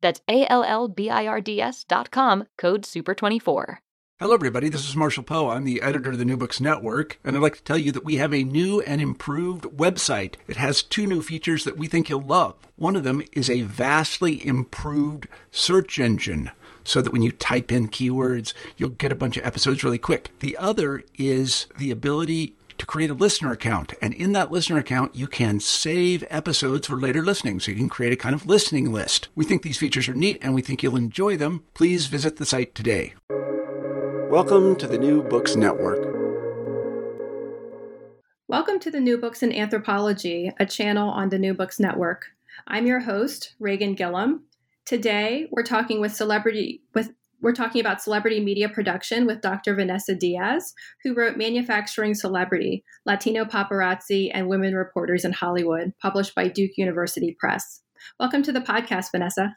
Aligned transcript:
That's 0.00 0.20
A 0.28 0.46
L 0.50 0.62
L 0.62 0.88
B 0.88 1.10
I 1.10 1.26
R 1.26 1.40
D 1.40 1.60
S 1.60 1.84
dot 1.84 2.10
com, 2.10 2.46
code 2.56 2.82
SUPER24. 2.82 3.78
Hello, 4.18 4.32
everybody. 4.32 4.70
This 4.70 4.88
is 4.88 4.96
Marshall 4.96 5.24
Poe. 5.24 5.50
I'm 5.50 5.64
the 5.64 5.82
editor 5.82 6.10
of 6.10 6.18
the 6.18 6.24
New 6.24 6.38
Books 6.38 6.58
Network, 6.58 7.18
and 7.22 7.36
I'd 7.36 7.42
like 7.42 7.56
to 7.56 7.62
tell 7.62 7.76
you 7.76 7.92
that 7.92 8.04
we 8.04 8.16
have 8.16 8.32
a 8.32 8.44
new 8.44 8.80
and 8.80 9.00
improved 9.02 9.64
website. 9.64 10.36
It 10.48 10.56
has 10.56 10.82
two 10.82 11.06
new 11.06 11.20
features 11.20 11.64
that 11.64 11.76
we 11.76 11.86
think 11.86 12.08
you'll 12.08 12.22
love. 12.22 12.54
One 12.76 12.96
of 12.96 13.04
them 13.04 13.22
is 13.32 13.50
a 13.50 13.60
vastly 13.60 14.46
improved 14.46 15.28
search 15.50 15.98
engine 15.98 16.50
so 16.82 17.02
that 17.02 17.12
when 17.12 17.20
you 17.20 17.30
type 17.30 17.70
in 17.70 17.88
keywords, 17.88 18.54
you'll 18.78 18.88
get 18.88 19.12
a 19.12 19.16
bunch 19.16 19.36
of 19.36 19.44
episodes 19.44 19.84
really 19.84 19.98
quick. 19.98 20.30
The 20.38 20.56
other 20.56 21.02
is 21.18 21.66
the 21.76 21.90
ability 21.90 22.54
to 22.78 22.86
create 22.86 23.10
a 23.10 23.14
listener 23.14 23.52
account. 23.52 23.94
And 24.00 24.14
in 24.14 24.32
that 24.32 24.50
listener 24.50 24.78
account, 24.78 25.14
you 25.14 25.26
can 25.26 25.60
save 25.60 26.24
episodes 26.30 26.86
for 26.86 26.96
later 26.96 27.22
listening. 27.22 27.60
So 27.60 27.70
you 27.70 27.76
can 27.76 27.88
create 27.88 28.12
a 28.12 28.16
kind 28.16 28.34
of 28.34 28.46
listening 28.46 28.92
list. 28.92 29.28
We 29.34 29.44
think 29.44 29.62
these 29.62 29.78
features 29.78 30.08
are 30.08 30.14
neat 30.14 30.38
and 30.42 30.54
we 30.54 30.62
think 30.62 30.82
you'll 30.82 30.96
enjoy 30.96 31.36
them. 31.36 31.64
Please 31.74 32.06
visit 32.06 32.36
the 32.36 32.46
site 32.46 32.74
today. 32.74 33.14
Welcome 34.30 34.76
to 34.76 34.86
the 34.86 34.98
New 34.98 35.22
Books 35.22 35.56
Network. 35.56 36.16
Welcome 38.48 38.78
to 38.80 38.90
the 38.90 39.00
New 39.00 39.18
Books 39.18 39.42
in 39.42 39.52
Anthropology, 39.52 40.52
a 40.58 40.66
channel 40.66 41.08
on 41.08 41.30
the 41.30 41.38
New 41.38 41.54
Books 41.54 41.80
Network. 41.80 42.26
I'm 42.66 42.86
your 42.86 43.00
host, 43.00 43.54
Reagan 43.58 43.94
Gillum. 43.94 44.44
Today, 44.84 45.48
we're 45.50 45.64
talking 45.64 46.00
with 46.00 46.14
celebrity 46.14 46.82
with 46.94 47.12
we're 47.42 47.52
talking 47.52 47.80
about 47.80 48.02
celebrity 48.02 48.40
media 48.40 48.68
production 48.68 49.26
with 49.26 49.40
Dr. 49.40 49.74
Vanessa 49.74 50.14
Diaz, 50.14 50.72
who 51.02 51.14
wrote 51.14 51.36
Manufacturing 51.36 52.14
Celebrity 52.14 52.84
Latino 53.04 53.44
Paparazzi 53.44 54.30
and 54.32 54.48
Women 54.48 54.74
Reporters 54.74 55.24
in 55.24 55.32
Hollywood, 55.32 55.92
published 56.00 56.34
by 56.34 56.48
Duke 56.48 56.72
University 56.76 57.36
Press. 57.38 57.82
Welcome 58.18 58.42
to 58.44 58.52
the 58.52 58.60
podcast, 58.60 59.10
Vanessa. 59.12 59.56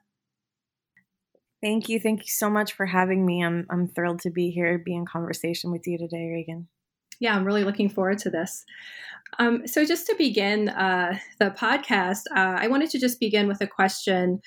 Thank 1.62 1.90
you. 1.90 2.00
Thank 2.00 2.22
you 2.22 2.30
so 2.30 2.50
much 2.50 2.74
for 2.74 2.86
having 2.86 3.26
me. 3.26 3.44
I'm, 3.44 3.66
I'm 3.70 3.88
thrilled 3.88 4.22
to 4.22 4.30
be 4.30 4.50
here, 4.50 4.78
be 4.78 4.96
in 4.96 5.06
conversation 5.06 5.72
with 5.72 5.86
you 5.88 5.98
today, 5.98 6.30
Reagan. 6.30 6.68
Yeah, 7.20 7.36
I'm 7.36 7.44
really 7.44 7.66
looking 7.66 7.90
forward 7.90 8.18
to 8.20 8.30
this. 8.30 8.64
Um, 9.38 9.68
so, 9.68 9.86
just 9.86 10.08
to 10.08 10.16
begin 10.18 10.70
uh, 10.70 11.18
the 11.40 11.52
podcast, 11.52 12.22
uh, 12.32 12.58
I 12.60 12.68
wanted 12.68 12.90
to 12.92 13.00
just 13.00 13.20
begin 13.20 13.48
with 13.48 13.62
a 13.62 13.68
question 13.68 14.42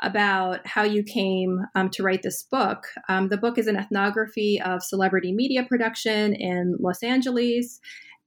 about 0.00 0.66
how 0.66 0.82
you 0.82 1.02
came 1.02 1.60
um, 1.74 1.90
to 1.90 2.02
write 2.02 2.22
this 2.22 2.42
book. 2.42 2.84
Um, 3.08 3.28
the 3.28 3.36
book 3.36 3.58
is 3.58 3.66
an 3.66 3.76
ethnography 3.76 4.60
of 4.60 4.82
celebrity 4.82 5.32
media 5.32 5.64
production 5.64 6.34
in 6.34 6.76
Los 6.78 7.02
Angeles. 7.02 7.80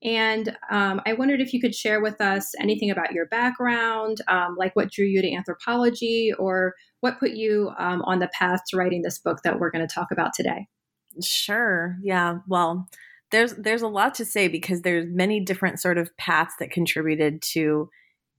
And 0.04 0.58
um, 0.72 1.00
I 1.06 1.14
wondered 1.14 1.42
if 1.42 1.54
you 1.54 1.62
could 1.62 1.76
share 1.76 2.02
with 2.02 2.20
us 2.20 2.54
anything 2.60 2.90
about 2.90 3.14
your 3.14 3.28
background, 3.28 4.18
um, 4.28 4.56
like 4.58 4.76
what 4.76 4.92
drew 4.92 5.06
you 5.06 5.22
to 5.22 5.32
anthropology, 5.32 6.32
or 6.38 6.74
what 7.02 7.20
put 7.20 7.32
you 7.32 7.72
um, 7.78 8.02
on 8.04 8.20
the 8.20 8.30
path 8.38 8.62
to 8.70 8.78
writing 8.78 9.04
this 9.04 9.20
book 9.20 9.40
that 9.44 9.60
we're 9.60 9.70
going 9.70 9.88
to 9.88 9.94
talk 9.94 10.08
about 10.12 10.34
today. 10.34 10.68
Sure. 11.24 11.98
Yeah. 12.04 12.40
Well, 12.48 12.88
there's 13.32 13.54
there's 13.54 13.82
a 13.82 13.88
lot 13.88 14.16
to 14.16 14.26
say 14.26 14.48
because 14.48 14.82
there's 14.82 15.06
many 15.10 15.40
different 15.40 15.80
sort 15.80 15.98
of 15.98 16.16
paths 16.18 16.56
that 16.60 16.72
contributed 16.72 17.42
to 17.54 17.90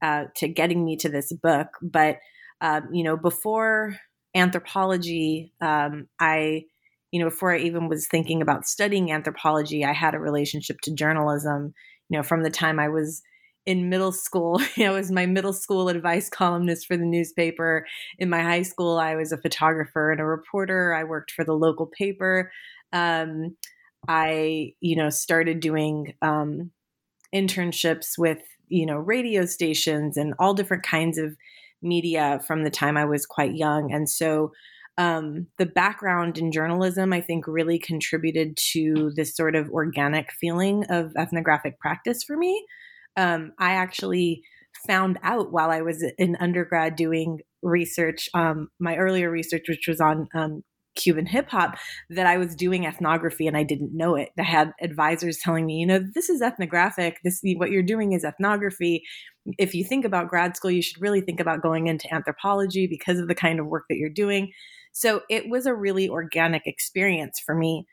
uh, 0.01 0.25
to 0.35 0.47
getting 0.47 0.83
me 0.83 0.97
to 0.97 1.09
this 1.09 1.31
book, 1.31 1.67
but 1.81 2.17
um, 2.63 2.87
you 2.93 3.03
know, 3.03 3.17
before 3.17 3.97
anthropology, 4.33 5.53
um, 5.61 6.07
I, 6.19 6.63
you 7.11 7.19
know, 7.19 7.29
before 7.29 7.53
I 7.53 7.59
even 7.59 7.89
was 7.89 8.07
thinking 8.07 8.41
about 8.41 8.65
studying 8.65 9.11
anthropology, 9.11 9.83
I 9.83 9.91
had 9.91 10.15
a 10.15 10.19
relationship 10.19 10.77
to 10.83 10.95
journalism. 10.95 11.73
You 12.09 12.17
know, 12.17 12.23
from 12.23 12.41
the 12.41 12.49
time 12.49 12.79
I 12.79 12.87
was 12.87 13.21
in 13.65 13.89
middle 13.89 14.13
school, 14.13 14.61
you 14.75 14.85
know, 14.85 14.93
I 14.93 14.95
was 14.95 15.11
my 15.11 15.25
middle 15.25 15.51
school 15.51 15.89
advice 15.89 16.29
columnist 16.29 16.87
for 16.87 16.95
the 16.95 17.05
newspaper. 17.05 17.85
In 18.17 18.29
my 18.29 18.41
high 18.41 18.63
school, 18.63 18.97
I 18.97 19.15
was 19.15 19.33
a 19.33 19.37
photographer 19.37 20.11
and 20.11 20.21
a 20.21 20.25
reporter. 20.25 20.93
I 20.93 21.03
worked 21.03 21.31
for 21.31 21.43
the 21.43 21.53
local 21.53 21.87
paper. 21.87 22.49
Um, 22.93 23.57
I, 24.07 24.73
you 24.79 24.95
know, 24.95 25.09
started 25.09 25.59
doing 25.59 26.13
um, 26.21 26.71
internships 27.35 28.17
with, 28.17 28.39
you 28.69 28.85
know, 28.85 28.97
radio 28.97 29.45
stations 29.45 30.15
and 30.15 30.33
all 30.39 30.53
different 30.53 30.83
kinds 30.83 31.17
of 31.17 31.35
media 31.83 32.39
from 32.47 32.63
the 32.63 32.69
time 32.69 32.97
I 32.97 33.05
was 33.05 33.25
quite 33.25 33.55
young. 33.55 33.91
And 33.91 34.09
so 34.09 34.51
um, 34.97 35.47
the 35.57 35.65
background 35.65 36.37
in 36.37 36.51
journalism, 36.51 37.13
I 37.13 37.21
think, 37.21 37.47
really 37.47 37.79
contributed 37.79 38.57
to 38.73 39.11
this 39.15 39.35
sort 39.35 39.55
of 39.55 39.69
organic 39.69 40.31
feeling 40.39 40.85
of 40.89 41.13
ethnographic 41.17 41.79
practice 41.79 42.23
for 42.23 42.37
me. 42.37 42.63
Um, 43.17 43.53
I 43.59 43.73
actually 43.73 44.43
found 44.87 45.17
out 45.23 45.51
while 45.51 45.71
I 45.71 45.81
was 45.81 46.03
in 46.17 46.35
undergrad 46.39 46.95
doing 46.95 47.39
research, 47.61 48.29
um, 48.33 48.69
my 48.79 48.97
earlier 48.97 49.31
research, 49.31 49.63
which 49.67 49.85
was 49.87 49.99
on 49.99 50.27
um, 50.35 50.63
Cuban 50.95 51.25
hip 51.25 51.49
hop 51.49 51.75
that 52.09 52.27
I 52.27 52.37
was 52.37 52.55
doing 52.55 52.85
ethnography 52.85 53.47
and 53.47 53.57
I 53.57 53.63
didn't 53.63 53.95
know 53.95 54.15
it. 54.15 54.29
I 54.39 54.43
had 54.43 54.73
advisors 54.81 55.39
telling 55.41 55.65
me, 55.65 55.77
you 55.77 55.87
know, 55.87 55.99
this 56.13 56.29
is 56.29 56.41
ethnographic. 56.41 57.17
This 57.23 57.41
what 57.55 57.71
you're 57.71 57.81
doing 57.81 58.13
is 58.13 58.23
ethnography. 58.23 59.03
If 59.57 59.75
you 59.75 59.83
think 59.83 60.05
about 60.05 60.29
grad 60.29 60.55
school, 60.55 60.71
you 60.71 60.81
should 60.81 61.01
really 61.01 61.21
think 61.21 61.39
about 61.39 61.61
going 61.61 61.87
into 61.87 62.11
anthropology 62.13 62.87
because 62.87 63.19
of 63.19 63.27
the 63.27 63.35
kind 63.35 63.59
of 63.59 63.67
work 63.67 63.85
that 63.89 63.97
you're 63.97 64.09
doing. 64.09 64.51
So 64.93 65.21
it 65.29 65.49
was 65.49 65.65
a 65.65 65.73
really 65.73 66.07
organic 66.07 66.63
experience 66.65 67.41
for 67.43 67.55
me. 67.55 67.85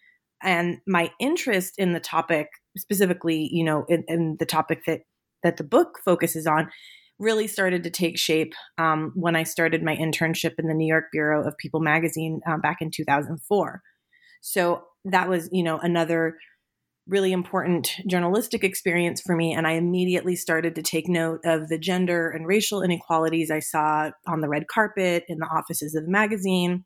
And 0.42 0.78
my 0.86 1.10
interest 1.18 1.74
in 1.78 1.92
the 1.92 2.00
topic, 2.00 2.48
specifically, 2.76 3.48
you 3.52 3.64
know, 3.64 3.84
in, 3.88 4.04
in 4.08 4.36
the 4.38 4.46
topic 4.46 4.84
that 4.86 5.00
that 5.42 5.56
the 5.56 5.64
book 5.64 5.98
focuses 6.04 6.46
on, 6.46 6.70
really 7.18 7.46
started 7.46 7.82
to 7.84 7.90
take 7.90 8.18
shape 8.18 8.54
um, 8.78 9.12
when 9.14 9.36
I 9.36 9.44
started 9.44 9.82
my 9.82 9.96
internship 9.96 10.54
in 10.58 10.68
the 10.68 10.74
New 10.74 10.86
York 10.86 11.04
Bureau 11.12 11.46
of 11.46 11.56
People 11.58 11.80
magazine 11.80 12.40
um, 12.46 12.60
back 12.60 12.78
in 12.80 12.90
2004. 12.90 13.82
So 14.40 14.82
that 15.04 15.28
was, 15.28 15.48
you 15.52 15.62
know, 15.62 15.78
another 15.78 16.36
really 17.10 17.32
important 17.32 17.96
journalistic 18.06 18.62
experience 18.62 19.20
for 19.20 19.34
me. 19.34 19.52
And 19.52 19.66
I 19.66 19.72
immediately 19.72 20.36
started 20.36 20.76
to 20.76 20.82
take 20.82 21.08
note 21.08 21.40
of 21.44 21.68
the 21.68 21.78
gender 21.78 22.30
and 22.30 22.46
racial 22.46 22.82
inequalities 22.82 23.50
I 23.50 23.58
saw 23.58 24.12
on 24.26 24.40
the 24.40 24.48
red 24.48 24.68
carpet 24.68 25.24
in 25.28 25.38
the 25.38 25.46
offices 25.46 25.94
of 25.94 26.04
the 26.04 26.10
magazine. 26.10 26.84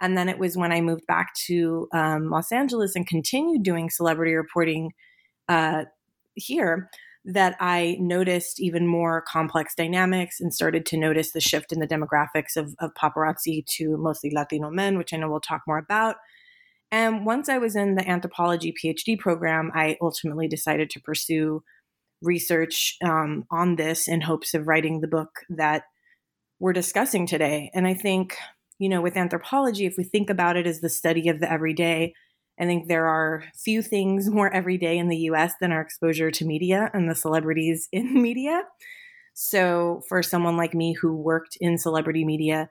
And 0.00 0.16
then 0.16 0.28
it 0.28 0.38
was 0.38 0.56
when 0.56 0.72
I 0.72 0.80
moved 0.80 1.06
back 1.06 1.32
to 1.46 1.88
um, 1.94 2.28
Los 2.28 2.52
Angeles 2.52 2.94
and 2.94 3.06
continued 3.06 3.62
doing 3.62 3.88
celebrity 3.88 4.34
reporting 4.34 4.90
uh, 5.48 5.84
here 6.34 6.90
that 7.24 7.56
I 7.60 7.96
noticed 8.00 8.60
even 8.60 8.86
more 8.86 9.22
complex 9.22 9.74
dynamics 9.74 10.40
and 10.40 10.52
started 10.52 10.84
to 10.86 10.96
notice 10.96 11.30
the 11.30 11.40
shift 11.40 11.72
in 11.72 11.78
the 11.78 11.86
demographics 11.86 12.56
of, 12.56 12.74
of 12.80 12.92
paparazzi 12.94 13.64
to 13.76 13.96
mostly 13.96 14.30
Latino 14.34 14.70
men, 14.70 14.98
which 14.98 15.14
I 15.14 15.16
know 15.16 15.30
we'll 15.30 15.40
talk 15.40 15.62
more 15.66 15.78
about. 15.78 16.16
And 16.92 17.24
once 17.24 17.48
I 17.48 17.56
was 17.56 17.74
in 17.74 17.94
the 17.94 18.06
anthropology 18.06 18.72
PhD 18.72 19.18
program, 19.18 19.72
I 19.74 19.96
ultimately 20.02 20.46
decided 20.46 20.90
to 20.90 21.00
pursue 21.00 21.64
research 22.20 22.96
um, 23.02 23.46
on 23.50 23.76
this 23.76 24.06
in 24.06 24.20
hopes 24.20 24.52
of 24.52 24.68
writing 24.68 25.00
the 25.00 25.08
book 25.08 25.40
that 25.48 25.84
we're 26.60 26.74
discussing 26.74 27.26
today. 27.26 27.70
And 27.74 27.86
I 27.86 27.94
think, 27.94 28.36
you 28.78 28.90
know, 28.90 29.00
with 29.00 29.16
anthropology, 29.16 29.86
if 29.86 29.96
we 29.96 30.04
think 30.04 30.28
about 30.28 30.58
it 30.58 30.66
as 30.66 30.80
the 30.80 30.90
study 30.90 31.28
of 31.28 31.40
the 31.40 31.50
everyday, 31.50 32.12
I 32.60 32.64
think 32.64 32.86
there 32.86 33.06
are 33.06 33.44
few 33.56 33.80
things 33.80 34.28
more 34.30 34.52
everyday 34.52 34.98
in 34.98 35.08
the 35.08 35.16
US 35.30 35.54
than 35.62 35.72
our 35.72 35.80
exposure 35.80 36.30
to 36.30 36.44
media 36.44 36.90
and 36.92 37.10
the 37.10 37.14
celebrities 37.14 37.88
in 37.92 38.20
media. 38.20 38.64
So, 39.34 40.02
for 40.10 40.22
someone 40.22 40.58
like 40.58 40.74
me 40.74 40.92
who 40.92 41.16
worked 41.16 41.56
in 41.58 41.78
celebrity 41.78 42.22
media, 42.22 42.68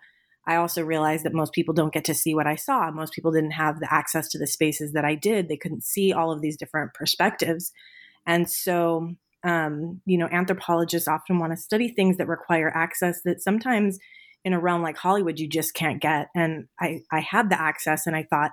I 0.47 0.55
also 0.55 0.83
realized 0.83 1.23
that 1.25 1.33
most 1.33 1.53
people 1.53 1.73
don't 1.73 1.93
get 1.93 2.05
to 2.05 2.15
see 2.15 2.33
what 2.33 2.47
I 2.47 2.55
saw. 2.55 2.89
Most 2.91 3.13
people 3.13 3.31
didn't 3.31 3.51
have 3.51 3.79
the 3.79 3.93
access 3.93 4.27
to 4.29 4.39
the 4.39 4.47
spaces 4.47 4.93
that 4.93 5.05
I 5.05 5.15
did. 5.15 5.47
They 5.47 5.57
couldn't 5.57 5.83
see 5.83 6.13
all 6.13 6.31
of 6.31 6.41
these 6.41 6.57
different 6.57 6.93
perspectives. 6.93 7.71
And 8.25 8.49
so, 8.49 9.15
um, 9.43 10.01
you 10.05 10.17
know, 10.17 10.27
anthropologists 10.31 11.07
often 11.07 11.39
want 11.39 11.53
to 11.53 11.57
study 11.57 11.89
things 11.89 12.17
that 12.17 12.27
require 12.27 12.75
access 12.75 13.21
that 13.23 13.41
sometimes 13.41 13.99
in 14.43 14.53
a 14.53 14.59
realm 14.59 14.81
like 14.81 14.97
Hollywood 14.97 15.39
you 15.39 15.47
just 15.47 15.73
can't 15.73 16.01
get. 16.01 16.29
And 16.35 16.67
I, 16.79 17.01
I 17.11 17.19
had 17.19 17.49
the 17.49 17.59
access 17.59 18.07
and 18.07 18.15
I 18.15 18.23
thought, 18.29 18.51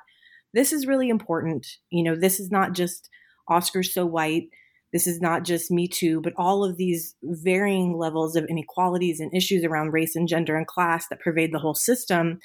this 0.55 0.73
is 0.73 0.87
really 0.87 1.09
important. 1.09 1.67
You 1.91 2.03
know, 2.03 2.17
this 2.17 2.41
is 2.41 2.51
not 2.51 2.73
just 2.73 3.09
Oscars 3.49 3.93
so 3.93 4.05
white. 4.05 4.49
This 4.93 5.07
is 5.07 5.21
not 5.21 5.45
just 5.45 5.71
Me 5.71 5.87
Too, 5.87 6.21
but 6.21 6.33
all 6.37 6.65
of 6.65 6.77
these 6.77 7.15
varying 7.23 7.97
levels 7.97 8.37
of 8.37 8.47
inequalities 8.49 9.21
and 9.21 9.35
issues 9.35 9.65
around 9.65 9.93
race 9.93 10.17
and 10.17 10.29
gender 10.29 10.57
and 10.57 10.67
class 10.67 11.09
that 11.09 11.21
pervade 11.21 11.53
the 11.53 11.59
whole 11.59 11.75
system. 11.75 12.39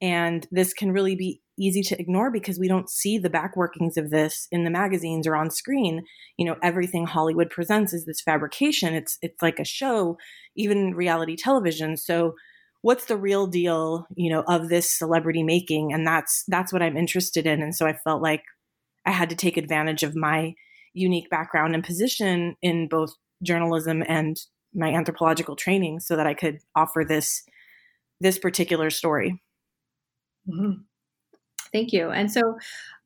And 0.00 0.46
this 0.52 0.72
can 0.72 0.92
really 0.92 1.16
be 1.16 1.42
easy 1.58 1.82
to 1.82 2.00
ignore 2.00 2.30
because 2.30 2.58
we 2.58 2.68
don't 2.68 2.88
see 2.88 3.18
the 3.18 3.30
back 3.30 3.56
workings 3.56 3.96
of 3.96 4.10
this 4.10 4.46
in 4.52 4.62
the 4.62 4.70
magazines 4.70 5.26
or 5.26 5.34
on 5.34 5.50
screen. 5.50 6.04
You 6.36 6.46
know, 6.46 6.56
everything 6.62 7.06
Hollywood 7.06 7.50
presents 7.50 7.92
is 7.92 8.04
this 8.04 8.20
fabrication. 8.20 8.94
It's 8.94 9.18
it's 9.22 9.42
like 9.42 9.58
a 9.58 9.64
show, 9.64 10.16
even 10.56 10.94
reality 10.94 11.36
television. 11.36 11.96
So 11.96 12.34
what's 12.82 13.06
the 13.06 13.16
real 13.16 13.48
deal, 13.48 14.06
you 14.14 14.30
know, 14.30 14.44
of 14.46 14.68
this 14.68 14.96
celebrity 14.96 15.42
making? 15.42 15.92
And 15.92 16.06
that's 16.06 16.44
that's 16.46 16.72
what 16.72 16.82
I'm 16.82 16.96
interested 16.96 17.46
in. 17.46 17.60
And 17.60 17.74
so 17.74 17.86
I 17.86 17.94
felt 18.04 18.22
like 18.22 18.42
I 19.04 19.10
had 19.10 19.30
to 19.30 19.36
take 19.36 19.56
advantage 19.56 20.04
of 20.04 20.14
my 20.14 20.54
unique 20.98 21.30
background 21.30 21.74
and 21.74 21.84
position 21.84 22.56
in 22.62 22.88
both 22.88 23.14
journalism 23.42 24.02
and 24.06 24.36
my 24.74 24.92
anthropological 24.92 25.56
training 25.56 26.00
so 26.00 26.16
that 26.16 26.26
I 26.26 26.34
could 26.34 26.58
offer 26.74 27.04
this 27.06 27.42
this 28.20 28.38
particular 28.38 28.90
story. 28.90 29.40
Mm-hmm. 30.48 30.82
Thank 31.72 31.92
you. 31.92 32.10
And 32.10 32.30
so, 32.30 32.56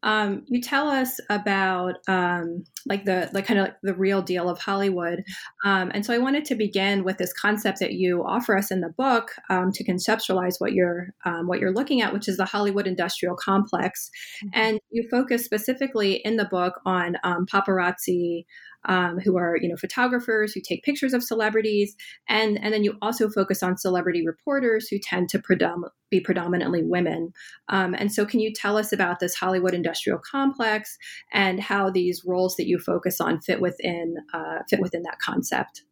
um, 0.04 0.44
you 0.48 0.60
tell 0.60 0.88
us 0.88 1.20
about 1.30 1.94
um, 2.08 2.64
like 2.86 3.04
the 3.04 3.30
like 3.32 3.46
kind 3.46 3.60
of 3.60 3.66
like 3.66 3.76
the 3.82 3.94
real 3.94 4.20
deal 4.20 4.48
of 4.48 4.58
Hollywood, 4.58 5.22
um, 5.64 5.92
and 5.94 6.04
so 6.04 6.12
I 6.12 6.18
wanted 6.18 6.44
to 6.46 6.56
begin 6.56 7.04
with 7.04 7.18
this 7.18 7.32
concept 7.32 7.78
that 7.78 7.92
you 7.92 8.24
offer 8.26 8.56
us 8.56 8.72
in 8.72 8.80
the 8.80 8.88
book 8.88 9.30
um, 9.48 9.70
to 9.72 9.84
conceptualize 9.84 10.54
what 10.58 10.72
you're 10.72 11.14
um, 11.24 11.46
what 11.46 11.60
you're 11.60 11.72
looking 11.72 12.02
at, 12.02 12.12
which 12.12 12.28
is 12.28 12.36
the 12.36 12.44
Hollywood 12.44 12.88
industrial 12.88 13.36
complex, 13.36 14.10
mm-hmm. 14.44 14.60
and 14.60 14.80
you 14.90 15.06
focus 15.08 15.44
specifically 15.44 16.14
in 16.24 16.36
the 16.36 16.46
book 16.46 16.80
on 16.84 17.16
um, 17.22 17.46
paparazzi 17.46 18.44
um, 18.86 19.18
who 19.18 19.36
are 19.36 19.56
you 19.56 19.68
know 19.68 19.76
photographers 19.76 20.52
who 20.52 20.60
take 20.60 20.82
pictures 20.82 21.12
of 21.12 21.22
celebrities, 21.22 21.94
and 22.28 22.62
and 22.62 22.72
then 22.72 22.84
you 22.84 22.96
also 23.02 23.28
focus 23.28 23.62
on 23.62 23.78
celebrity 23.78 24.26
reporters 24.26 24.88
who 24.88 24.98
tend 24.98 25.28
to 25.30 25.38
predom- 25.38 25.88
be 26.10 26.20
predominantly 26.20 26.82
women. 26.82 27.32
Um, 27.68 27.94
and 27.94 28.12
so, 28.12 28.24
can 28.24 28.40
you 28.40 28.52
tell 28.52 28.76
us 28.76 28.92
about 28.92 29.20
this 29.20 29.34
Hollywood 29.34 29.74
industrial 29.74 30.18
complex 30.18 30.96
and 31.32 31.60
how 31.60 31.90
these 31.90 32.22
roles 32.24 32.56
that 32.56 32.66
you 32.66 32.78
focus 32.78 33.20
on 33.20 33.40
fit 33.40 33.60
within 33.60 34.16
uh, 34.32 34.60
fit 34.68 34.80
within 34.80 35.02
that 35.02 35.18
concept? 35.18 35.82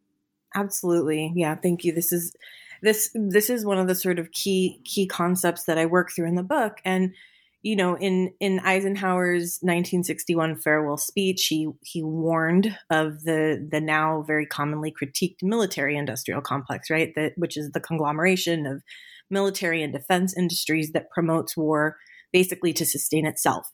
Absolutely, 0.55 1.31
yeah. 1.35 1.55
Thank 1.55 1.83
you. 1.83 1.93
This 1.93 2.11
is 2.11 2.33
this 2.81 3.15
this 3.15 3.49
is 3.49 3.65
one 3.65 3.77
of 3.77 3.87
the 3.87 3.95
sort 3.95 4.19
of 4.19 4.31
key 4.31 4.81
key 4.83 5.07
concepts 5.07 5.65
that 5.65 5.77
I 5.77 5.85
work 5.85 6.11
through 6.11 6.27
in 6.27 6.35
the 6.35 6.43
book, 6.43 6.79
and 6.83 7.13
you 7.63 7.75
know, 7.75 7.95
in 7.95 8.33
in 8.39 8.59
Eisenhower's 8.59 9.59
1961 9.61 10.57
farewell 10.57 10.97
speech, 10.97 11.47
he 11.47 11.69
he 11.83 12.03
warned 12.03 12.75
of 12.89 13.23
the 13.23 13.67
the 13.69 13.79
now 13.79 14.23
very 14.25 14.45
commonly 14.45 14.91
critiqued 14.91 15.43
military 15.43 15.95
industrial 15.95 16.41
complex, 16.41 16.89
right? 16.89 17.13
That 17.15 17.33
which 17.35 17.57
is 17.57 17.71
the 17.71 17.79
conglomeration 17.79 18.65
of 18.65 18.81
military 19.29 19.83
and 19.83 19.93
defense 19.93 20.35
industries 20.35 20.91
that 20.91 21.09
promotes 21.11 21.55
war 21.55 21.97
basically 22.33 22.73
to 22.73 22.85
sustain 22.85 23.25
itself. 23.25 23.71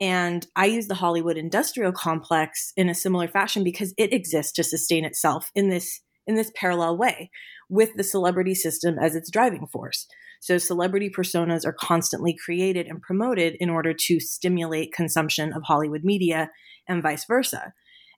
And 0.00 0.46
I 0.56 0.66
use 0.66 0.88
the 0.88 0.96
Hollywood 0.96 1.36
industrial 1.36 1.92
complex 1.92 2.72
in 2.76 2.88
a 2.88 2.94
similar 2.94 3.28
fashion 3.28 3.64
because 3.64 3.94
it 3.96 4.12
exists 4.12 4.52
to 4.52 4.64
sustain 4.64 5.04
itself 5.04 5.50
in 5.54 5.70
this 5.70 6.00
in 6.26 6.34
this 6.34 6.50
parallel 6.54 6.96
way 6.96 7.30
with 7.68 7.90
the 7.96 8.04
celebrity 8.04 8.54
system 8.54 8.98
as 8.98 9.14
its 9.14 9.30
driving 9.30 9.66
force. 9.66 10.06
So 10.44 10.58
celebrity 10.58 11.08
personas 11.08 11.64
are 11.64 11.72
constantly 11.72 12.36
created 12.44 12.86
and 12.86 13.00
promoted 13.00 13.56
in 13.60 13.70
order 13.70 13.94
to 13.94 14.20
stimulate 14.20 14.92
consumption 14.92 15.54
of 15.54 15.62
Hollywood 15.62 16.04
media 16.04 16.50
and 16.86 17.02
vice 17.02 17.24
versa. 17.24 17.72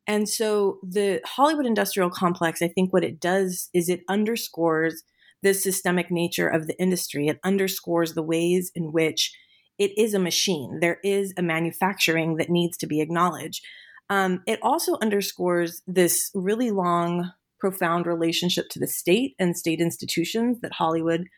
And 0.08 0.28
so 0.28 0.80
the 0.82 1.20
Hollywood 1.24 1.66
industrial 1.66 2.10
complex, 2.10 2.62
I 2.62 2.66
think 2.66 2.92
what 2.92 3.04
it 3.04 3.20
does 3.20 3.70
is 3.72 3.88
it 3.88 4.00
underscores 4.08 5.04
the 5.44 5.54
systemic 5.54 6.10
nature 6.10 6.48
of 6.48 6.66
the 6.66 6.76
industry. 6.80 7.28
It 7.28 7.38
underscores 7.44 8.14
the 8.14 8.24
ways 8.24 8.72
in 8.74 8.90
which 8.90 9.32
it 9.78 9.96
is 9.96 10.12
a 10.12 10.18
machine. 10.18 10.80
There 10.80 10.98
is 11.04 11.32
a 11.36 11.42
manufacturing 11.42 12.38
that 12.38 12.50
needs 12.50 12.76
to 12.78 12.88
be 12.88 13.00
acknowledged. 13.00 13.64
Um, 14.10 14.42
it 14.48 14.58
also 14.62 14.98
underscores 15.00 15.80
this 15.86 16.32
really 16.34 16.72
long, 16.72 17.30
profound 17.60 18.04
relationship 18.04 18.66
to 18.70 18.80
the 18.80 18.88
state 18.88 19.36
and 19.38 19.56
state 19.56 19.80
institutions 19.80 20.58
that 20.62 20.72
Hollywood 20.72 21.28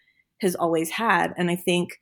has 0.41 0.55
always 0.55 0.91
had. 0.91 1.33
And 1.37 1.51
I 1.51 1.57
think, 1.57 1.99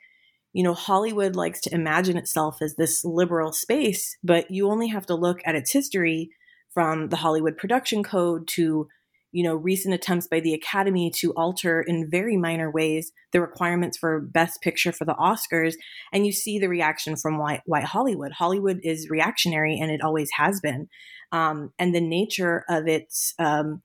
you 0.53 0.63
know, 0.63 0.75
Hollywood 0.75 1.37
likes 1.37 1.61
to 1.63 1.75
imagine 1.75 2.17
itself 2.17 2.59
as 2.63 2.77
this 2.77 3.05
liberal 3.05 3.53
space, 3.53 4.17
but 4.23 4.51
you 4.51 4.69
only 4.71 4.89
have 4.89 5.07
to 5.07 5.15
look 5.15 5.41
at 5.45 5.55
its 5.55 5.73
history 5.73 6.31
from 6.73 7.09
the 7.09 7.17
Hollywood 7.17 7.57
Production 7.57 8.03
Code 8.03 8.47
to, 8.49 8.89
you 9.33 9.43
know, 9.43 9.55
recent 9.55 9.95
attempts 9.95 10.29
by 10.29 10.41
the 10.41 10.55
Academy 10.55 11.11
to 11.17 11.33
alter 11.35 11.81
in 11.81 12.11
very 12.11 12.37
minor 12.37 12.71
ways 12.71 13.13
the 13.33 13.41
requirements 13.41 13.99
for 13.99 14.21
Best 14.21 14.61
Picture 14.63 14.93
for 14.93 15.05
the 15.05 15.15
Oscars. 15.15 15.75
And 16.13 16.27
you 16.27 16.33
see 16.33 16.59
the 16.59 16.69
reaction 16.69 17.17
from 17.17 17.39
white, 17.39 17.63
white 17.67 17.85
Hollywood. 17.85 18.33
Hollywood 18.33 18.81
is 18.83 19.11
reactionary 19.11 19.79
and 19.79 19.91
it 19.91 20.01
always 20.03 20.29
has 20.37 20.61
been. 20.61 20.89
Um, 21.33 21.73
and 21.79 21.95
the 21.95 22.01
nature 22.01 22.65
of 22.69 22.87
its 22.87 23.35
um, 23.39 23.83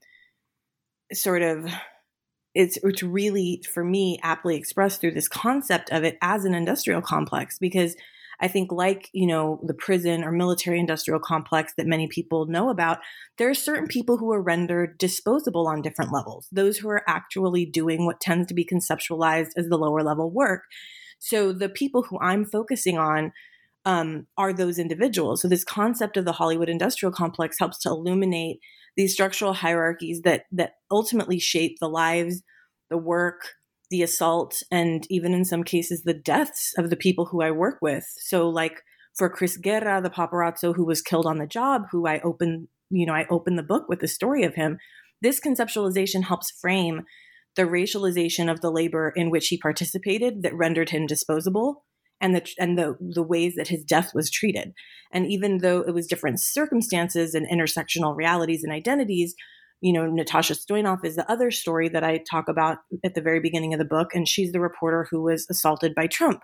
sort 1.13 1.41
of 1.41 1.71
it's 2.53 2.77
it's 2.83 3.03
really 3.03 3.63
for 3.73 3.83
me 3.83 4.19
aptly 4.23 4.55
expressed 4.55 5.01
through 5.01 5.11
this 5.11 5.27
concept 5.27 5.91
of 5.91 6.03
it 6.03 6.17
as 6.21 6.45
an 6.45 6.53
industrial 6.53 7.01
complex 7.01 7.57
because 7.59 7.95
I 8.41 8.47
think 8.47 8.71
like, 8.71 9.09
you 9.13 9.27
know, 9.27 9.61
the 9.63 9.75
prison 9.75 10.23
or 10.23 10.31
military 10.31 10.79
industrial 10.79 11.19
complex 11.19 11.73
that 11.77 11.85
many 11.85 12.07
people 12.07 12.47
know 12.47 12.69
about, 12.69 12.97
there 13.37 13.49
are 13.49 13.53
certain 13.53 13.87
people 13.87 14.17
who 14.17 14.31
are 14.31 14.41
rendered 14.41 14.97
disposable 14.97 15.67
on 15.67 15.83
different 15.83 16.11
levels. 16.11 16.47
Those 16.51 16.79
who 16.79 16.89
are 16.89 17.03
actually 17.07 17.67
doing 17.67 18.05
what 18.05 18.19
tends 18.19 18.47
to 18.47 18.55
be 18.55 18.65
conceptualized 18.65 19.51
as 19.55 19.67
the 19.69 19.77
lower 19.77 20.01
level 20.01 20.31
work. 20.31 20.63
So 21.19 21.53
the 21.53 21.69
people 21.69 22.01
who 22.01 22.19
I'm 22.19 22.45
focusing 22.45 22.97
on 22.97 23.31
um, 23.85 24.27
are 24.37 24.53
those 24.53 24.77
individuals. 24.77 25.41
So 25.41 25.47
this 25.47 25.63
concept 25.63 26.17
of 26.17 26.25
the 26.25 26.33
Hollywood 26.33 26.69
industrial 26.69 27.11
complex 27.11 27.57
helps 27.59 27.79
to 27.79 27.89
illuminate 27.89 28.59
these 28.97 29.13
structural 29.13 29.53
hierarchies 29.53 30.21
that 30.23 30.43
that 30.51 30.73
ultimately 30.89 31.39
shape 31.39 31.77
the 31.79 31.89
lives, 31.89 32.43
the 32.89 32.97
work, 32.97 33.53
the 33.89 34.03
assault, 34.03 34.61
and 34.69 35.05
even 35.09 35.33
in 35.33 35.45
some 35.45 35.63
cases 35.63 36.03
the 36.03 36.13
deaths 36.13 36.73
of 36.77 36.89
the 36.89 36.95
people 36.95 37.25
who 37.25 37.41
I 37.41 37.51
work 37.51 37.77
with. 37.81 38.05
So 38.17 38.49
like 38.49 38.81
for 39.17 39.29
Chris 39.29 39.57
Guerra, 39.57 40.01
the 40.01 40.09
paparazzo 40.09 40.75
who 40.75 40.85
was 40.85 41.01
killed 41.01 41.25
on 41.25 41.37
the 41.37 41.47
job, 41.47 41.83
who 41.91 42.07
I 42.07 42.19
open, 42.21 42.67
you 42.89 43.05
know, 43.05 43.13
I 43.13 43.25
open 43.29 43.55
the 43.55 43.63
book 43.63 43.85
with 43.89 43.99
the 43.99 44.07
story 44.07 44.43
of 44.43 44.55
him. 44.55 44.77
This 45.21 45.39
conceptualization 45.39 46.23
helps 46.23 46.51
frame 46.51 47.03
the 47.55 47.63
racialization 47.63 48.49
of 48.49 48.61
the 48.61 48.71
labor 48.71 49.11
in 49.15 49.29
which 49.29 49.47
he 49.47 49.57
participated 49.57 50.41
that 50.43 50.55
rendered 50.55 50.89
him 50.89 51.05
disposable 51.05 51.83
and 52.21 52.35
the 52.35 52.47
and 52.57 52.77
the 52.77 52.95
the 52.99 53.23
ways 53.23 53.55
that 53.55 53.67
his 53.67 53.83
death 53.83 54.13
was 54.13 54.29
treated. 54.29 54.73
And 55.11 55.25
even 55.29 55.57
though 55.57 55.81
it 55.81 55.93
was 55.93 56.07
different 56.07 56.39
circumstances 56.39 57.33
and 57.33 57.49
intersectional 57.49 58.15
realities 58.15 58.63
and 58.63 58.71
identities, 58.71 59.35
you 59.81 59.91
know, 59.91 60.05
Natasha 60.05 60.53
Stoynoff 60.53 61.03
is 61.03 61.15
the 61.15 61.29
other 61.29 61.51
story 61.51 61.89
that 61.89 62.03
I 62.03 62.19
talk 62.19 62.47
about 62.47 62.77
at 63.03 63.15
the 63.15 63.21
very 63.21 63.39
beginning 63.39 63.73
of 63.73 63.79
the 63.79 63.85
book, 63.85 64.13
and 64.13 64.27
she's 64.27 64.51
the 64.51 64.61
reporter 64.61 65.07
who 65.09 65.23
was 65.23 65.47
assaulted 65.49 65.93
by 65.95 66.07
Trump. 66.07 66.43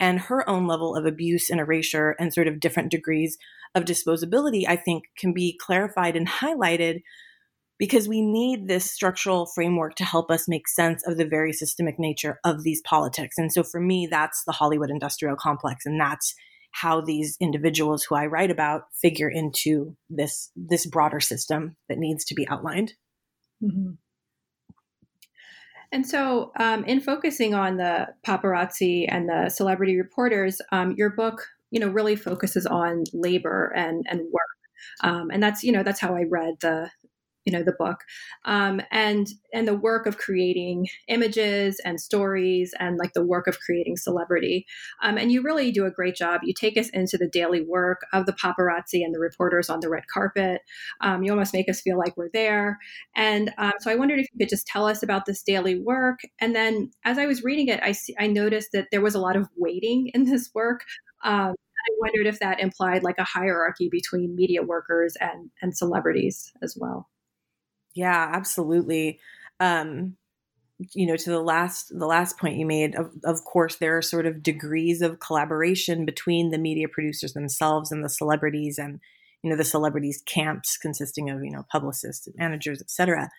And 0.00 0.18
her 0.18 0.48
own 0.50 0.66
level 0.66 0.96
of 0.96 1.06
abuse 1.06 1.48
and 1.50 1.60
erasure 1.60 2.16
and 2.18 2.34
sort 2.34 2.48
of 2.48 2.58
different 2.58 2.90
degrees 2.90 3.38
of 3.76 3.84
disposability, 3.84 4.64
I 4.66 4.74
think, 4.74 5.04
can 5.16 5.32
be 5.32 5.56
clarified 5.56 6.16
and 6.16 6.28
highlighted 6.28 7.02
because 7.78 8.08
we 8.08 8.20
need 8.20 8.68
this 8.68 8.90
structural 8.90 9.46
framework 9.46 9.96
to 9.96 10.04
help 10.04 10.30
us 10.30 10.48
make 10.48 10.68
sense 10.68 11.06
of 11.06 11.16
the 11.16 11.26
very 11.26 11.52
systemic 11.52 11.98
nature 11.98 12.38
of 12.44 12.62
these 12.62 12.80
politics. 12.82 13.36
And 13.36 13.52
so 13.52 13.62
for 13.62 13.80
me, 13.80 14.06
that's 14.10 14.44
the 14.46 14.52
Hollywood 14.52 14.90
industrial 14.90 15.36
complex. 15.36 15.84
And 15.84 16.00
that's 16.00 16.34
how 16.70 17.00
these 17.00 17.36
individuals 17.40 18.04
who 18.04 18.16
I 18.16 18.26
write 18.26 18.50
about 18.50 18.82
figure 19.00 19.28
into 19.28 19.96
this 20.10 20.50
this 20.56 20.86
broader 20.86 21.20
system 21.20 21.76
that 21.88 21.98
needs 21.98 22.24
to 22.26 22.34
be 22.34 22.48
outlined. 22.48 22.94
Mm-hmm. 23.62 23.92
And 25.92 26.04
so, 26.04 26.50
um, 26.58 26.84
in 26.84 27.00
focusing 27.00 27.54
on 27.54 27.76
the 27.76 28.08
paparazzi 28.26 29.06
and 29.08 29.28
the 29.28 29.48
celebrity 29.48 29.96
reporters, 29.96 30.60
um, 30.72 30.94
your 30.96 31.10
book, 31.10 31.46
you 31.70 31.78
know, 31.78 31.88
really 31.88 32.16
focuses 32.16 32.66
on 32.66 33.04
labor 33.12 33.72
and 33.76 34.04
and 34.08 34.20
work. 34.32 34.42
Um, 35.02 35.30
and 35.30 35.40
that's 35.40 35.62
you 35.62 35.70
know 35.70 35.84
that's 35.84 36.00
how 36.00 36.16
I 36.16 36.24
read 36.28 36.54
the 36.60 36.90
you 37.44 37.52
know 37.52 37.62
the 37.62 37.72
book. 37.72 38.00
Um, 38.44 38.80
and 38.90 39.28
and 39.52 39.68
the 39.68 39.74
work 39.74 40.06
of 40.06 40.18
creating 40.18 40.88
images 41.08 41.80
and 41.84 42.00
stories 42.00 42.74
and 42.78 42.96
like 42.96 43.12
the 43.12 43.24
work 43.24 43.46
of 43.46 43.58
creating 43.60 43.96
celebrity. 43.96 44.66
Um, 45.02 45.18
and 45.18 45.30
you 45.30 45.42
really 45.42 45.70
do 45.70 45.86
a 45.86 45.90
great 45.90 46.16
job. 46.16 46.40
You 46.44 46.54
take 46.54 46.76
us 46.76 46.88
into 46.90 47.16
the 47.18 47.28
daily 47.28 47.62
work 47.62 48.02
of 48.12 48.26
the 48.26 48.32
paparazzi 48.32 49.04
and 49.04 49.14
the 49.14 49.20
reporters 49.20 49.68
on 49.70 49.80
the 49.80 49.88
red 49.88 50.04
carpet. 50.12 50.62
Um, 51.00 51.22
you 51.22 51.30
almost 51.32 51.54
make 51.54 51.68
us 51.68 51.80
feel 51.80 51.98
like 51.98 52.16
we're 52.16 52.30
there. 52.32 52.78
And 53.14 53.52
um, 53.58 53.72
so 53.80 53.90
i 53.90 53.96
wondered 53.96 54.18
if 54.18 54.26
you 54.32 54.38
could 54.38 54.48
just 54.48 54.66
tell 54.66 54.86
us 54.86 55.02
about 55.02 55.26
this 55.26 55.42
daily 55.42 55.78
work. 55.78 56.20
And 56.40 56.54
then 56.54 56.90
as 57.04 57.18
i 57.18 57.26
was 57.26 57.42
reading 57.42 57.68
it 57.68 57.80
i 57.82 57.92
see, 57.92 58.14
i 58.18 58.26
noticed 58.26 58.70
that 58.72 58.88
there 58.90 59.00
was 59.00 59.14
a 59.14 59.20
lot 59.20 59.36
of 59.36 59.48
waiting 59.56 60.10
in 60.14 60.24
this 60.24 60.50
work. 60.54 60.84
Um, 61.22 61.54
I 61.86 61.90
wondered 62.00 62.26
if 62.26 62.40
that 62.40 62.60
implied 62.60 63.02
like 63.02 63.18
a 63.18 63.24
hierarchy 63.24 63.88
between 63.90 64.34
media 64.34 64.62
workers 64.62 65.16
and 65.20 65.50
and 65.62 65.76
celebrities 65.76 66.52
as 66.62 66.76
well. 66.80 67.08
Yeah, 67.94 68.30
absolutely. 68.32 69.20
Um, 69.60 70.16
you 70.94 71.06
know, 71.06 71.16
to 71.16 71.30
the 71.30 71.40
last 71.40 71.96
the 71.96 72.06
last 72.06 72.38
point 72.38 72.58
you 72.58 72.66
made, 72.66 72.96
of, 72.96 73.10
of 73.24 73.44
course, 73.44 73.76
there 73.76 73.96
are 73.96 74.02
sort 74.02 74.26
of 74.26 74.42
degrees 74.42 75.02
of 75.02 75.20
collaboration 75.20 76.04
between 76.04 76.50
the 76.50 76.58
media 76.58 76.88
producers 76.88 77.32
themselves 77.32 77.92
and 77.92 78.04
the 78.04 78.08
celebrities, 78.08 78.78
and 78.78 79.00
you 79.42 79.50
know, 79.50 79.56
the 79.56 79.64
celebrities 79.64 80.22
camps 80.26 80.76
consisting 80.76 81.30
of 81.30 81.44
you 81.44 81.50
know 81.52 81.64
publicists, 81.70 82.28
managers, 82.36 82.80
etc. 82.82 83.30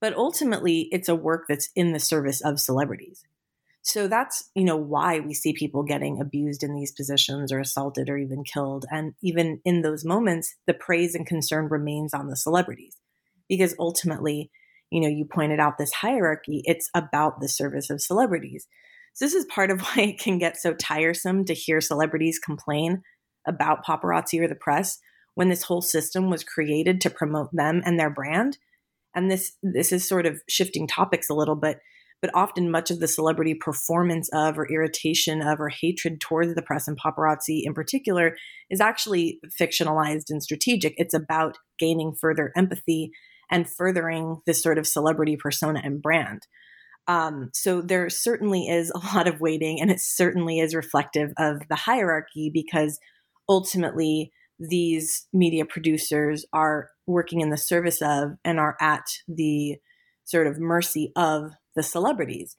But 0.00 0.14
ultimately, 0.14 0.88
it's 0.92 1.08
a 1.08 1.14
work 1.14 1.44
that's 1.48 1.70
in 1.76 1.92
the 1.92 2.00
service 2.00 2.40
of 2.40 2.60
celebrities. 2.60 3.24
So 3.82 4.08
that's, 4.08 4.50
you 4.54 4.64
know, 4.64 4.76
why 4.76 5.20
we 5.20 5.34
see 5.34 5.52
people 5.52 5.82
getting 5.82 6.20
abused 6.20 6.62
in 6.62 6.74
these 6.74 6.92
positions 6.92 7.52
or 7.52 7.60
assaulted 7.60 8.08
or 8.08 8.16
even 8.16 8.44
killed. 8.44 8.86
And 8.90 9.14
even 9.22 9.60
in 9.64 9.82
those 9.82 10.04
moments, 10.04 10.54
the 10.66 10.74
praise 10.74 11.14
and 11.16 11.26
concern 11.26 11.68
remains 11.68 12.14
on 12.14 12.28
the 12.28 12.36
celebrities 12.36 12.96
because 13.52 13.74
ultimately, 13.78 14.50
you 14.90 14.98
know, 14.98 15.08
you 15.08 15.26
pointed 15.26 15.60
out 15.60 15.76
this 15.76 15.92
hierarchy, 15.92 16.62
it's 16.64 16.88
about 16.94 17.38
the 17.38 17.48
service 17.48 17.90
of 17.90 18.00
celebrities. 18.00 18.66
So 19.12 19.26
this 19.26 19.34
is 19.34 19.44
part 19.44 19.70
of 19.70 19.80
why 19.82 20.04
it 20.04 20.18
can 20.18 20.38
get 20.38 20.56
so 20.56 20.72
tiresome 20.72 21.44
to 21.44 21.52
hear 21.52 21.82
celebrities 21.82 22.38
complain 22.38 23.02
about 23.46 23.84
paparazzi 23.84 24.40
or 24.40 24.48
the 24.48 24.54
press 24.54 24.98
when 25.34 25.50
this 25.50 25.64
whole 25.64 25.82
system 25.82 26.30
was 26.30 26.44
created 26.44 26.98
to 27.02 27.10
promote 27.10 27.50
them 27.52 27.82
and 27.84 28.00
their 28.00 28.08
brand. 28.08 28.56
And 29.14 29.30
this 29.30 29.52
this 29.62 29.92
is 29.92 30.08
sort 30.08 30.24
of 30.24 30.40
shifting 30.48 30.88
topics 30.88 31.28
a 31.28 31.34
little 31.34 31.56
bit, 31.56 31.78
but 32.22 32.30
often 32.32 32.70
much 32.70 32.90
of 32.90 33.00
the 33.00 33.08
celebrity 33.08 33.54
performance 33.54 34.30
of 34.32 34.58
or 34.58 34.66
irritation 34.66 35.42
of 35.42 35.60
or 35.60 35.68
hatred 35.68 36.22
towards 36.22 36.54
the 36.54 36.62
press 36.62 36.88
and 36.88 36.98
paparazzi 36.98 37.60
in 37.64 37.74
particular 37.74 38.34
is 38.70 38.80
actually 38.80 39.40
fictionalized 39.60 40.30
and 40.30 40.42
strategic. 40.42 40.94
It's 40.96 41.12
about 41.12 41.58
gaining 41.78 42.14
further 42.18 42.50
empathy 42.56 43.12
and 43.50 43.68
furthering 43.68 44.40
this 44.46 44.62
sort 44.62 44.78
of 44.78 44.86
celebrity 44.86 45.36
persona 45.36 45.80
and 45.82 46.02
brand. 46.02 46.42
Um, 47.08 47.50
so 47.52 47.80
there 47.80 48.08
certainly 48.08 48.68
is 48.68 48.90
a 48.90 48.98
lot 49.16 49.26
of 49.26 49.40
waiting, 49.40 49.80
and 49.80 49.90
it 49.90 50.00
certainly 50.00 50.58
is 50.60 50.74
reflective 50.74 51.32
of 51.38 51.62
the 51.68 51.76
hierarchy 51.76 52.50
because 52.52 52.98
ultimately 53.48 54.32
these 54.58 55.26
media 55.32 55.64
producers 55.64 56.44
are 56.52 56.88
working 57.06 57.40
in 57.40 57.50
the 57.50 57.56
service 57.56 58.00
of 58.00 58.32
and 58.44 58.60
are 58.60 58.76
at 58.80 59.04
the 59.26 59.76
sort 60.24 60.46
of 60.46 60.58
mercy 60.58 61.12
of 61.16 61.52
the 61.74 61.82
celebrities. 61.82 62.56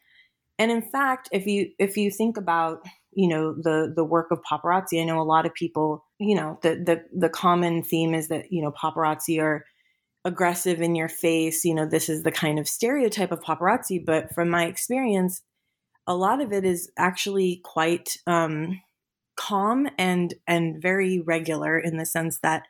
And 0.59 0.71
in 0.71 0.81
fact, 0.81 1.29
if 1.31 1.45
you 1.45 1.71
if 1.79 1.97
you 1.97 2.11
think 2.11 2.37
about 2.37 2.79
you 3.11 3.27
know 3.27 3.53
the 3.53 3.91
the 3.95 4.03
work 4.03 4.27
of 4.31 4.41
paparazzi, 4.49 5.01
I 5.01 5.05
know 5.05 5.21
a 5.21 5.23
lot 5.23 5.45
of 5.45 5.53
people 5.53 6.05
you 6.19 6.35
know 6.35 6.59
the 6.61 6.75
the 6.75 7.03
the 7.17 7.29
common 7.29 7.83
theme 7.83 8.13
is 8.13 8.27
that 8.27 8.45
you 8.51 8.61
know 8.61 8.71
paparazzi 8.71 9.41
are 9.41 9.65
aggressive 10.25 10.81
in 10.81 10.95
your 10.95 11.09
face. 11.09 11.65
You 11.65 11.75
know, 11.75 11.85
this 11.85 12.09
is 12.09 12.23
the 12.23 12.31
kind 12.31 12.59
of 12.59 12.67
stereotype 12.67 13.31
of 13.31 13.41
paparazzi. 13.41 14.03
But 14.03 14.33
from 14.33 14.49
my 14.49 14.65
experience, 14.65 15.41
a 16.07 16.15
lot 16.15 16.41
of 16.41 16.51
it 16.51 16.65
is 16.65 16.91
actually 16.97 17.61
quite 17.63 18.17
um, 18.27 18.81
calm 19.35 19.87
and 19.97 20.33
and 20.47 20.81
very 20.81 21.19
regular 21.19 21.77
in 21.79 21.97
the 21.97 22.05
sense 22.05 22.39
that 22.43 22.63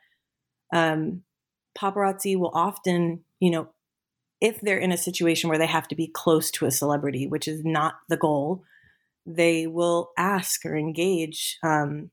um, 0.72 1.22
paparazzi 1.78 2.36
will 2.36 2.52
often, 2.54 3.24
you 3.40 3.50
know, 3.50 3.68
if 4.40 4.60
they're 4.60 4.78
in 4.78 4.92
a 4.92 4.96
situation 4.96 5.48
where 5.48 5.58
they 5.58 5.66
have 5.66 5.88
to 5.88 5.94
be 5.94 6.08
close 6.08 6.50
to 6.52 6.66
a 6.66 6.70
celebrity, 6.70 7.26
which 7.26 7.48
is 7.48 7.64
not 7.64 7.94
the 8.08 8.16
goal, 8.16 8.62
they 9.26 9.66
will 9.66 10.10
ask 10.18 10.64
or 10.66 10.76
engage, 10.76 11.58
um, 11.62 12.10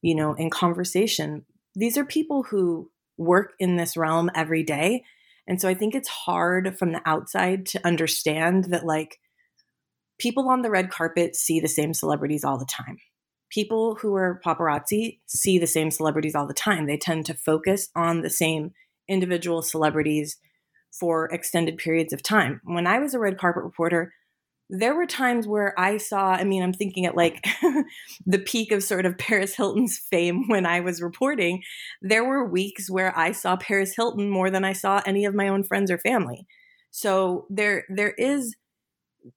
you 0.00 0.14
know, 0.14 0.34
in 0.34 0.50
conversation. 0.50 1.44
These 1.74 1.96
are 1.96 2.04
people 2.04 2.44
who 2.44 2.90
work 3.16 3.52
in 3.58 3.76
this 3.76 3.96
realm 3.96 4.30
every 4.34 4.62
day. 4.62 5.04
And 5.46 5.60
so 5.60 5.68
I 5.68 5.74
think 5.74 5.94
it's 5.94 6.08
hard 6.08 6.78
from 6.78 6.92
the 6.92 7.02
outside 7.04 7.66
to 7.66 7.86
understand 7.86 8.66
that, 8.66 8.84
like, 8.84 9.18
people 10.18 10.48
on 10.48 10.62
the 10.62 10.70
red 10.70 10.90
carpet 10.90 11.34
see 11.34 11.58
the 11.58 11.68
same 11.68 11.94
celebrities 11.94 12.44
all 12.44 12.58
the 12.58 12.66
time. 12.66 12.98
People 13.50 13.96
who 13.96 14.14
are 14.14 14.40
paparazzi 14.44 15.18
see 15.26 15.58
the 15.58 15.66
same 15.66 15.90
celebrities 15.90 16.34
all 16.34 16.46
the 16.46 16.54
time. 16.54 16.86
They 16.86 16.96
tend 16.96 17.26
to 17.26 17.34
focus 17.34 17.88
on 17.94 18.22
the 18.22 18.30
same 18.30 18.70
individual 19.08 19.62
celebrities 19.62 20.38
for 20.98 21.26
extended 21.26 21.76
periods 21.76 22.12
of 22.12 22.22
time. 22.22 22.60
When 22.64 22.86
I 22.86 22.98
was 22.98 23.14
a 23.14 23.18
red 23.18 23.36
carpet 23.38 23.64
reporter, 23.64 24.12
there 24.74 24.94
were 24.94 25.04
times 25.04 25.46
where 25.46 25.78
I 25.78 25.98
saw, 25.98 26.30
I 26.30 26.44
mean, 26.44 26.62
I'm 26.62 26.72
thinking 26.72 27.04
at 27.04 27.14
like 27.14 27.46
the 28.26 28.38
peak 28.38 28.72
of 28.72 28.82
sort 28.82 29.04
of 29.04 29.18
Paris 29.18 29.54
Hilton's 29.54 29.98
fame 29.98 30.48
when 30.48 30.64
I 30.64 30.80
was 30.80 31.02
reporting. 31.02 31.62
There 32.00 32.24
were 32.24 32.48
weeks 32.48 32.90
where 32.90 33.16
I 33.16 33.32
saw 33.32 33.54
Paris 33.56 33.94
Hilton 33.94 34.30
more 34.30 34.48
than 34.48 34.64
I 34.64 34.72
saw 34.72 35.02
any 35.04 35.26
of 35.26 35.34
my 35.34 35.46
own 35.48 35.62
friends 35.62 35.90
or 35.90 35.98
family. 35.98 36.46
So 36.90 37.46
there, 37.50 37.84
there 37.90 38.12
is, 38.12 38.56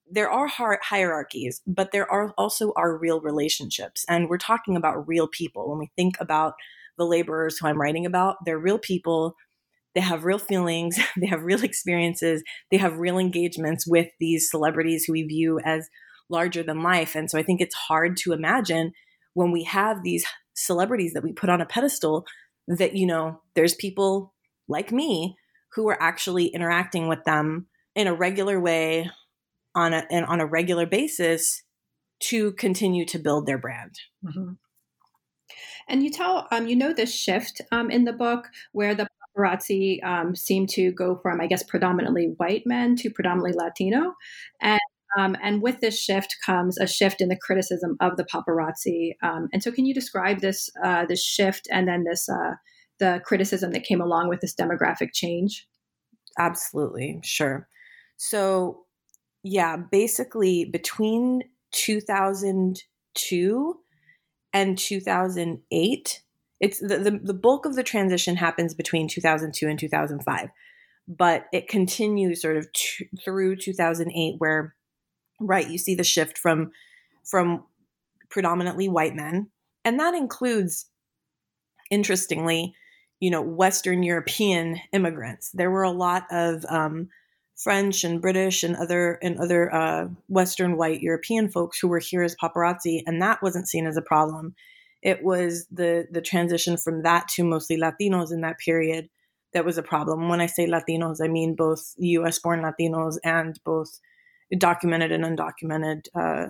there 0.10 0.32
are 0.32 0.48
hierarchies, 0.48 1.62
but 1.68 1.92
there 1.92 2.10
are 2.10 2.34
also 2.38 2.72
are 2.78 2.98
real 2.98 3.20
relationships. 3.20 4.06
And 4.08 4.30
we're 4.30 4.38
talking 4.38 4.78
about 4.78 5.06
real 5.06 5.28
people. 5.28 5.70
When 5.70 5.80
we 5.80 5.92
think 5.98 6.16
about 6.22 6.54
the 6.98 7.06
laborers 7.06 7.58
who 7.58 7.68
I'm 7.68 7.82
writing 7.82 8.06
about, 8.06 8.38
they're 8.46 8.58
real 8.58 8.80
people 8.80 9.36
they 9.96 10.02
have 10.02 10.26
real 10.26 10.38
feelings, 10.38 11.00
they 11.18 11.28
have 11.28 11.44
real 11.44 11.64
experiences, 11.64 12.44
they 12.70 12.78
have 12.78 13.00
real 13.00 13.18
engagements 13.18 13.88
with 13.88 14.08
these 14.20 14.50
celebrities 14.50 15.06
who 15.06 15.14
we 15.14 15.24
view 15.24 15.60
as 15.64 15.88
larger 16.30 16.62
than 16.62 16.84
life. 16.84 17.16
And 17.16 17.30
so 17.30 17.40
I 17.40 17.44
think 17.44 17.62
it's 17.62 17.76
hard 17.76 18.18
to 18.18 18.34
imagine 18.34 18.92
when 19.34 19.52
we 19.52 19.64
have 19.64 20.04
these 20.04 20.26
celebrities 20.54 21.14
that 21.14 21.24
we 21.24 21.34
put 21.34 21.50
on 21.50 21.62
a 21.62 21.66
pedestal 21.66 22.26
that, 22.68 22.96
you 22.96 23.06
know, 23.06 23.42
there's 23.56 23.76
people 23.76 24.34
like 24.68 24.92
me 24.92 25.38
who 25.74 25.88
are 25.90 26.02
actually 26.02 26.48
interacting 26.48 27.08
with 27.08 27.24
them 27.26 27.68
in 27.96 28.08
a 28.08 28.14
regular 28.14 28.60
way 28.60 29.10
on 29.76 29.94
a 29.94 30.06
and 30.10 30.26
on 30.26 30.40
a 30.40 30.46
regular 30.46 30.86
basis 30.86 31.64
to 32.20 32.54
continue 32.54 33.06
to 33.06 33.20
build 33.20 33.46
their 33.46 33.58
brand. 33.58 33.92
Mm-hmm. 34.24 34.54
And 35.88 36.04
you 36.04 36.10
tell, 36.10 36.48
um, 36.52 36.68
you 36.68 36.76
know, 36.76 36.94
this 36.94 37.14
shift 37.14 37.62
um, 37.72 37.92
in 37.92 38.06
the 38.06 38.14
book 38.14 38.48
where 38.72 38.96
the 38.96 39.08
paparazzi 39.36 40.04
um, 40.04 40.36
seem 40.36 40.68
to 40.68 40.92
go 40.92 41.20
from, 41.22 41.42
I 41.42 41.48
guess, 41.48 41.64
predominantly 41.64 42.34
white 42.38 42.64
men 42.66 42.96
to 42.98 43.10
predominantly 43.10 43.54
Latino. 43.54 44.14
And 44.62 44.80
um, 45.18 45.38
and 45.42 45.62
with 45.62 45.80
this 45.80 45.98
shift 45.98 46.36
comes 46.46 46.78
a 46.78 46.88
shift 46.88 47.22
in 47.22 47.30
the 47.30 47.38
criticism 47.38 47.96
of 48.02 48.18
the 48.18 48.26
paparazzi. 48.26 49.12
Um, 49.24 49.48
and 49.54 49.64
so, 49.64 49.72
can 49.72 49.86
you 49.86 49.94
describe 49.94 50.42
this 50.42 50.70
uh, 50.84 51.06
this 51.06 51.24
shift 51.24 51.68
and 51.72 51.88
then 51.88 52.04
this 52.04 52.28
uh, 52.28 52.56
the 53.00 53.22
criticism 53.26 53.72
that 53.72 53.84
came 53.84 54.02
along 54.02 54.30
with 54.30 54.42
this 54.42 54.56
demographic 54.56 55.10
change? 55.14 55.68
Absolutely, 56.38 57.20
sure. 57.24 57.68
So, 58.18 58.86
yeah, 59.44 59.78
basically 59.78 60.66
between 60.66 61.44
2002 61.72 63.80
and 64.54 64.78
2008, 64.78 66.22
it's 66.60 66.80
the, 66.80 66.98
the, 66.98 67.20
the 67.22 67.34
bulk 67.34 67.66
of 67.66 67.76
the 67.76 67.84
transition 67.84 68.36
happens 68.36 68.74
between 68.74 69.08
2002 69.08 69.68
and 69.68 69.80
2005 69.80 70.50
but 71.08 71.46
it 71.54 71.68
continues 71.68 72.42
sort 72.42 72.58
of 72.58 72.72
t- 72.74 73.08
through 73.24 73.56
2008 73.56 74.36
where 74.40 74.76
right 75.40 75.70
you 75.70 75.78
see 75.78 75.96
the 75.96 76.04
shift 76.04 76.38
from 76.38 76.72
from 77.24 77.64
predominantly 78.30 78.88
white 78.88 79.16
men 79.16 79.50
and 79.84 80.00
that 80.00 80.14
includes 80.14 80.88
interestingly 81.92 82.74
you 83.20 83.30
know 83.30 83.42
western 83.42 84.04
european 84.04 84.80
immigrants. 84.92 85.52
There 85.54 85.72
were 85.72 85.84
a 85.84 85.92
lot 85.92 86.26
of 86.32 86.66
um, 86.70 87.10
french 87.56 88.04
and 88.04 88.22
british 88.22 88.64
and 88.64 88.76
other 88.76 89.20
and 89.22 89.40
other 89.40 89.74
uh, 89.74 90.08
western 90.28 90.78
white 90.78 91.02
european 91.02 91.50
folks 91.50 91.80
who 91.80 91.88
were 91.88 92.00
here 92.00 92.24
as 92.24 92.36
paparazzi 92.36 93.02
and 93.06 93.22
that 93.22 93.42
wasn't 93.42 93.68
seen 93.68 93.86
as 93.86 93.98
a 93.98 94.02
problem 94.02 94.56
it 95.06 95.24
was 95.24 95.68
the 95.72 96.08
the 96.12 96.20
transition 96.20 96.78
from 96.78 97.04
that 97.04 97.28
to 97.36 97.44
mostly 97.44 97.78
Latinos 97.78 98.34
in 98.34 98.42
that 98.42 98.58
period 98.58 99.08
that 99.54 99.64
was 99.64 99.78
a 99.78 99.84
problem. 99.84 100.28
When 100.28 100.42
I 100.42 100.48
say 100.48 100.68
Latinos, 100.68 101.18
I 101.24 101.28
mean 101.28 101.56
both 101.56 101.94
U.S. 101.98 102.40
born 102.40 102.62
Latinos 102.62 103.18
and 103.24 103.58
both 103.64 104.00
documented 104.58 105.12
and 105.12 105.24
undocumented 105.24 106.08
uh, 106.20 106.48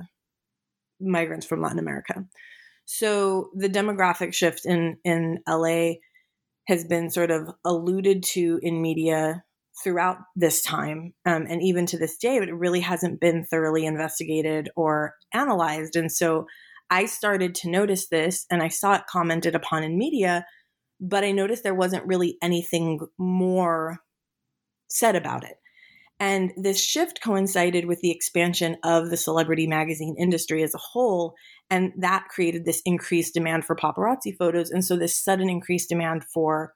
migrants 1.02 1.46
from 1.46 1.62
Latin 1.62 1.80
America. 1.80 2.26
So 2.86 3.50
the 3.54 3.70
demographic 3.70 4.34
shift 4.34 4.66
in 4.66 4.98
in 5.04 5.40
LA 5.48 5.96
has 6.70 6.86
been 6.86 7.12
sort 7.12 7.32
of 7.32 7.54
alluded 7.66 8.24
to 8.24 8.60
in 8.64 8.82
media 8.82 9.44
throughout 9.84 10.20
this 10.38 10.62
time 10.62 11.14
um, 11.26 11.46
and 11.50 11.62
even 11.62 11.86
to 11.88 11.98
this 11.98 12.18
day, 12.18 12.40
but 12.40 12.48
it 12.48 12.56
really 12.56 12.80
hasn't 12.80 13.20
been 13.20 13.44
thoroughly 13.44 13.86
investigated 13.86 14.70
or 14.78 15.14
analyzed. 15.34 15.98
And 15.98 16.10
so 16.10 16.48
I 16.90 17.06
started 17.06 17.56
to 17.56 17.70
notice 17.70 18.08
this 18.08 18.46
and 18.50 18.62
I 18.62 18.68
saw 18.68 18.96
it 18.96 19.08
commented 19.10 19.56
upon 19.56 19.84
in 19.84 19.98
media, 19.98 20.46
but 21.00 21.24
I 21.24 21.32
noticed 21.32 21.64
there 21.64 21.74
wasn't 21.74 22.06
really 22.06 22.38
anything 22.42 23.00
more 23.18 24.00
said 24.88 25.16
about 25.16 25.44
it. 25.44 25.58
And 26.20 26.54
this 26.56 26.82
shift 26.82 27.22
coincided 27.22 27.86
with 27.86 28.00
the 28.00 28.12
expansion 28.12 28.78
of 28.84 29.10
the 29.10 29.18
celebrity 29.18 29.68
magazine 29.68 30.16
industry 30.18 30.64
as 30.64 30.74
a 30.74 30.80
whole. 30.80 31.36
And 31.70 31.92
that 31.98 32.28
created 32.30 32.64
this 32.64 32.82
increased 32.86 33.34
demand 33.34 33.66
for 33.66 33.76
paparazzi 33.76 34.36
photos. 34.38 34.72
And 34.72 34.86
so 34.86 34.96
this 34.96 35.18
sudden 35.18 35.50
increased 35.50 35.90
demand 35.90 36.24
for, 36.24 36.74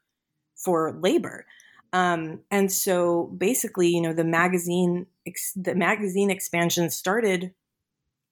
for 0.57 0.99
labor. 1.01 1.45
Um, 1.93 2.41
and 2.51 2.71
so 2.71 3.33
basically, 3.37 3.87
you 3.87 4.01
know, 4.01 4.13
the 4.13 4.25
magazine, 4.25 5.05
ex- 5.25 5.53
the 5.55 5.75
magazine 5.75 6.29
expansion 6.29 6.89
started 6.89 7.53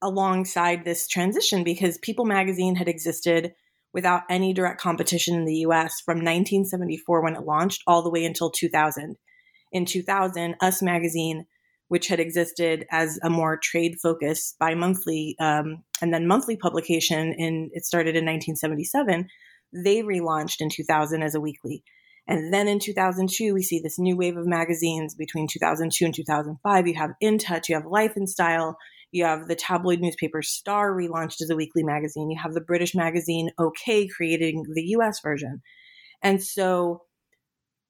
alongside 0.02 0.84
this 0.84 1.08
transition 1.08 1.64
because 1.64 1.98
People 1.98 2.26
magazine 2.26 2.76
had 2.76 2.88
existed 2.88 3.54
without 3.94 4.24
any 4.30 4.54
direct 4.54 4.80
competition 4.80 5.36
in 5.36 5.46
the 5.46 5.66
US 5.68 6.02
from 6.02 6.18
1974 6.18 7.24
when 7.24 7.36
it 7.36 7.46
launched 7.46 7.82
all 7.88 8.04
the 8.04 8.10
way 8.10 8.26
until 8.26 8.52
2000. 8.52 9.16
In 9.72 9.86
2000, 9.86 10.56
Us 10.62 10.82
magazine, 10.82 11.46
which 11.88 12.08
had 12.08 12.20
existed 12.20 12.86
as 12.92 13.20
a 13.24 13.30
more 13.30 13.58
trade 13.58 13.98
focused 14.02 14.58
bi 14.60 14.76
monthly 14.76 15.36
um, 15.40 15.84
and 16.02 16.14
then 16.14 16.28
monthly 16.28 16.58
publication, 16.58 17.34
in 17.34 17.70
it 17.74 17.86
started 17.86 18.16
in 18.16 18.26
1977, 18.26 19.28
they 19.74 20.02
relaunched 20.02 20.62
in 20.62 20.70
2000 20.70 21.24
as 21.24 21.36
a 21.36 21.42
weekly. 21.42 21.84
And 22.28 22.54
then 22.54 22.68
in 22.68 22.80
2002, 22.80 23.54
we 23.54 23.64
see 23.64 23.80
this 23.80 23.98
new 23.98 24.18
wave 24.18 24.36
of 24.36 24.46
magazines 24.46 25.16
between 25.16 25.48
2002 25.48 26.06
and 26.06 26.14
2005. 26.14 26.88
You 26.88 26.94
have 26.96 27.12
In 27.22 27.38
Touch, 27.38 27.70
you 27.70 27.76
have 27.76 27.86
Life 27.86 28.14
and 28.18 28.30
Style, 28.30 28.78
you 29.12 29.24
have 29.24 29.48
the 29.48 29.56
tabloid 29.56 30.00
newspaper 30.00 30.42
Star 30.42 30.92
relaunched 30.92 31.42
as 31.42 31.50
a 31.50 31.56
weekly 31.56 31.84
magazine. 31.84 32.30
You 32.30 32.40
have 32.42 32.54
the 32.54 32.62
British 32.62 32.94
magazine 32.94 33.52
OK 33.58 34.08
creating 34.08 34.66
the 34.74 34.84
US 34.98 35.20
version. 35.22 35.62
And 36.22 36.44
so, 36.44 37.04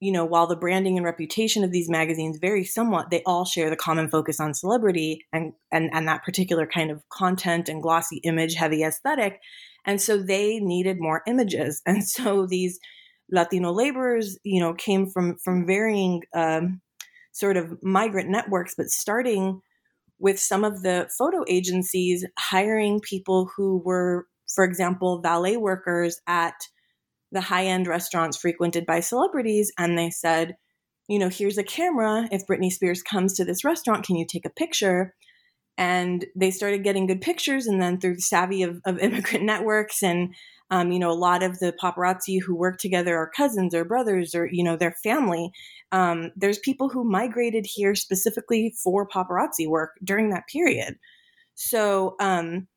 you 0.00 0.12
know, 0.12 0.24
while 0.24 0.46
the 0.46 0.56
branding 0.56 0.96
and 0.96 1.04
reputation 1.04 1.64
of 1.64 1.72
these 1.72 1.88
magazines 1.88 2.38
vary 2.40 2.64
somewhat, 2.64 3.10
they 3.10 3.22
all 3.26 3.44
share 3.44 3.68
the 3.68 3.76
common 3.76 4.08
focus 4.08 4.38
on 4.38 4.54
celebrity 4.54 5.26
and 5.32 5.52
and, 5.72 5.90
and 5.92 6.06
that 6.06 6.24
particular 6.24 6.66
kind 6.66 6.90
of 6.90 7.02
content 7.12 7.68
and 7.68 7.82
glossy 7.82 8.18
image 8.24 8.54
heavy 8.54 8.84
aesthetic. 8.84 9.40
And 9.84 10.00
so 10.00 10.18
they 10.18 10.60
needed 10.60 10.98
more 11.00 11.22
images. 11.26 11.82
And 11.86 12.06
so 12.06 12.46
these 12.46 12.78
Latino 13.30 13.72
laborers, 13.72 14.38
you 14.44 14.60
know, 14.60 14.74
came 14.74 15.10
from 15.10 15.36
from 15.44 15.66
varying 15.66 16.22
um, 16.34 16.80
sort 17.32 17.56
of 17.56 17.82
migrant 17.82 18.30
networks, 18.30 18.74
but 18.76 18.86
starting 18.86 19.60
with 20.18 20.38
some 20.38 20.64
of 20.64 20.82
the 20.82 21.08
photo 21.16 21.44
agencies 21.48 22.24
hiring 22.38 23.00
people 23.00 23.50
who 23.56 23.82
were, 23.84 24.26
for 24.52 24.64
example, 24.64 25.20
valet 25.20 25.56
workers 25.56 26.20
at 26.26 26.54
the 27.30 27.40
high 27.40 27.66
end 27.66 27.86
restaurants 27.86 28.36
frequented 28.36 28.86
by 28.86 29.00
celebrities. 29.00 29.72
And 29.78 29.98
they 29.98 30.10
said, 30.10 30.56
you 31.08 31.18
know, 31.18 31.28
here's 31.28 31.58
a 31.58 31.62
camera. 31.62 32.28
If 32.32 32.46
Britney 32.46 32.70
Spears 32.70 33.02
comes 33.02 33.34
to 33.34 33.44
this 33.44 33.64
restaurant, 33.64 34.04
can 34.04 34.16
you 34.16 34.26
take 34.26 34.44
a 34.44 34.50
picture? 34.50 35.14
And 35.76 36.26
they 36.34 36.50
started 36.50 36.84
getting 36.84 37.06
good 37.06 37.20
pictures. 37.20 37.66
And 37.66 37.80
then 37.80 38.00
through 38.00 38.16
the 38.16 38.22
savvy 38.22 38.62
of, 38.62 38.80
of 38.84 38.98
immigrant 39.00 39.44
networks 39.44 40.02
and 40.02 40.34
um, 40.70 40.92
you 40.92 40.98
know, 40.98 41.10
a 41.10 41.12
lot 41.12 41.42
of 41.42 41.58
the 41.58 41.72
paparazzi 41.72 42.40
who 42.42 42.54
work 42.54 42.78
together 42.78 43.16
are 43.16 43.30
cousins 43.34 43.74
or 43.74 43.84
brothers 43.84 44.34
or, 44.34 44.48
you 44.50 44.62
know, 44.62 44.76
their 44.76 44.94
family. 45.02 45.50
Um, 45.92 46.30
there's 46.36 46.58
people 46.58 46.88
who 46.88 47.04
migrated 47.04 47.66
here 47.66 47.94
specifically 47.94 48.74
for 48.82 49.08
paparazzi 49.08 49.66
work 49.66 49.92
during 50.04 50.30
that 50.30 50.46
period. 50.46 50.96
So, 51.54 52.16
um, 52.20 52.68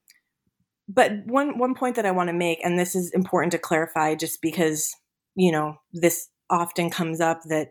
but 0.87 1.11
one 1.25 1.57
one 1.57 1.75
point 1.75 1.95
that 1.95 2.05
I 2.05 2.11
want 2.11 2.29
to 2.29 2.33
make, 2.33 2.59
and 2.63 2.79
this 2.79 2.95
is 2.95 3.11
important 3.11 3.51
to 3.51 3.57
clarify, 3.57 4.15
just 4.15 4.41
because 4.41 4.93
you 5.35 5.51
know 5.51 5.75
this 5.93 6.29
often 6.49 6.89
comes 6.89 7.21
up 7.21 7.41
that 7.45 7.69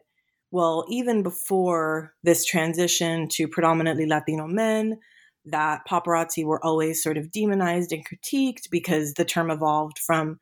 well, 0.50 0.84
even 0.88 1.22
before 1.22 2.14
this 2.22 2.44
transition 2.44 3.28
to 3.32 3.48
predominantly 3.48 4.06
Latino 4.06 4.46
men, 4.46 4.98
that 5.46 5.82
paparazzi 5.88 6.44
were 6.44 6.64
always 6.64 7.02
sort 7.02 7.16
of 7.16 7.32
demonized 7.32 7.92
and 7.92 8.04
critiqued 8.06 8.70
because 8.70 9.14
the 9.14 9.24
term 9.24 9.50
evolved 9.50 9.98
from, 9.98 10.38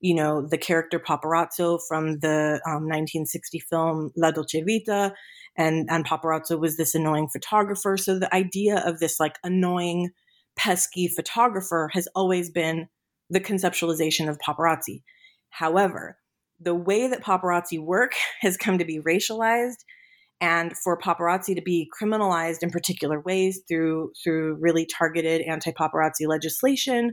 you 0.00 0.14
know, 0.14 0.46
the 0.46 0.58
character 0.58 0.98
paparazzo 0.98 1.78
from 1.86 2.20
the 2.20 2.60
um, 2.66 2.84
1960 2.84 3.60
film 3.60 4.10
La 4.16 4.30
Dolce 4.30 4.62
Vita, 4.62 5.14
and 5.56 5.88
and 5.90 6.06
paparazzo 6.06 6.58
was 6.58 6.76
this 6.76 6.94
annoying 6.94 7.28
photographer. 7.28 7.96
So 7.96 8.18
the 8.18 8.34
idea 8.34 8.82
of 8.86 9.00
this 9.00 9.20
like 9.20 9.38
annoying, 9.44 10.10
pesky 10.56 11.08
photographer 11.08 11.90
has 11.92 12.08
always 12.14 12.50
been 12.50 12.88
the 13.30 13.40
conceptualization 13.40 14.28
of 14.28 14.38
paparazzi. 14.38 15.02
However, 15.50 16.18
the 16.60 16.74
way 16.74 17.08
that 17.08 17.22
paparazzi 17.22 17.78
work 17.78 18.14
has 18.40 18.56
come 18.56 18.78
to 18.78 18.84
be 18.84 19.00
racialized 19.00 19.84
and 20.40 20.76
for 20.76 20.98
paparazzi 20.98 21.54
to 21.54 21.62
be 21.62 21.90
criminalized 22.00 22.62
in 22.62 22.70
particular 22.70 23.20
ways 23.20 23.60
through 23.68 24.12
through 24.22 24.56
really 24.60 24.86
targeted 24.86 25.40
anti-paparazzi 25.42 26.26
legislation 26.26 27.12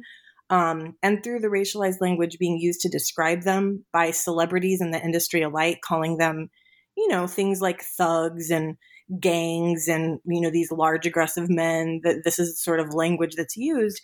um, 0.49 0.93
and 1.01 1.23
through 1.23 1.39
the 1.39 1.47
racialized 1.47 2.01
language 2.01 2.37
being 2.39 2.57
used 2.59 2.81
to 2.81 2.89
describe 2.89 3.41
them 3.41 3.83
by 3.91 4.11
celebrities 4.11 4.81
in 4.81 4.91
the 4.91 5.03
industry 5.03 5.41
alike 5.41 5.79
calling 5.83 6.17
them 6.17 6.49
you 6.95 7.07
know 7.07 7.27
things 7.27 7.61
like 7.61 7.81
thugs 7.81 8.49
and 8.49 8.75
gangs 9.19 9.87
and 9.87 10.19
you 10.25 10.41
know 10.41 10.49
these 10.49 10.71
large 10.71 11.05
aggressive 11.05 11.49
men 11.49 12.01
that 12.03 12.21
this 12.23 12.39
is 12.39 12.61
sort 12.61 12.79
of 12.79 12.93
language 12.93 13.35
that's 13.35 13.57
used 13.57 14.01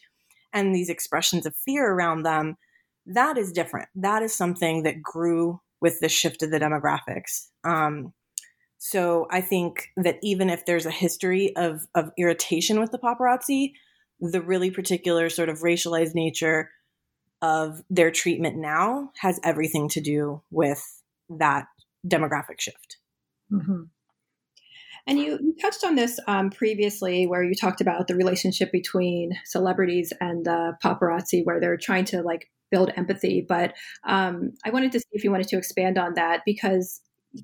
and 0.54 0.76
these 0.76 0.90
expressions 0.90 1.46
of 1.46 1.56
fear 1.66 1.92
around 1.92 2.24
them 2.24 2.56
that 3.06 3.38
is 3.38 3.52
different. 3.52 3.90
That 3.96 4.24
is 4.24 4.34
something 4.34 4.84
that 4.84 5.02
grew 5.02 5.60
with 5.82 6.00
the 6.00 6.10
shift 6.10 6.44
of 6.44 6.52
the 6.52 6.60
demographics. 6.60 7.48
Um, 7.64 8.14
so 8.84 9.28
I 9.30 9.42
think 9.42 9.92
that 9.96 10.18
even 10.24 10.50
if 10.50 10.66
there's 10.66 10.88
a 10.88 10.92
history 10.92 11.56
of 11.56 11.88
of 11.94 12.10
irritation 12.18 12.80
with 12.80 12.90
the 12.90 12.98
paparazzi, 12.98 13.74
the 14.20 14.42
really 14.42 14.72
particular 14.72 15.30
sort 15.30 15.50
of 15.50 15.60
racialized 15.60 16.16
nature 16.16 16.72
of 17.44 17.84
their 17.92 18.10
treatment 18.10 18.58
now 18.58 19.12
has 19.20 19.40
everything 19.44 19.88
to 19.90 20.02
do 20.02 20.42
with 20.50 20.84
that 21.30 21.68
demographic 22.08 22.60
shift. 22.60 22.98
Mm-hmm. 23.52 23.84
And 25.06 25.20
you, 25.20 25.38
you, 25.40 25.56
touched 25.62 25.84
on 25.84 25.94
this 25.94 26.20
um, 26.28 26.50
previously, 26.50 27.28
where 27.28 27.44
you 27.44 27.54
talked 27.54 27.82
about 27.82 28.08
the 28.08 28.16
relationship 28.16 28.72
between 28.72 29.38
celebrities 29.46 30.12
and 30.20 30.44
the 30.44 30.76
paparazzi, 30.84 31.46
where 31.46 31.60
they're 31.60 31.78
trying 31.78 32.06
to 32.06 32.24
like 32.24 32.50
build 32.72 32.92
empathy. 32.98 33.46
But 33.48 33.76
um, 34.08 34.54
I 34.66 34.72
wanted 34.72 34.92
to 34.94 35.00
see 35.00 35.10
if 35.12 35.24
you 35.24 35.30
wanted 35.30 35.50
to 35.50 35.58
expand 35.58 36.00
on 36.00 36.16
that 36.16 36.42
because 36.48 37.00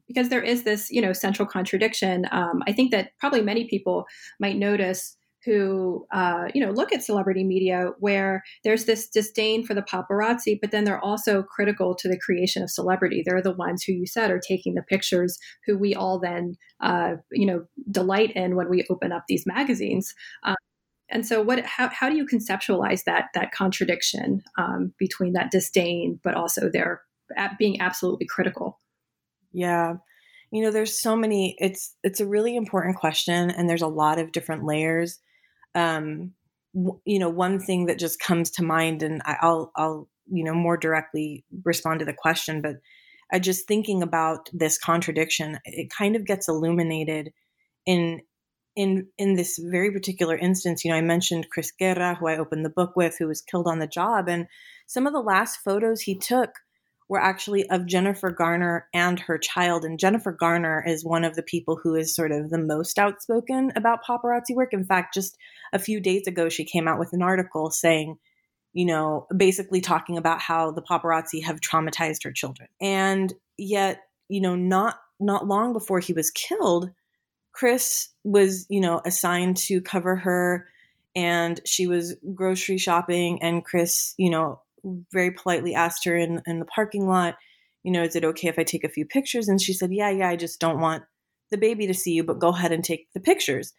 because 0.07 0.29
there 0.29 0.41
is 0.41 0.63
this 0.63 0.91
you 0.91 1.01
know 1.01 1.13
central 1.13 1.47
contradiction 1.47 2.25
um, 2.31 2.61
i 2.67 2.73
think 2.73 2.91
that 2.91 3.11
probably 3.19 3.41
many 3.41 3.67
people 3.67 4.05
might 4.39 4.57
notice 4.57 5.17
who 5.47 6.05
uh, 6.11 6.49
you 6.53 6.63
know 6.63 6.71
look 6.71 6.91
at 6.91 7.01
celebrity 7.01 7.43
media 7.43 7.91
where 7.99 8.43
there's 8.65 8.83
this 8.83 9.07
disdain 9.07 9.65
for 9.65 9.73
the 9.73 9.81
paparazzi 9.81 10.59
but 10.61 10.71
then 10.71 10.83
they're 10.83 11.03
also 11.03 11.41
critical 11.41 11.95
to 11.95 12.09
the 12.09 12.19
creation 12.19 12.61
of 12.61 12.69
celebrity. 12.69 13.23
They're 13.25 13.41
the 13.41 13.53
ones 13.53 13.83
who 13.83 13.93
you 13.93 14.05
said 14.05 14.29
are 14.29 14.41
taking 14.45 14.73
the 14.75 14.81
pictures 14.81 15.39
who 15.65 15.77
we 15.77 15.95
all 15.95 16.19
then 16.19 16.57
uh, 16.81 17.15
you 17.31 17.45
know 17.45 17.65
delight 17.89 18.33
in 18.35 18.57
when 18.57 18.69
we 18.69 18.85
open 18.89 19.13
up 19.13 19.23
these 19.27 19.45
magazines. 19.45 20.13
Um, 20.43 20.55
and 21.09 21.25
so 21.25 21.41
what 21.41 21.65
how, 21.65 21.87
how 21.89 22.09
do 22.09 22.17
you 22.17 22.25
conceptualize 22.25 23.05
that 23.05 23.27
that 23.33 23.53
contradiction 23.53 24.41
um, 24.57 24.93
between 24.99 25.31
that 25.33 25.51
disdain 25.51 26.19
but 26.25 26.33
also 26.33 26.69
their 26.69 27.03
being 27.57 27.79
absolutely 27.79 28.27
critical 28.27 28.79
yeah. 29.57 29.95
You 30.51 30.61
know, 30.63 30.71
there's 30.71 30.97
so 30.97 31.15
many 31.15 31.55
it's 31.59 31.95
it's 32.03 32.19
a 32.19 32.27
really 32.27 32.55
important 32.55 32.95
question 32.95 33.49
and 33.49 33.67
there's 33.67 33.81
a 33.81 33.87
lot 33.87 34.19
of 34.19 34.31
different 34.31 34.63
layers. 34.63 35.19
Um 35.73 36.33
w- 36.75 37.01
you 37.05 37.17
know, 37.17 37.29
one 37.29 37.59
thing 37.59 37.87
that 37.87 37.97
just 37.97 38.19
comes 38.19 38.51
to 38.51 38.63
mind 38.63 39.01
and 39.01 39.21
I, 39.25 39.37
I'll 39.41 39.71
I'll 39.75 40.09
you 40.27 40.43
know 40.43 40.53
more 40.53 40.77
directly 40.77 41.43
respond 41.65 41.99
to 41.99 42.05
the 42.05 42.13
question, 42.13 42.61
but 42.61 42.75
I 43.31 43.39
just 43.39 43.67
thinking 43.67 44.03
about 44.03 44.49
this 44.53 44.77
contradiction, 44.77 45.57
it 45.65 45.89
kind 45.89 46.15
of 46.15 46.25
gets 46.25 46.47
illuminated 46.47 47.33
in 47.87 48.21
in 48.75 49.07
in 49.17 49.35
this 49.35 49.57
very 49.57 49.91
particular 49.91 50.37
instance, 50.37 50.85
you 50.85 50.91
know, 50.91 50.97
I 50.97 51.01
mentioned 51.01 51.49
Chris 51.51 51.71
Guerra, 51.71 52.13
who 52.13 52.27
I 52.27 52.37
opened 52.37 52.63
the 52.63 52.69
book 52.69 52.95
with, 52.95 53.15
who 53.17 53.27
was 53.27 53.41
killed 53.41 53.67
on 53.67 53.79
the 53.79 53.87
job, 53.87 54.29
and 54.29 54.45
some 54.85 55.07
of 55.07 55.13
the 55.13 55.19
last 55.19 55.57
photos 55.57 56.01
he 56.01 56.15
took 56.15 56.51
were 57.09 57.21
actually 57.21 57.69
of 57.69 57.85
Jennifer 57.85 58.29
Garner 58.29 58.87
and 58.93 59.19
her 59.19 59.37
child. 59.37 59.85
And 59.85 59.99
Jennifer 59.99 60.31
Garner 60.31 60.83
is 60.85 61.05
one 61.05 61.23
of 61.23 61.35
the 61.35 61.43
people 61.43 61.79
who 61.81 61.95
is 61.95 62.13
sort 62.13 62.31
of 62.31 62.49
the 62.49 62.57
most 62.57 62.99
outspoken 62.99 63.71
about 63.75 64.03
paparazzi 64.03 64.53
work. 64.53 64.73
In 64.73 64.83
fact, 64.83 65.13
just 65.13 65.37
a 65.71 65.79
few 65.79 65.99
days 65.99 66.27
ago, 66.27 66.49
she 66.49 66.65
came 66.65 66.87
out 66.87 66.99
with 66.99 67.13
an 67.13 67.21
article 67.21 67.71
saying, 67.71 68.17
you 68.73 68.85
know, 68.85 69.25
basically 69.35 69.81
talking 69.81 70.17
about 70.17 70.41
how 70.41 70.71
the 70.71 70.81
paparazzi 70.81 71.43
have 71.43 71.61
traumatized 71.61 72.23
her 72.23 72.31
children. 72.31 72.67
And 72.81 73.33
yet, 73.57 74.01
you 74.27 74.41
know, 74.41 74.55
not 74.55 74.99
not 75.19 75.47
long 75.47 75.73
before 75.73 75.99
he 75.99 76.13
was 76.13 76.29
killed, 76.29 76.91
Chris 77.53 78.09
was, 78.23 78.67
you 78.69 78.81
know, 78.81 79.01
assigned 79.03 79.57
to 79.57 79.81
cover 79.81 80.15
her 80.15 80.67
and 81.15 81.59
she 81.65 81.87
was 81.87 82.15
grocery 82.35 82.77
shopping 82.77 83.41
and 83.41 83.65
Chris, 83.65 84.13
you 84.17 84.29
know, 84.29 84.61
very 85.11 85.31
politely 85.31 85.73
asked 85.73 86.05
her 86.05 86.15
in, 86.15 86.41
in 86.45 86.59
the 86.59 86.65
parking 86.65 87.07
lot, 87.07 87.35
you 87.83 87.91
know, 87.91 88.03
is 88.03 88.15
it 88.15 88.25
okay 88.25 88.47
if 88.47 88.59
I 88.59 88.63
take 88.63 88.83
a 88.83 88.89
few 88.89 89.05
pictures? 89.05 89.47
And 89.47 89.61
she 89.61 89.73
said, 89.73 89.91
yeah, 89.93 90.09
yeah, 90.09 90.29
I 90.29 90.35
just 90.35 90.59
don't 90.59 90.81
want 90.81 91.03
the 91.51 91.57
baby 91.57 91.87
to 91.87 91.93
see 91.93 92.11
you, 92.11 92.23
but 92.23 92.39
go 92.39 92.49
ahead 92.49 92.71
and 92.71 92.83
take 92.83 93.07
the 93.13 93.19
pictures. 93.19 93.73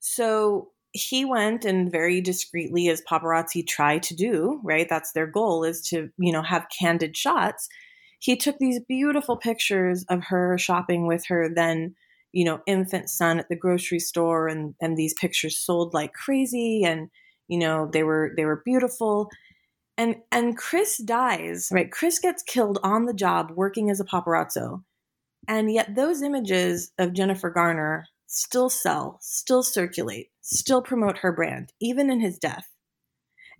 So 0.00 0.68
he 0.92 1.24
went 1.24 1.64
and 1.64 1.90
very 1.90 2.20
discreetly, 2.20 2.88
as 2.88 3.02
paparazzi 3.02 3.66
try 3.66 3.98
to 3.98 4.14
do, 4.14 4.60
right? 4.64 4.88
That's 4.88 5.12
their 5.12 5.26
goal 5.26 5.64
is 5.64 5.82
to, 5.88 6.10
you 6.18 6.32
know, 6.32 6.42
have 6.42 6.66
candid 6.76 7.16
shots. 7.16 7.68
He 8.18 8.36
took 8.36 8.58
these 8.58 8.80
beautiful 8.88 9.36
pictures 9.36 10.04
of 10.08 10.24
her 10.24 10.58
shopping 10.58 11.06
with 11.06 11.24
her 11.26 11.48
then, 11.54 11.94
you 12.32 12.44
know, 12.44 12.60
infant 12.66 13.08
son 13.08 13.38
at 13.38 13.48
the 13.48 13.56
grocery 13.56 14.00
store 14.00 14.48
and 14.48 14.74
and 14.80 14.96
these 14.96 15.14
pictures 15.14 15.58
sold 15.58 15.94
like 15.94 16.12
crazy 16.12 16.82
and 16.84 17.08
you 17.48 17.58
know, 17.58 17.90
they 17.92 18.04
were 18.04 18.32
they 18.36 18.44
were 18.44 18.62
beautiful. 18.64 19.28
And 20.00 20.16
and 20.32 20.56
Chris 20.56 20.96
dies, 20.96 21.68
right? 21.70 21.92
Chris 21.92 22.18
gets 22.20 22.42
killed 22.42 22.78
on 22.82 23.04
the 23.04 23.12
job 23.12 23.52
working 23.54 23.90
as 23.90 24.00
a 24.00 24.04
paparazzo. 24.04 24.82
And 25.46 25.70
yet 25.70 25.94
those 25.94 26.22
images 26.22 26.90
of 26.98 27.12
Jennifer 27.12 27.50
Garner 27.50 28.06
still 28.26 28.70
sell, 28.70 29.18
still 29.20 29.62
circulate, 29.62 30.30
still 30.40 30.80
promote 30.80 31.18
her 31.18 31.32
brand, 31.32 31.74
even 31.82 32.08
in 32.08 32.20
his 32.20 32.38
death. 32.38 32.70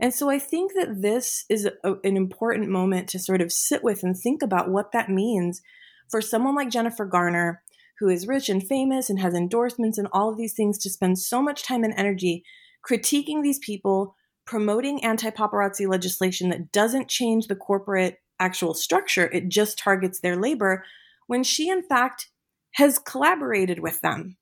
And 0.01 0.15
so 0.15 0.31
I 0.31 0.39
think 0.39 0.73
that 0.73 1.03
this 1.03 1.45
is 1.51 1.67
a, 1.67 1.97
an 2.05 2.17
important 2.17 2.71
moment 2.71 3.11
to 3.11 3.19
sort 3.19 3.43
of 3.43 3.53
sit 3.53 3.85
with 3.85 4.03
and 4.03 4.17
think 4.17 4.43
about 4.43 4.71
what 4.71 4.93
that 4.93 5.11
means 5.11 5.61
for 6.09 6.23
someone 6.23 6.55
like 6.55 6.71
Jennifer 6.71 7.05
Garner, 7.05 7.63
who 7.99 8.09
is 8.09 8.27
rich 8.27 8.49
and 8.49 8.67
famous 8.67 9.11
and 9.11 9.19
has 9.19 9.35
endorsements 9.35 9.99
and 9.99 10.09
all 10.11 10.31
of 10.31 10.39
these 10.39 10.55
things, 10.55 10.79
to 10.79 10.89
spend 10.89 11.19
so 11.19 11.43
much 11.43 11.65
time 11.65 11.85
and 11.85 11.93
energy 11.99 12.45
critiquing 12.83 13.43
these 13.43 13.59
people, 13.59 14.17
promoting 14.51 15.05
anti 15.05 15.31
paparazzi 15.31 15.89
legislation 15.89 16.51
that 16.51 16.73
doesn't 16.73 17.07
change 17.07 17.47
the 17.47 17.55
corporate 17.55 18.19
actual 18.41 18.75
structure, 18.75 19.31
it 19.33 19.49
just 19.49 19.79
targets 19.79 20.19
their 20.19 20.35
labor, 20.35 20.85
when 21.29 21.45
she, 21.45 21.71
in 21.71 21.85
fact, 21.85 22.31
has 22.73 22.99
collaborated 22.99 23.79
with 23.79 24.01
them 24.01 24.37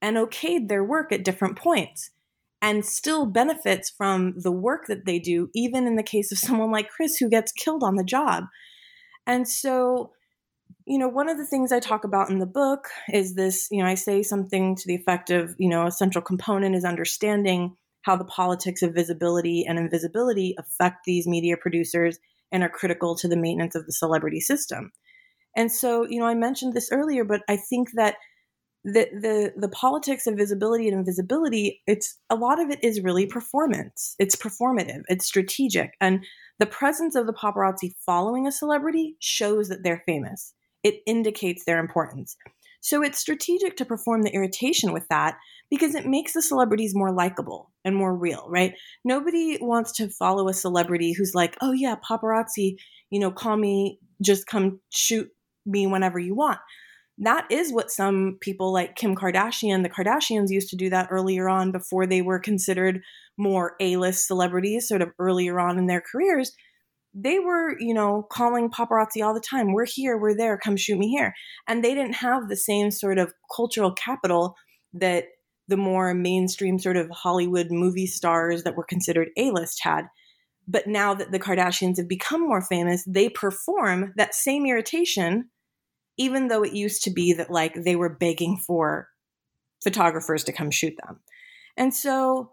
and 0.00 0.16
okayed 0.16 0.68
their 0.68 0.82
work 0.82 1.12
at 1.12 1.24
different 1.24 1.58
points 1.58 2.10
and 2.62 2.86
still 2.86 3.26
benefits 3.26 3.90
from 3.90 4.32
the 4.34 4.50
work 4.50 4.86
that 4.86 5.04
they 5.04 5.18
do, 5.18 5.50
even 5.54 5.86
in 5.86 5.96
the 5.96 6.02
case 6.02 6.32
of 6.32 6.38
someone 6.46 6.70
like 6.70 6.88
Chris 6.88 7.18
who 7.18 7.28
gets 7.28 7.52
killed 7.52 7.82
on 7.82 7.96
the 7.96 8.04
job. 8.04 8.44
And 9.26 9.46
so, 9.46 10.12
you 10.86 10.96
know, 10.96 11.08
one 11.08 11.28
of 11.28 11.36
the 11.36 11.46
things 11.46 11.70
I 11.70 11.80
talk 11.80 12.04
about 12.04 12.30
in 12.30 12.38
the 12.38 12.46
book 12.46 12.88
is 13.12 13.34
this, 13.34 13.68
you 13.70 13.82
know, 13.82 13.88
I 13.90 13.94
say 13.94 14.22
something 14.22 14.74
to 14.76 14.86
the 14.86 14.94
effect 14.94 15.28
of, 15.28 15.54
you 15.58 15.68
know, 15.68 15.86
a 15.86 15.92
central 15.92 16.24
component 16.24 16.74
is 16.74 16.86
understanding 16.86 17.76
how 18.02 18.16
the 18.16 18.24
politics 18.24 18.82
of 18.82 18.94
visibility 18.94 19.64
and 19.66 19.78
invisibility 19.78 20.54
affect 20.58 21.04
these 21.04 21.26
media 21.26 21.56
producers 21.56 22.18
and 22.52 22.62
are 22.62 22.68
critical 22.68 23.16
to 23.16 23.28
the 23.28 23.36
maintenance 23.36 23.74
of 23.74 23.86
the 23.86 23.92
celebrity 23.92 24.40
system. 24.40 24.90
And 25.56 25.70
so, 25.70 26.06
you 26.08 26.18
know, 26.20 26.26
I 26.26 26.34
mentioned 26.34 26.74
this 26.74 26.90
earlier, 26.92 27.24
but 27.24 27.42
I 27.48 27.56
think 27.56 27.90
that 27.94 28.16
the 28.82 29.08
the 29.12 29.52
the 29.56 29.68
politics 29.68 30.26
of 30.26 30.36
visibility 30.36 30.88
and 30.88 30.96
invisibility 30.96 31.82
it's 31.86 32.16
a 32.30 32.34
lot 32.34 32.58
of 32.58 32.70
it 32.70 32.82
is 32.82 33.02
really 33.02 33.26
performance. 33.26 34.14
It's 34.18 34.36
performative. 34.36 35.02
It's 35.08 35.26
strategic. 35.26 35.92
And 36.00 36.24
the 36.58 36.66
presence 36.66 37.14
of 37.14 37.26
the 37.26 37.34
paparazzi 37.34 37.92
following 38.06 38.46
a 38.46 38.52
celebrity 38.52 39.16
shows 39.20 39.68
that 39.68 39.82
they're 39.82 40.02
famous. 40.06 40.54
It 40.82 41.02
indicates 41.06 41.64
their 41.64 41.78
importance 41.78 42.36
so 42.80 43.02
it's 43.02 43.18
strategic 43.18 43.76
to 43.76 43.84
perform 43.84 44.22
the 44.22 44.34
irritation 44.34 44.92
with 44.92 45.06
that 45.08 45.36
because 45.70 45.94
it 45.94 46.06
makes 46.06 46.32
the 46.32 46.42
celebrities 46.42 46.94
more 46.94 47.12
likable 47.12 47.70
and 47.84 47.96
more 47.96 48.14
real 48.14 48.46
right 48.48 48.74
nobody 49.04 49.58
wants 49.60 49.92
to 49.92 50.08
follow 50.08 50.48
a 50.48 50.54
celebrity 50.54 51.12
who's 51.12 51.34
like 51.34 51.56
oh 51.60 51.72
yeah 51.72 51.94
paparazzi 52.08 52.76
you 53.10 53.20
know 53.20 53.30
call 53.30 53.56
me 53.56 53.98
just 54.22 54.46
come 54.46 54.80
shoot 54.90 55.28
me 55.66 55.86
whenever 55.86 56.18
you 56.18 56.34
want 56.34 56.58
that 57.22 57.46
is 57.50 57.70
what 57.70 57.90
some 57.90 58.38
people 58.40 58.72
like 58.72 58.96
Kim 58.96 59.14
Kardashian, 59.14 59.82
the 59.82 59.90
Kardashians 59.90 60.48
used 60.48 60.70
to 60.70 60.76
do 60.76 60.88
that 60.88 61.08
earlier 61.10 61.50
on 61.50 61.70
before 61.70 62.06
they 62.06 62.22
were 62.22 62.38
considered 62.38 63.02
more 63.36 63.76
A 63.78 63.96
list 63.96 64.26
celebrities, 64.26 64.88
sort 64.88 65.02
of 65.02 65.10
earlier 65.18 65.60
on 65.60 65.78
in 65.78 65.86
their 65.86 66.00
careers. 66.00 66.52
They 67.12 67.38
were, 67.38 67.76
you 67.80 67.92
know, 67.92 68.26
calling 68.30 68.70
paparazzi 68.70 69.24
all 69.24 69.34
the 69.34 69.40
time. 69.40 69.72
We're 69.72 69.86
here, 69.86 70.16
we're 70.16 70.36
there, 70.36 70.58
come 70.58 70.76
shoot 70.76 70.98
me 70.98 71.08
here. 71.08 71.34
And 71.66 71.82
they 71.82 71.94
didn't 71.94 72.14
have 72.14 72.48
the 72.48 72.56
same 72.56 72.90
sort 72.90 73.18
of 73.18 73.32
cultural 73.54 73.92
capital 73.92 74.54
that 74.94 75.24
the 75.66 75.76
more 75.76 76.14
mainstream 76.14 76.78
sort 76.78 76.96
of 76.96 77.10
Hollywood 77.10 77.68
movie 77.70 78.06
stars 78.06 78.62
that 78.62 78.76
were 78.76 78.84
considered 78.84 79.28
A 79.36 79.50
list 79.50 79.80
had. 79.82 80.04
But 80.68 80.86
now 80.86 81.14
that 81.14 81.32
the 81.32 81.40
Kardashians 81.40 81.96
have 81.96 82.08
become 82.08 82.42
more 82.42 82.62
famous, 82.62 83.04
they 83.06 83.28
perform 83.28 84.12
that 84.16 84.34
same 84.34 84.66
irritation 84.66 85.50
even 86.20 86.48
though 86.48 86.62
it 86.62 86.74
used 86.74 87.02
to 87.02 87.10
be 87.10 87.32
that 87.32 87.50
like 87.50 87.72
they 87.74 87.96
were 87.96 88.14
begging 88.14 88.58
for 88.58 89.08
photographers 89.82 90.44
to 90.44 90.52
come 90.52 90.70
shoot 90.70 90.92
them. 91.02 91.20
And 91.78 91.94
so, 91.94 92.52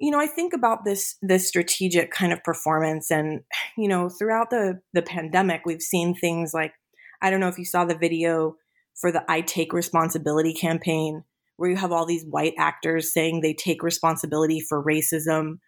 you 0.00 0.10
know, 0.10 0.20
I 0.20 0.26
think 0.26 0.52
about 0.52 0.84
this 0.84 1.16
this 1.22 1.48
strategic 1.48 2.10
kind 2.10 2.32
of 2.32 2.42
performance 2.44 3.10
and 3.10 3.40
you 3.76 3.88
know, 3.88 4.08
throughout 4.08 4.50
the 4.50 4.80
the 4.92 5.02
pandemic 5.02 5.62
we've 5.64 5.82
seen 5.82 6.14
things 6.14 6.52
like 6.54 6.72
I 7.20 7.30
don't 7.30 7.40
know 7.40 7.48
if 7.48 7.58
you 7.58 7.64
saw 7.64 7.84
the 7.84 7.96
video 7.96 8.56
for 9.00 9.12
the 9.12 9.24
I 9.28 9.40
take 9.40 9.72
responsibility 9.72 10.54
campaign 10.54 11.24
where 11.56 11.70
you 11.70 11.76
have 11.76 11.92
all 11.92 12.06
these 12.06 12.24
white 12.24 12.54
actors 12.56 13.12
saying 13.12 13.40
they 13.40 13.54
take 13.54 13.82
responsibility 13.82 14.60
for 14.60 14.82
racism. 14.82 15.58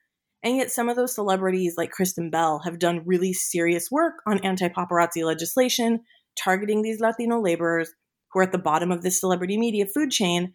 And 0.42 0.56
yet 0.56 0.70
some 0.70 0.88
of 0.88 0.96
those 0.96 1.14
celebrities 1.14 1.74
like 1.76 1.90
Kristen 1.90 2.30
Bell 2.30 2.60
have 2.64 2.78
done 2.78 3.02
really 3.04 3.32
serious 3.32 3.90
work 3.90 4.14
on 4.26 4.38
anti-paparazzi 4.38 5.24
legislation 5.24 6.00
targeting 6.42 6.82
these 6.82 7.00
Latino 7.00 7.40
laborers 7.40 7.92
who 8.32 8.40
are 8.40 8.44
at 8.44 8.52
the 8.52 8.58
bottom 8.58 8.92
of 8.92 9.02
this 9.02 9.20
celebrity 9.20 9.58
media 9.58 9.84
food 9.84 10.10
chain. 10.10 10.54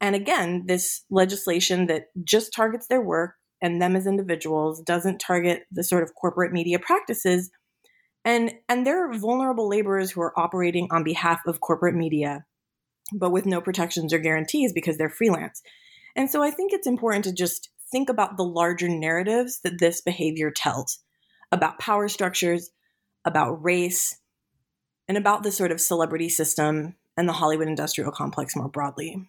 And 0.00 0.14
again, 0.14 0.64
this 0.66 1.04
legislation 1.10 1.86
that 1.86 2.06
just 2.24 2.52
targets 2.52 2.86
their 2.88 3.00
work 3.00 3.34
and 3.62 3.80
them 3.80 3.96
as 3.96 4.06
individuals 4.06 4.82
doesn't 4.82 5.18
target 5.18 5.62
the 5.70 5.84
sort 5.84 6.02
of 6.02 6.14
corporate 6.14 6.52
media 6.52 6.78
practices. 6.78 7.50
And, 8.24 8.52
and 8.68 8.86
there 8.86 9.08
are 9.08 9.18
vulnerable 9.18 9.68
laborers 9.68 10.10
who 10.10 10.20
are 10.20 10.38
operating 10.38 10.88
on 10.90 11.04
behalf 11.04 11.40
of 11.46 11.60
corporate 11.60 11.94
media, 11.94 12.44
but 13.12 13.30
with 13.30 13.46
no 13.46 13.60
protections 13.60 14.12
or 14.12 14.18
guarantees 14.18 14.72
because 14.72 14.98
they're 14.98 15.10
freelance. 15.10 15.62
And 16.16 16.30
so 16.30 16.42
I 16.42 16.50
think 16.50 16.72
it's 16.72 16.86
important 16.86 17.24
to 17.24 17.32
just 17.32 17.70
think 17.90 18.08
about 18.08 18.36
the 18.36 18.44
larger 18.44 18.88
narratives 18.88 19.60
that 19.62 19.78
this 19.78 20.00
behavior 20.00 20.50
tells 20.50 21.00
about 21.52 21.78
power 21.78 22.08
structures, 22.08 22.70
about 23.24 23.62
race, 23.62 24.18
and 25.08 25.16
about 25.16 25.42
the 25.42 25.52
sort 25.52 25.70
of 25.70 25.80
celebrity 25.80 26.28
system 26.28 26.96
and 27.16 27.28
the 27.28 27.32
Hollywood 27.32 27.68
industrial 27.68 28.10
complex 28.10 28.56
more 28.56 28.68
broadly. 28.68 29.28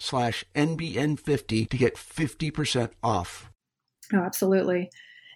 slash 0.00 0.44
NBN50 0.54 1.68
to 1.68 1.76
get 1.76 1.94
50% 1.94 2.90
off. 3.02 3.50
Oh, 4.12 4.18
absolutely. 4.18 4.90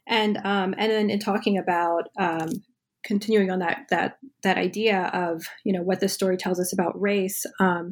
And 0.07 0.37
um, 0.39 0.75
and 0.77 0.91
then 0.91 1.11
in 1.11 1.19
talking 1.19 1.57
about 1.57 2.09
um, 2.19 2.51
continuing 3.05 3.51
on 3.51 3.61
that 3.61 3.87
that 3.91 4.19
that 4.43 4.59
idea 4.59 5.11
of 5.15 5.45
you 5.65 5.73
know 5.73 5.83
what 5.83 6.01
this 6.01 6.13
story 6.13 6.37
tells 6.37 6.61
us 6.61 6.73
about 6.73 7.01
race, 7.01 7.45
um, 7.59 7.91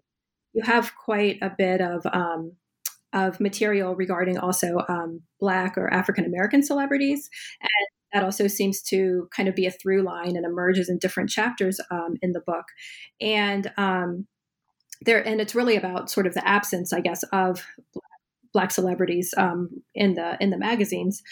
you 0.53 0.63
have 0.63 0.93
quite 0.95 1.39
a 1.41 1.51
bit 1.57 1.81
of 1.81 2.05
um, 2.13 2.53
of 3.15 3.41
material 3.41 3.95
regarding 3.95 4.39
also 4.39 4.85
um, 4.89 5.21
Black 5.41 5.79
or 5.79 5.93
African 5.93 6.27
American 6.27 6.63
celebrities, 6.63 7.31
and 7.63 7.89
that 8.13 8.25
also 8.25 8.47
seems 8.47 8.83
to 8.83 9.29
kind 9.35 9.49
of 9.49 9.55
be 9.55 9.65
a 9.65 9.71
through 9.71 10.03
line 10.03 10.37
and 10.37 10.45
emerges 10.45 10.91
in 10.91 10.99
different 10.99 11.31
chapters 11.31 11.81
um, 11.91 12.17
in 12.21 12.33
the 12.33 12.43
book, 12.47 12.67
and 13.23 13.73
there 15.05 15.27
and 15.27 15.41
it's 15.41 15.55
really 15.55 15.77
about 15.77 16.11
sort 16.11 16.27
of 16.27 16.35
the 16.35 16.47
absence, 16.47 16.93
I 16.93 17.01
guess, 17.01 17.23
of 17.33 17.65
black 18.53 18.71
celebrities 18.71 19.33
um, 19.37 19.69
in 19.95 20.15
the 20.15 20.37
in 20.41 20.51
the 20.51 20.59
magazines. 20.59 21.23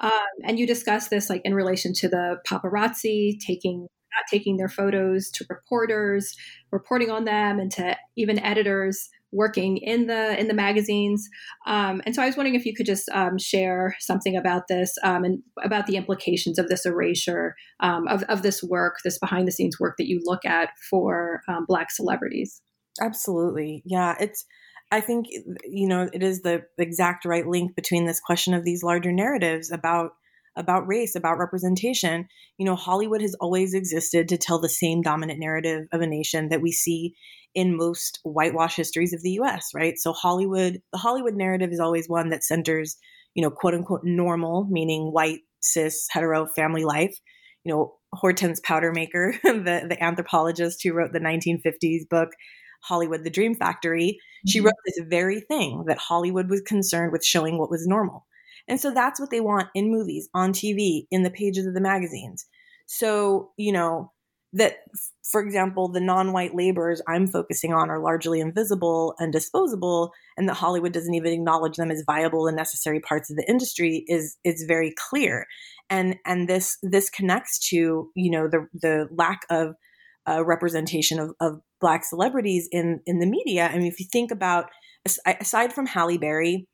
Um, 0.00 0.12
and 0.44 0.58
you 0.58 0.66
discuss 0.66 1.08
this 1.08 1.28
like 1.28 1.42
in 1.44 1.54
relation 1.54 1.92
to 1.94 2.08
the 2.08 2.38
paparazzi 2.46 3.38
taking 3.44 3.88
not 4.16 4.24
taking 4.30 4.56
their 4.56 4.68
photos 4.68 5.30
to 5.30 5.44
reporters, 5.50 6.34
reporting 6.72 7.10
on 7.10 7.24
them, 7.24 7.58
and 7.58 7.70
to 7.72 7.96
even 8.16 8.38
editors 8.38 9.08
working 9.30 9.76
in 9.76 10.06
the 10.06 10.38
in 10.40 10.48
the 10.48 10.54
magazines. 10.54 11.28
Um, 11.66 12.00
and 12.06 12.14
so 12.14 12.22
I 12.22 12.26
was 12.26 12.36
wondering 12.36 12.54
if 12.54 12.64
you 12.64 12.74
could 12.74 12.86
just 12.86 13.08
um, 13.10 13.38
share 13.38 13.94
something 14.00 14.36
about 14.36 14.68
this 14.68 14.94
um, 15.02 15.24
and 15.24 15.42
about 15.62 15.86
the 15.86 15.96
implications 15.96 16.58
of 16.58 16.68
this 16.68 16.86
erasure 16.86 17.54
um, 17.80 18.08
of, 18.08 18.22
of 18.24 18.42
this 18.42 18.62
work, 18.62 18.96
this 19.04 19.18
behind 19.18 19.46
the 19.46 19.52
scenes 19.52 19.78
work 19.78 19.96
that 19.98 20.08
you 20.08 20.20
look 20.24 20.44
at 20.46 20.70
for 20.88 21.42
Black 21.66 21.90
celebrities. 21.90 22.62
Absolutely. 23.00 23.82
Yeah. 23.84 24.14
It's, 24.20 24.44
I 24.90 25.00
think, 25.00 25.26
eh, 25.34 25.40
you 25.64 25.88
know, 25.88 26.08
it 26.12 26.22
is 26.22 26.42
the 26.42 26.62
exact 26.78 27.24
right 27.24 27.46
link 27.46 27.74
between 27.76 28.06
this 28.06 28.20
question 28.20 28.54
of 28.54 28.64
these 28.64 28.82
larger 28.82 29.12
narratives 29.12 29.70
about 29.70 30.12
about 30.56 30.88
race, 30.88 31.14
about 31.14 31.38
representation. 31.38 32.26
You 32.58 32.66
know, 32.66 32.74
Hollywood 32.74 33.22
has 33.22 33.36
always 33.40 33.74
existed 33.74 34.28
to 34.28 34.36
tell 34.36 34.58
the 34.60 34.68
same 34.68 35.02
dominant 35.02 35.38
narrative 35.38 35.86
of 35.92 36.00
a 36.00 36.06
nation 36.06 36.48
that 36.48 36.60
we 36.60 36.72
see 36.72 37.14
in 37.54 37.76
most 37.76 38.18
whitewash 38.24 38.74
histories 38.74 39.12
of 39.12 39.22
the 39.22 39.38
US, 39.40 39.70
right? 39.72 39.94
So 39.96 40.12
Hollywood, 40.12 40.82
the 40.92 40.98
Hollywood 40.98 41.34
narrative 41.34 41.70
is 41.70 41.78
always 41.78 42.08
one 42.08 42.30
that 42.30 42.42
centers, 42.42 42.96
you 43.34 43.42
know, 43.42 43.50
quote 43.50 43.74
unquote 43.74 44.02
normal, 44.02 44.66
meaning 44.68 45.12
white, 45.12 45.40
cis, 45.60 46.08
hetero 46.10 46.46
family 46.46 46.84
life. 46.84 47.16
You 47.64 47.72
know, 47.74 47.94
Hortense 48.14 48.60
Powdermaker, 48.60 49.40
the, 49.42 49.86
the 49.88 50.02
anthropologist 50.02 50.82
who 50.82 50.92
wrote 50.92 51.12
the 51.12 51.20
1950s 51.20 52.08
book 52.08 52.30
Hollywood, 52.88 53.24
the 53.24 53.30
Dream 53.30 53.54
Factory, 53.54 54.18
mm-hmm. 54.18 54.48
she 54.48 54.60
wrote 54.60 54.74
this 54.86 55.00
very 55.06 55.40
thing 55.40 55.84
that 55.86 55.98
Hollywood 55.98 56.48
was 56.48 56.62
concerned 56.62 57.12
with 57.12 57.24
showing 57.24 57.58
what 57.58 57.70
was 57.70 57.86
normal. 57.86 58.26
And 58.68 58.80
so 58.80 58.92
that's 58.92 59.18
what 59.18 59.30
they 59.30 59.40
want 59.40 59.68
in 59.74 59.90
movies, 59.90 60.28
on 60.34 60.52
TV, 60.52 61.06
in 61.10 61.22
the 61.22 61.30
pages 61.30 61.66
of 61.66 61.74
the 61.74 61.80
magazines. 61.80 62.46
So, 62.86 63.50
you 63.56 63.72
know, 63.72 64.12
that, 64.52 64.78
for 65.30 65.42
example, 65.42 65.88
the 65.88 66.00
non 66.00 66.32
white 66.32 66.54
laborers 66.54 67.02
I'm 67.06 67.26
focusing 67.26 67.72
on 67.72 67.90
are 67.90 68.02
largely 68.02 68.40
invisible 68.40 69.14
and 69.18 69.32
disposable, 69.32 70.12
and 70.36 70.48
that 70.48 70.54
Hollywood 70.54 70.92
doesn't 70.92 71.14
even 71.14 71.32
acknowledge 71.32 71.76
them 71.76 71.90
as 71.90 72.04
viable 72.06 72.46
and 72.46 72.56
necessary 72.56 73.00
parts 73.00 73.30
of 73.30 73.36
the 73.36 73.48
industry 73.48 74.04
is, 74.06 74.36
is 74.44 74.64
very 74.66 74.94
clear. 74.96 75.46
And, 75.90 76.16
and 76.26 76.48
this, 76.48 76.78
this 76.82 77.08
connects 77.10 77.58
to, 77.70 78.10
you 78.14 78.30
know, 78.30 78.48
the, 78.48 78.66
the 78.74 79.08
lack 79.10 79.40
of 79.50 79.74
uh, 80.28 80.44
representation 80.44 81.18
of, 81.18 81.34
of 81.40 81.60
black 81.80 82.04
celebrities 82.04 82.68
in 82.70 83.00
in 83.06 83.18
the 83.18 83.26
media. 83.26 83.68
I 83.68 83.78
mean, 83.78 83.86
if 83.86 84.00
you 84.00 84.06
think 84.10 84.30
about 84.30 84.66
aside 85.24 85.72
from 85.72 85.86
Halle 85.86 86.18
Berry 86.18 86.66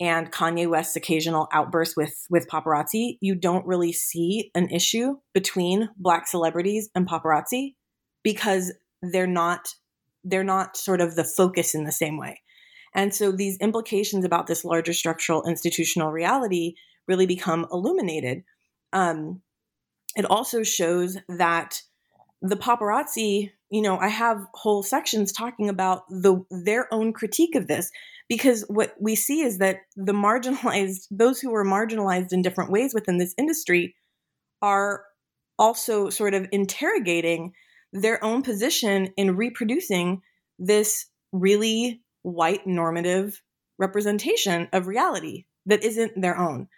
and 0.00 0.30
Kanye 0.32 0.68
West's 0.68 0.96
occasional 0.96 1.48
outbursts 1.52 1.96
with 1.96 2.14
with 2.30 2.48
paparazzi, 2.48 3.18
you 3.20 3.34
don't 3.34 3.66
really 3.66 3.92
see 3.92 4.50
an 4.54 4.68
issue 4.70 5.16
between 5.34 5.88
black 5.96 6.26
celebrities 6.26 6.88
and 6.94 7.08
paparazzi 7.08 7.74
because 8.22 8.72
they're 9.02 9.26
not 9.26 9.68
they're 10.24 10.44
not 10.44 10.76
sort 10.76 11.00
of 11.00 11.14
the 11.14 11.24
focus 11.24 11.74
in 11.74 11.84
the 11.84 11.92
same 11.92 12.18
way. 12.18 12.40
And 12.94 13.14
so 13.14 13.32
these 13.32 13.58
implications 13.58 14.24
about 14.24 14.46
this 14.46 14.64
larger 14.64 14.92
structural 14.92 15.44
institutional 15.44 16.10
reality 16.10 16.74
really 17.06 17.26
become 17.26 17.66
illuminated. 17.72 18.42
Um, 18.92 19.42
it 20.16 20.24
also 20.24 20.62
shows 20.62 21.16
that 21.28 21.82
the 22.42 22.56
paparazzi, 22.56 23.50
you 23.70 23.82
know, 23.82 23.98
I 23.98 24.08
have 24.08 24.46
whole 24.54 24.82
sections 24.82 25.32
talking 25.32 25.68
about 25.68 26.02
the 26.08 26.44
their 26.50 26.92
own 26.92 27.12
critique 27.12 27.54
of 27.54 27.66
this 27.66 27.90
because 28.28 28.64
what 28.68 28.94
we 29.00 29.14
see 29.14 29.40
is 29.40 29.58
that 29.58 29.80
the 29.96 30.12
marginalized, 30.12 31.06
those 31.10 31.40
who 31.40 31.50
were 31.50 31.64
marginalized 31.64 32.32
in 32.32 32.42
different 32.42 32.70
ways 32.70 32.94
within 32.94 33.18
this 33.18 33.34
industry 33.38 33.94
are 34.62 35.04
also 35.58 36.10
sort 36.10 36.34
of 36.34 36.46
interrogating 36.52 37.52
their 37.92 38.22
own 38.22 38.42
position 38.42 39.08
in 39.16 39.36
reproducing 39.36 40.20
this 40.58 41.06
really 41.32 42.02
white 42.22 42.66
normative 42.66 43.42
representation 43.78 44.68
of 44.72 44.86
reality 44.86 45.46
that 45.66 45.82
isn't 45.82 46.20
their 46.20 46.38
own. 46.38 46.68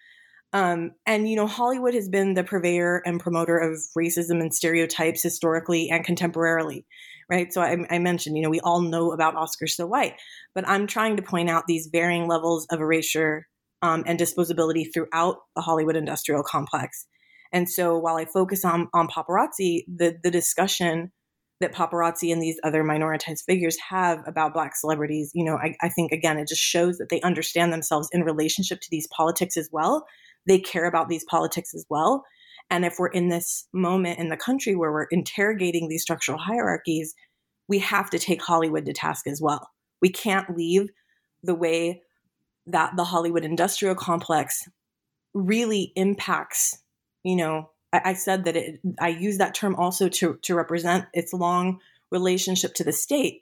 Um, 0.53 0.93
and, 1.07 1.29
you 1.29 1.37
know, 1.37 1.47
Hollywood 1.47 1.95
has 1.95 2.09
been 2.09 2.35
the 2.35 2.43
purveyor 2.43 3.03
and 3.07 3.21
promoter 3.21 3.57
of 3.57 3.79
racism 3.97 4.41
and 4.41 4.53
stereotypes 4.53 5.23
historically 5.23 5.91
and 5.91 6.05
contemporarily, 6.05 6.85
right? 7.31 7.53
So 7.53 7.61
I, 7.61 7.77
I, 7.89 7.99
mentioned, 8.01 8.37
you 8.37 8.43
know, 8.43 8.51
we 8.51 8.61
all 8.61 8.81
know 8.81 9.13
about 9.13 9.37
Oscar 9.37 9.69
So 9.69 9.87
White, 9.87 10.15
but 10.55 10.69
I'm 10.69 10.89
trying 10.89 11.17
to 11.17 11.23
point 11.23 11.51
out 11.51 11.69
these 11.69 11.89
varying 11.93 12.27
levels 12.27 12.67
of 12.71 12.81
erasure 12.81 13.47
um, 13.83 14.03
and 14.07 14.19
disposability 14.19 14.93
throughout 14.93 15.37
the 15.55 15.63
Hollywood 15.63 15.97
industrial 15.97 16.43
complex. 16.43 17.07
And 17.53 17.69
so 17.69 17.97
while 17.99 18.17
I 18.17 18.25
focus 18.25 18.65
on, 18.65 18.89
on 18.93 19.07
paparazzi, 19.07 19.85
the, 19.87 20.17
the 20.23 20.31
discussion 20.33 21.13
that 21.61 21.75
paparazzi 21.75 22.33
and 22.33 22.43
these 22.43 22.59
other 22.65 22.83
minoritized 22.83 23.45
figures 23.47 23.77
have 23.89 24.23
about 24.27 24.55
black 24.55 24.75
celebrities, 24.75 25.31
you 25.35 25.45
know, 25.45 25.57
I, 25.57 25.77
I 25.81 25.91
think, 25.91 26.11
again, 26.11 26.39
it 26.39 26.49
just 26.49 26.61
shows 26.61 26.99
that 26.99 27.09
they 27.09 27.21
understand 27.21 27.73
themselves 27.73 28.09
in 28.13 28.23
relationship 28.23 28.81
to 28.81 28.89
these 28.91 29.07
politics 29.15 29.57
as 29.57 29.69
well 29.71 30.07
they 30.47 30.59
care 30.59 30.87
about 30.87 31.09
these 31.09 31.25
politics 31.25 31.75
as 31.75 31.85
well. 31.89 32.25
And 32.71 32.85
if 32.85 32.97
we're 32.99 33.09
in 33.09 33.29
this 33.29 33.67
moment 33.73 34.19
in 34.19 34.29
the 34.29 34.37
country 34.37 34.77
where 34.77 34.93
we're 34.93 35.09
interrogating 35.11 35.89
these 35.89 36.03
structural 36.03 36.39
hierarchies, 36.39 37.15
we 37.69 37.81
have 37.81 38.11
to 38.11 38.19
take 38.19 38.43
Hollywood 38.43 38.87
to 38.87 38.93
task 38.93 39.27
as 39.27 39.41
well. 39.41 39.69
We 40.01 40.11
can't 40.11 40.57
leave 40.57 40.89
the 41.43 41.55
way 41.55 42.03
that 42.67 42.97
the 42.97 43.05
Hollywood 43.05 43.45
industrial 43.45 43.95
complex 43.95 44.69
really 45.35 45.93
impacts, 45.97 46.79
you 47.23 47.37
know, 47.37 47.71
I, 47.93 48.01
I 48.07 48.15
said 48.15 48.45
that 48.45 48.57
it, 48.57 48.81
I 49.01 49.09
use 49.09 49.39
that 49.39 49.55
term 49.55 49.75
also 49.77 50.09
to, 50.09 50.39
to 50.43 50.55
represent 50.55 51.07
its 51.13 51.33
long 51.33 51.81
relationship 52.11 52.75
to 52.75 52.85
the 52.85 52.93
state. 52.93 53.41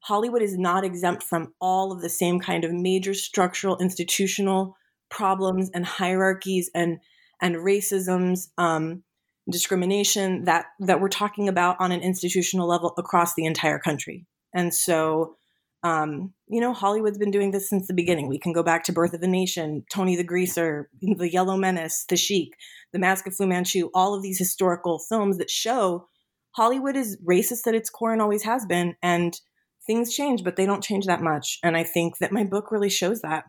Hollywood 0.00 0.42
is 0.42 0.58
not 0.58 0.84
exempt 0.84 1.22
from 1.22 1.54
all 1.60 1.92
of 1.92 2.00
the 2.00 2.08
same 2.08 2.40
kind 2.40 2.64
of 2.64 2.72
major 2.72 3.14
structural, 3.14 3.78
institutional 3.78 4.76
problems 5.12 5.70
and 5.72 5.84
hierarchies 5.84 6.70
and 6.74 6.98
and 7.40 7.56
racisms, 7.56 8.48
um, 8.56 9.02
discrimination 9.50 10.44
that 10.44 10.66
that 10.80 11.00
we're 11.00 11.08
talking 11.08 11.48
about 11.48 11.76
on 11.78 11.92
an 11.92 12.00
institutional 12.00 12.66
level 12.66 12.94
across 12.98 13.34
the 13.34 13.44
entire 13.44 13.78
country. 13.78 14.26
And 14.54 14.72
so, 14.74 15.36
um, 15.82 16.32
you 16.48 16.60
know, 16.60 16.72
Hollywood's 16.72 17.18
been 17.18 17.30
doing 17.30 17.50
this 17.50 17.68
since 17.68 17.86
the 17.86 17.94
beginning. 17.94 18.28
We 18.28 18.38
can 18.38 18.52
go 18.52 18.62
back 18.62 18.84
to 18.84 18.92
Birth 18.92 19.14
of 19.14 19.22
a 19.22 19.26
Nation, 19.26 19.84
Tony 19.90 20.16
the 20.16 20.24
Greaser, 20.24 20.88
The 21.00 21.30
Yellow 21.30 21.56
Menace, 21.56 22.04
The 22.08 22.16
Sheik, 22.16 22.54
The 22.92 22.98
Mask 22.98 23.26
of 23.26 23.34
Fu 23.34 23.46
Manchu, 23.46 23.90
all 23.94 24.14
of 24.14 24.22
these 24.22 24.38
historical 24.38 24.98
films 24.98 25.38
that 25.38 25.50
show 25.50 26.06
Hollywood 26.52 26.96
is 26.96 27.18
racist 27.26 27.66
at 27.66 27.74
its 27.74 27.90
core 27.90 28.12
and 28.12 28.22
always 28.22 28.42
has 28.44 28.66
been. 28.66 28.94
And 29.02 29.38
things 29.86 30.14
change, 30.14 30.44
but 30.44 30.56
they 30.56 30.66
don't 30.66 30.84
change 30.84 31.06
that 31.06 31.22
much. 31.22 31.58
And 31.62 31.76
I 31.76 31.82
think 31.82 32.18
that 32.18 32.32
my 32.32 32.44
book 32.44 32.70
really 32.70 32.90
shows 32.90 33.22
that. 33.22 33.44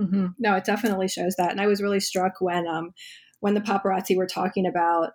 Mm-hmm. 0.00 0.26
No, 0.38 0.56
it 0.56 0.64
definitely 0.64 1.08
shows 1.08 1.34
that. 1.36 1.50
And 1.50 1.60
I 1.60 1.66
was 1.66 1.82
really 1.82 2.00
struck 2.00 2.34
when 2.40 2.66
um, 2.66 2.92
when 3.40 3.54
the 3.54 3.60
paparazzi 3.60 4.16
were 4.16 4.26
talking 4.26 4.66
about, 4.66 5.10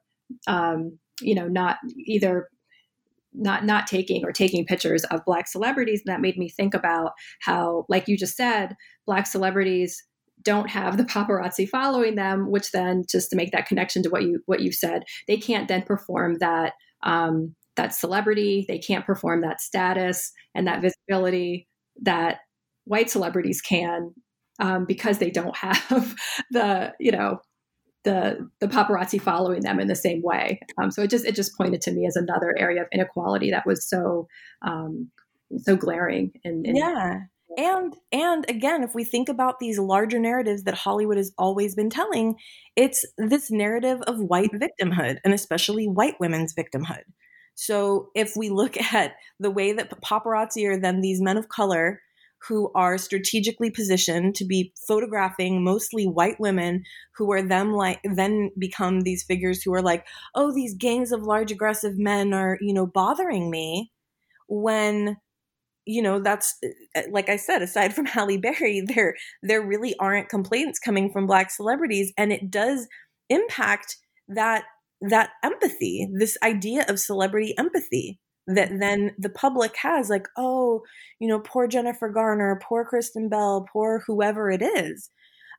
um, 0.48 1.00
you 1.21 1.36
know, 1.36 1.48
not 1.48 1.78
either 1.98 2.50
not 3.38 3.65
not 3.65 3.88
taking 3.88 4.24
or 4.24 4.32
taking 4.32 4.65
pictures 4.65 5.04
of 5.06 5.26
black 5.26 5.48
celebrities 5.48 6.02
and 6.06 6.13
that 6.13 6.21
made 6.21 6.38
me 6.38 6.50
think 6.50 6.74
about 6.74 7.12
how 7.41 7.86
like 7.89 8.08
you 8.08 8.17
just 8.17 8.38
said 8.38 8.76
black 9.06 9.28
celebrities 9.28 10.02
don't 10.41 10.69
have 10.69 10.98
the 10.98 11.04
paparazzi 11.04 11.67
following 11.67 12.15
them 12.15 12.50
which 12.50 12.71
then 12.71 13.04
just 13.10 13.30
to 13.30 13.36
make 13.36 13.52
that 13.52 13.67
connection 13.67 14.02
to 14.04 14.10
what 14.10 14.24
you 14.24 14.39
what 14.45 14.62
you 14.62 14.71
said 14.71 15.04
they 15.28 15.38
can't 15.38 15.67
then 15.67 15.82
perform 15.82 16.38
that 16.39 16.74
um, 17.04 17.54
that 17.76 17.93
celebrity 17.93 18.65
they 18.67 18.80
can't 18.80 19.06
perform 19.06 19.41
that 19.41 19.60
status 19.60 20.32
and 20.54 20.67
that 20.67 20.82
visibility 20.82 21.67
that 22.02 22.39
white 22.86 23.10
celebrities 23.10 23.62
can 23.62 24.13
um, 24.59 24.85
because 24.85 25.17
they 25.17 25.29
don't 25.29 25.55
have 25.57 26.15
the 26.51 26.93
you 26.99 27.11
know 27.11 27.39
the 28.03 28.49
the 28.59 28.67
paparazzi 28.67 29.21
following 29.21 29.61
them 29.61 29.79
in 29.79 29.87
the 29.87 29.95
same 29.95 30.21
way. 30.21 30.59
Um, 30.81 30.91
so 30.91 31.03
it 31.03 31.09
just 31.09 31.25
it 31.25 31.35
just 31.35 31.57
pointed 31.57 31.81
to 31.81 31.91
me 31.91 32.05
as 32.05 32.15
another 32.15 32.55
area 32.57 32.81
of 32.81 32.87
inequality 32.91 33.51
that 33.51 33.65
was 33.65 33.87
so 33.87 34.27
um, 34.61 35.11
so 35.57 35.75
glaring. 35.75 36.31
And, 36.43 36.65
yeah, 36.65 37.21
and 37.57 37.95
and 38.11 38.45
again, 38.49 38.83
if 38.83 38.95
we 38.95 39.03
think 39.03 39.29
about 39.29 39.59
these 39.59 39.79
larger 39.79 40.19
narratives 40.19 40.63
that 40.63 40.75
Hollywood 40.75 41.17
has 41.17 41.33
always 41.37 41.75
been 41.75 41.89
telling, 41.89 42.35
it's 42.75 43.05
this 43.17 43.51
narrative 43.51 44.01
of 44.03 44.19
white 44.19 44.51
victimhood 44.51 45.17
and 45.23 45.33
especially 45.33 45.87
white 45.87 46.19
women's 46.19 46.53
victimhood. 46.53 47.03
So 47.55 48.09
if 48.15 48.35
we 48.35 48.49
look 48.49 48.77
at 48.93 49.13
the 49.39 49.51
way 49.51 49.73
that 49.73 49.89
paparazzi 50.01 50.67
are 50.69 50.79
then 50.79 51.01
these 51.01 51.21
men 51.21 51.37
of 51.37 51.49
color 51.49 52.01
who 52.47 52.71
are 52.75 52.97
strategically 52.97 53.69
positioned 53.69 54.36
to 54.36 54.45
be 54.45 54.73
photographing 54.88 55.63
mostly 55.63 56.05
white 56.05 56.39
women 56.39 56.84
who 57.15 57.31
are 57.31 57.41
them 57.41 57.73
like 57.73 57.99
then 58.03 58.49
become 58.58 59.01
these 59.01 59.23
figures 59.23 59.62
who 59.63 59.73
are 59.73 59.81
like 59.81 60.05
oh 60.36 60.53
these 60.53 60.75
gangs 60.75 61.12
of 61.12 61.23
large 61.23 61.51
aggressive 61.51 61.97
men 61.97 62.34
are 62.34 62.58
you 62.62 62.73
know 62.73 62.86
bothering 62.86 63.49
me 63.49 63.91
when 64.47 65.17
you 65.86 66.01
know 66.01 66.19
that's 66.19 66.58
uh, 66.95 67.01
like 67.12 67.29
i 67.29 67.36
said 67.36 67.62
aside 67.62 67.93
from 67.93 68.05
halle 68.05 68.38
berry 68.38 68.81
there 68.81 69.15
there 69.41 69.62
really 69.62 69.95
aren't 69.99 70.29
complaints 70.29 70.79
coming 70.79 71.12
from 71.12 71.27
black 71.27 71.51
celebrities 71.51 72.12
and 72.17 72.31
it 72.31 72.49
does 72.49 72.88
impact 73.29 73.97
that 74.27 74.63
that 75.01 75.31
empathy 75.43 76.10
this 76.17 76.38
idea 76.43 76.86
of 76.88 76.99
celebrity 76.99 77.53
empathy 77.58 78.19
that 78.47 78.69
then 78.79 79.12
the 79.17 79.29
public 79.29 79.75
has 79.77 80.10
like 80.10 80.27
oh 80.38 80.81
you 81.19 81.27
know 81.27 81.39
poor 81.39 81.67
jennifer 81.67 82.10
garner 82.10 82.60
poor 82.63 82.86
kristen 82.86 83.29
bell 83.29 83.65
poor 83.71 84.03
whoever 84.08 84.49
it 84.49 84.62
is. 84.62 85.10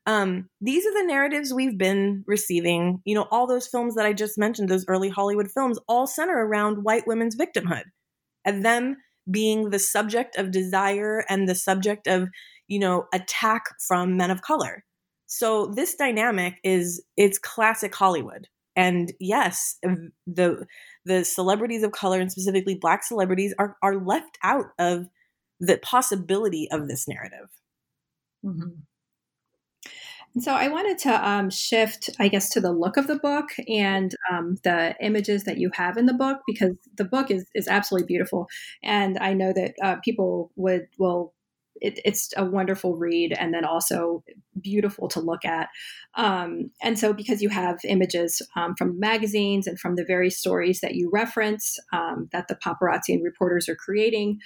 Um, 0.08 0.48
these 0.60 0.86
are 0.86 0.92
the 0.92 1.06
narratives 1.06 1.52
we've 1.52 1.76
been 1.76 2.22
receiving. 2.28 3.00
You 3.04 3.16
know 3.16 3.26
all 3.30 3.46
those 3.46 3.66
films 3.68 3.94
that 3.96 4.06
i 4.06 4.12
just 4.12 4.38
mentioned 4.38 4.68
those 4.68 4.84
early 4.88 5.08
hollywood 5.08 5.50
films 5.50 5.78
all 5.88 6.06
center 6.06 6.36
around 6.46 6.84
white 6.84 7.06
women's 7.06 7.36
victimhood 7.36 7.84
and 8.44 8.64
them 8.64 8.96
being 9.30 9.70
the 9.70 9.78
subject 9.78 10.36
of 10.36 10.50
desire 10.52 11.24
and 11.28 11.48
the 11.48 11.54
subject 11.54 12.06
of 12.06 12.28
you 12.68 12.78
know 12.78 13.06
attack 13.12 13.64
from 13.86 14.16
men 14.16 14.30
of 14.30 14.42
color. 14.42 14.84
So 15.26 15.66
this 15.66 15.96
dynamic 15.96 16.54
is 16.64 17.02
it's 17.16 17.38
classic 17.38 17.94
hollywood. 17.94 18.48
And 18.76 19.12
yes 19.20 19.78
the 20.26 20.66
the 21.06 21.24
celebrities 21.24 21.82
of 21.82 21.92
color 21.92 22.20
and 22.20 22.30
specifically 22.30 22.74
black 22.74 23.02
celebrities 23.04 23.54
are 23.58 23.76
are 23.82 23.96
left 23.96 24.38
out 24.42 24.66
of 24.78 25.06
the 25.60 25.78
possibility 25.78 26.68
of 26.70 26.88
this 26.88 27.08
narrative 27.08 27.48
mm-hmm. 28.44 28.80
and 30.34 30.44
so 30.44 30.52
i 30.52 30.68
wanted 30.68 30.98
to 30.98 31.28
um, 31.28 31.48
shift 31.48 32.10
i 32.18 32.28
guess 32.28 32.50
to 32.50 32.60
the 32.60 32.72
look 32.72 32.96
of 32.96 33.06
the 33.06 33.18
book 33.18 33.50
and 33.68 34.14
um, 34.30 34.56
the 34.64 34.94
images 35.00 35.44
that 35.44 35.58
you 35.58 35.70
have 35.74 35.96
in 35.96 36.06
the 36.06 36.12
book 36.12 36.40
because 36.46 36.76
the 36.96 37.04
book 37.04 37.30
is 37.30 37.46
is 37.54 37.68
absolutely 37.68 38.06
beautiful 38.06 38.48
and 38.82 39.16
i 39.18 39.32
know 39.32 39.52
that 39.52 39.74
uh, 39.82 39.96
people 40.04 40.50
would 40.56 40.88
will 40.98 41.32
it, 41.80 42.00
it's 42.04 42.32
a 42.36 42.44
wonderful 42.44 42.96
read 42.96 43.32
and 43.32 43.52
then 43.52 43.64
also 43.64 44.24
beautiful 44.60 45.08
to 45.08 45.20
look 45.20 45.44
at. 45.44 45.68
Um, 46.14 46.70
and 46.82 46.98
so, 46.98 47.12
because 47.12 47.42
you 47.42 47.48
have 47.48 47.78
images 47.84 48.42
um, 48.56 48.74
from 48.76 48.98
magazines 48.98 49.66
and 49.66 49.78
from 49.78 49.96
the 49.96 50.04
very 50.04 50.30
stories 50.30 50.80
that 50.80 50.94
you 50.94 51.10
reference 51.12 51.78
um, 51.92 52.28
that 52.32 52.48
the 52.48 52.56
paparazzi 52.56 53.10
and 53.10 53.24
reporters 53.24 53.68
are 53.68 53.76
creating. 53.76 54.38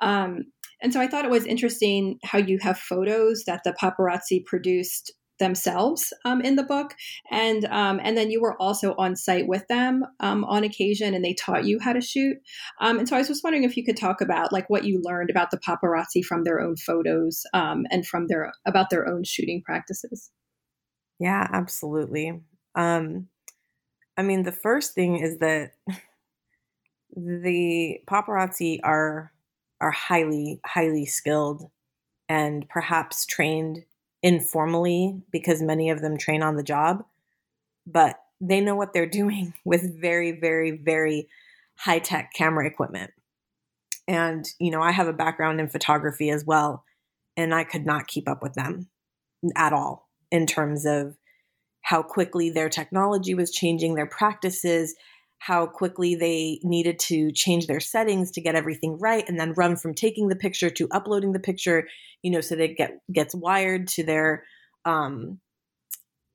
Um, 0.00 0.44
and 0.80 0.92
so, 0.92 1.00
I 1.00 1.06
thought 1.06 1.24
it 1.24 1.30
was 1.30 1.46
interesting 1.46 2.18
how 2.24 2.38
you 2.38 2.58
have 2.62 2.78
photos 2.78 3.44
that 3.46 3.62
the 3.64 3.72
paparazzi 3.72 4.44
produced 4.44 5.12
themselves 5.38 6.12
um, 6.24 6.40
in 6.40 6.56
the 6.56 6.62
book, 6.62 6.94
and 7.30 7.64
um, 7.66 8.00
and 8.02 8.16
then 8.16 8.30
you 8.30 8.40
were 8.40 8.60
also 8.60 8.94
on 8.96 9.16
site 9.16 9.46
with 9.46 9.66
them 9.68 10.04
um, 10.20 10.44
on 10.44 10.64
occasion, 10.64 11.14
and 11.14 11.24
they 11.24 11.34
taught 11.34 11.64
you 11.64 11.78
how 11.78 11.92
to 11.92 12.00
shoot. 12.00 12.36
Um, 12.80 12.98
and 12.98 13.08
so 13.08 13.16
I 13.16 13.18
was 13.18 13.28
just 13.28 13.44
wondering 13.44 13.64
if 13.64 13.76
you 13.76 13.84
could 13.84 13.96
talk 13.96 14.20
about 14.20 14.52
like 14.52 14.68
what 14.70 14.84
you 14.84 15.00
learned 15.02 15.30
about 15.30 15.50
the 15.50 15.58
paparazzi 15.58 16.24
from 16.24 16.44
their 16.44 16.60
own 16.60 16.76
photos 16.76 17.44
um, 17.54 17.86
and 17.90 18.06
from 18.06 18.26
their 18.26 18.52
about 18.66 18.90
their 18.90 19.08
own 19.08 19.24
shooting 19.24 19.62
practices. 19.62 20.30
Yeah, 21.18 21.46
absolutely. 21.52 22.40
Um, 22.74 23.28
I 24.16 24.22
mean, 24.22 24.42
the 24.42 24.52
first 24.52 24.94
thing 24.94 25.18
is 25.18 25.38
that 25.38 25.72
the 27.16 28.00
paparazzi 28.06 28.80
are 28.82 29.32
are 29.80 29.90
highly 29.90 30.60
highly 30.66 31.06
skilled 31.06 31.70
and 32.28 32.68
perhaps 32.68 33.24
trained 33.26 33.84
informally 34.22 35.22
because 35.30 35.62
many 35.62 35.90
of 35.90 36.00
them 36.00 36.16
train 36.16 36.42
on 36.42 36.56
the 36.56 36.62
job, 36.62 37.04
but 37.86 38.16
they 38.40 38.60
know 38.60 38.74
what 38.74 38.92
they're 38.92 39.06
doing 39.20 39.54
with 39.64 40.00
very, 40.00 40.32
very, 40.32 40.70
very 40.70 41.28
high 41.76 41.98
tech 41.98 42.32
camera 42.34 42.66
equipment. 42.66 43.12
And, 44.06 44.48
you 44.58 44.70
know, 44.70 44.80
I 44.80 44.92
have 44.92 45.06
a 45.06 45.12
background 45.12 45.60
in 45.60 45.68
photography 45.68 46.30
as 46.30 46.44
well, 46.44 46.84
and 47.36 47.54
I 47.54 47.64
could 47.64 47.84
not 47.84 48.06
keep 48.06 48.28
up 48.28 48.42
with 48.42 48.54
them 48.54 48.88
at 49.54 49.72
all 49.72 50.08
in 50.30 50.46
terms 50.46 50.86
of 50.86 51.16
how 51.82 52.02
quickly 52.02 52.50
their 52.50 52.68
technology 52.68 53.34
was 53.34 53.50
changing, 53.50 53.94
their 53.94 54.06
practices, 54.06 54.94
how 55.38 55.66
quickly 55.66 56.14
they 56.14 56.60
needed 56.62 56.98
to 56.98 57.30
change 57.32 57.66
their 57.66 57.80
settings 57.80 58.30
to 58.32 58.40
get 58.40 58.54
everything 58.54 58.98
right 59.00 59.28
and 59.28 59.38
then 59.38 59.52
run 59.52 59.76
from 59.76 59.94
taking 59.94 60.28
the 60.28 60.36
picture 60.36 60.70
to 60.70 60.88
uploading 60.90 61.32
the 61.32 61.40
picture 61.40 61.88
you 62.22 62.30
know 62.30 62.40
so 62.40 62.56
that 62.56 62.70
it 62.70 62.76
get 62.76 62.98
gets 63.12 63.34
wired 63.34 63.86
to 63.86 64.04
their 64.04 64.44
um 64.84 65.38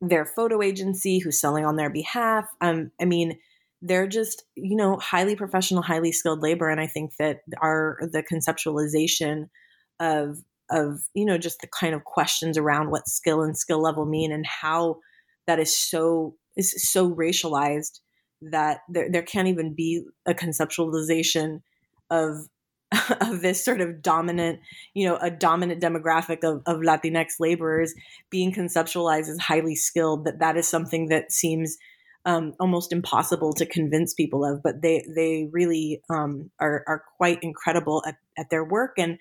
their 0.01 0.25
photo 0.25 0.61
agency 0.61 1.19
who's 1.19 1.39
selling 1.39 1.65
on 1.65 1.75
their 1.75 1.89
behalf. 1.89 2.45
Um 2.61 2.91
i 3.01 3.05
mean 3.05 3.39
they're 3.81 4.07
just 4.07 4.43
you 4.55 4.75
know 4.75 4.97
highly 4.97 5.35
professional 5.35 5.83
highly 5.83 6.11
skilled 6.11 6.41
labor 6.41 6.69
and 6.69 6.79
i 6.79 6.87
think 6.87 7.11
that 7.19 7.39
our 7.61 7.97
the 8.01 8.23
conceptualization 8.23 9.49
of 9.99 10.37
of 10.71 11.01
you 11.13 11.25
know 11.25 11.37
just 11.37 11.59
the 11.61 11.67
kind 11.67 11.93
of 11.93 12.03
questions 12.05 12.57
around 12.57 12.89
what 12.89 13.07
skill 13.07 13.41
and 13.43 13.57
skill 13.57 13.81
level 13.81 14.05
mean 14.05 14.31
and 14.31 14.45
how 14.45 14.97
that 15.47 15.59
is 15.59 15.77
so 15.77 16.35
is 16.55 16.73
so 16.91 17.13
racialized 17.13 17.99
that 18.51 18.81
there, 18.89 19.09
there 19.09 19.23
can't 19.23 19.47
even 19.47 19.73
be 19.73 20.03
a 20.25 20.33
conceptualization 20.33 21.61
of 22.09 22.47
of 23.21 23.41
this 23.41 23.63
sort 23.63 23.81
of 23.81 24.01
dominant, 24.01 24.59
you 24.93 25.07
know, 25.07 25.17
a 25.17 25.31
dominant 25.31 25.81
demographic 25.81 26.43
of, 26.43 26.61
of 26.65 26.81
Latinx 26.81 27.39
laborers 27.39 27.93
being 28.29 28.53
conceptualized 28.53 29.29
as 29.29 29.39
highly 29.39 29.75
skilled, 29.75 30.25
that 30.25 30.39
that 30.39 30.57
is 30.57 30.67
something 30.67 31.09
that 31.09 31.31
seems 31.31 31.77
um, 32.25 32.53
almost 32.59 32.93
impossible 32.93 33.53
to 33.53 33.65
convince 33.65 34.13
people 34.13 34.45
of, 34.45 34.63
but 34.63 34.81
they 34.81 35.03
they 35.13 35.49
really 35.51 36.01
um, 36.09 36.51
are 36.59 36.83
are 36.87 37.03
quite 37.17 37.39
incredible 37.41 38.03
at, 38.07 38.15
at 38.37 38.49
their 38.49 38.63
work, 38.63 38.93
and 38.97 39.17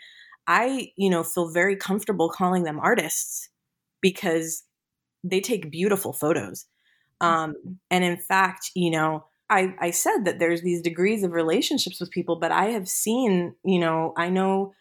I 0.47 0.93
you 0.97 1.11
know 1.11 1.25
feel 1.25 1.51
very 1.51 1.77
comfortable 1.77 2.29
calling 2.29 2.63
them 2.63 2.79
artists 2.79 3.49
because 4.01 4.63
they 5.25 5.41
take 5.41 5.71
beautiful 5.71 6.13
photos. 6.13 6.67
Um, 7.23 7.55
and 7.91 8.05
in 8.05 8.17
fact, 8.17 8.71
you 8.75 8.91
know, 8.91 9.25
I, 9.49 9.75
I 9.79 9.91
said 9.91 10.25
that 10.25 10.39
there's 10.39 10.63
these 10.63 10.83
degrees 10.83 11.23
of 11.23 11.33
relationships 11.33 12.01
with 12.01 12.11
people, 12.11 12.37
but 12.37 12.53
I 12.53 12.67
have 12.67 12.89
seen, 12.89 13.55
you 13.65 13.79
know, 13.79 14.15
I 14.17 14.31
know 14.31 14.73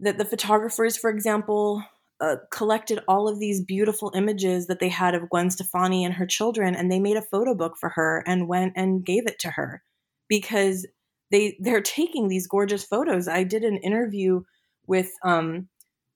that 0.00 0.18
the 0.18 0.24
photographers, 0.24 0.96
for 0.96 1.10
example, 1.10 1.84
uh, 2.20 2.36
collected 2.50 3.00
all 3.08 3.28
of 3.28 3.38
these 3.38 3.60
beautiful 3.60 4.12
images 4.14 4.66
that 4.68 4.78
they 4.78 4.88
had 4.88 5.14
of 5.14 5.28
Gwen 5.28 5.50
Stefani 5.50 6.04
and 6.04 6.14
her 6.14 6.26
children, 6.26 6.74
and 6.74 6.90
they 6.90 7.00
made 7.00 7.16
a 7.16 7.22
photo 7.22 7.54
book 7.54 7.74
for 7.78 7.90
her 7.90 8.22
and 8.26 8.48
went 8.48 8.72
and 8.76 9.04
gave 9.04 9.26
it 9.26 9.38
to 9.40 9.50
her 9.50 9.82
because 10.28 10.86
they 11.32 11.56
they're 11.60 11.82
taking 11.82 12.28
these 12.28 12.46
gorgeous 12.46 12.84
photos. 12.84 13.26
I 13.26 13.42
did 13.42 13.64
an 13.64 13.78
interview 13.78 14.42
with 14.86 15.10
um, 15.24 15.68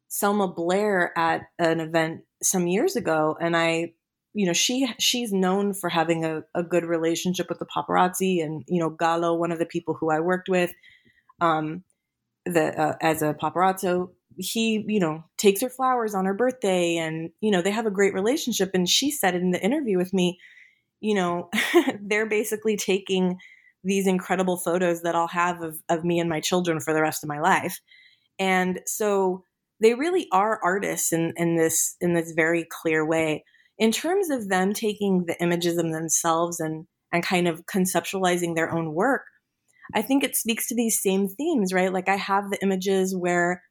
Selma 0.08 0.48
Blair 0.48 1.12
at 1.18 1.42
an 1.58 1.80
event 1.80 2.20
some 2.42 2.66
years 2.68 2.94
ago, 2.94 3.36
and 3.40 3.56
I 3.56 3.94
you 4.36 4.46
know 4.46 4.52
she 4.52 4.88
she's 4.98 5.32
known 5.32 5.72
for 5.72 5.88
having 5.88 6.24
a, 6.24 6.42
a 6.54 6.62
good 6.62 6.84
relationship 6.84 7.48
with 7.48 7.58
the 7.58 7.66
paparazzi 7.66 8.42
and 8.42 8.64
you 8.68 8.80
know 8.80 8.90
Galo 8.90 9.38
one 9.38 9.52
of 9.52 9.58
the 9.58 9.66
people 9.66 9.94
who 9.94 10.10
i 10.10 10.20
worked 10.20 10.48
with 10.48 10.72
um 11.40 11.82
the 12.44 12.80
uh, 12.80 12.96
as 13.00 13.22
a 13.22 13.34
paparazzo 13.34 14.10
he 14.36 14.84
you 14.86 15.00
know 15.00 15.24
takes 15.38 15.60
her 15.60 15.70
flowers 15.70 16.14
on 16.14 16.24
her 16.24 16.34
birthday 16.34 16.96
and 16.96 17.30
you 17.40 17.50
know 17.50 17.62
they 17.62 17.70
have 17.70 17.86
a 17.86 17.90
great 17.90 18.14
relationship 18.14 18.70
and 18.74 18.88
she 18.88 19.10
said 19.10 19.34
in 19.34 19.50
the 19.50 19.62
interview 19.62 19.96
with 19.96 20.12
me 20.12 20.38
you 21.00 21.14
know 21.14 21.48
they're 22.00 22.28
basically 22.28 22.76
taking 22.76 23.38
these 23.86 24.06
incredible 24.08 24.56
photos 24.56 25.02
that 25.02 25.14
I'll 25.14 25.28
have 25.28 25.62
of, 25.62 25.78
of 25.88 26.04
me 26.04 26.18
and 26.18 26.28
my 26.28 26.40
children 26.40 26.80
for 26.80 26.92
the 26.92 27.00
rest 27.00 27.22
of 27.22 27.28
my 27.28 27.38
life. 27.38 27.80
And 28.38 28.80
so 28.84 29.44
they 29.80 29.94
really 29.94 30.26
are 30.32 30.60
artists 30.62 31.12
in, 31.12 31.32
in 31.36 31.56
this 31.56 31.96
in 32.00 32.12
this 32.12 32.32
very 32.32 32.66
clear 32.68 33.06
way. 33.06 33.44
In 33.78 33.92
terms 33.92 34.30
of 34.30 34.48
them 34.48 34.72
taking 34.72 35.24
the 35.26 35.40
images 35.40 35.76
of 35.78 35.90
themselves 35.90 36.60
and 36.60 36.86
and 37.12 37.22
kind 37.22 37.46
of 37.46 37.64
conceptualizing 37.66 38.54
their 38.54 38.72
own 38.72 38.92
work, 38.92 39.22
I 39.94 40.02
think 40.02 40.24
it 40.24 40.36
speaks 40.36 40.66
to 40.68 40.74
these 40.74 41.00
same 41.00 41.28
themes, 41.28 41.72
right? 41.72 41.92
Like 41.92 42.08
I 42.08 42.16
have 42.16 42.50
the 42.50 42.60
images 42.62 43.14
where 43.14 43.62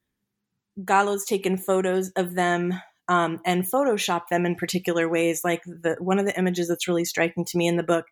Galo's 0.83 1.25
taken 1.25 1.57
photos 1.57 2.11
of 2.15 2.35
them 2.35 2.73
um, 3.07 3.39
and 3.45 3.69
photoshopped 3.69 4.29
them 4.29 4.45
in 4.45 4.55
particular 4.55 5.07
ways. 5.09 5.41
Like 5.43 5.61
the 5.65 5.97
one 5.99 6.19
of 6.19 6.25
the 6.25 6.37
images 6.37 6.67
that's 6.67 6.87
really 6.87 7.05
striking 7.05 7.45
to 7.45 7.57
me 7.57 7.67
in 7.67 7.77
the 7.77 7.83
book 7.83 8.05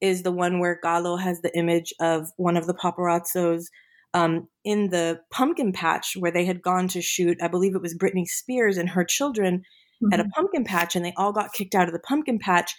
is 0.00 0.22
the 0.22 0.32
one 0.32 0.60
where 0.60 0.80
Galo 0.82 1.20
has 1.20 1.40
the 1.40 1.56
image 1.56 1.92
of 2.00 2.30
one 2.36 2.56
of 2.56 2.66
the 2.66 2.74
paparazzos 2.74 3.64
um, 4.14 4.48
in 4.64 4.88
the 4.90 5.20
pumpkin 5.30 5.72
patch 5.72 6.16
where 6.18 6.32
they 6.32 6.44
had 6.44 6.62
gone 6.62 6.88
to 6.88 7.02
shoot. 7.02 7.38
I 7.42 7.48
believe 7.48 7.74
it 7.74 7.82
was 7.82 7.96
Britney 7.96 8.26
Spears 8.26 8.76
and 8.76 8.88
her 8.88 9.04
children 9.04 9.62
mm-hmm. 10.02 10.12
at 10.12 10.20
a 10.20 10.24
mm-hmm. 10.24 10.30
pumpkin 10.30 10.64
patch, 10.64 10.96
and 10.96 11.04
they 11.04 11.14
all 11.16 11.32
got 11.32 11.52
kicked 11.52 11.74
out 11.74 11.88
of 11.88 11.92
the 11.92 12.00
pumpkin 12.00 12.38
patch. 12.38 12.74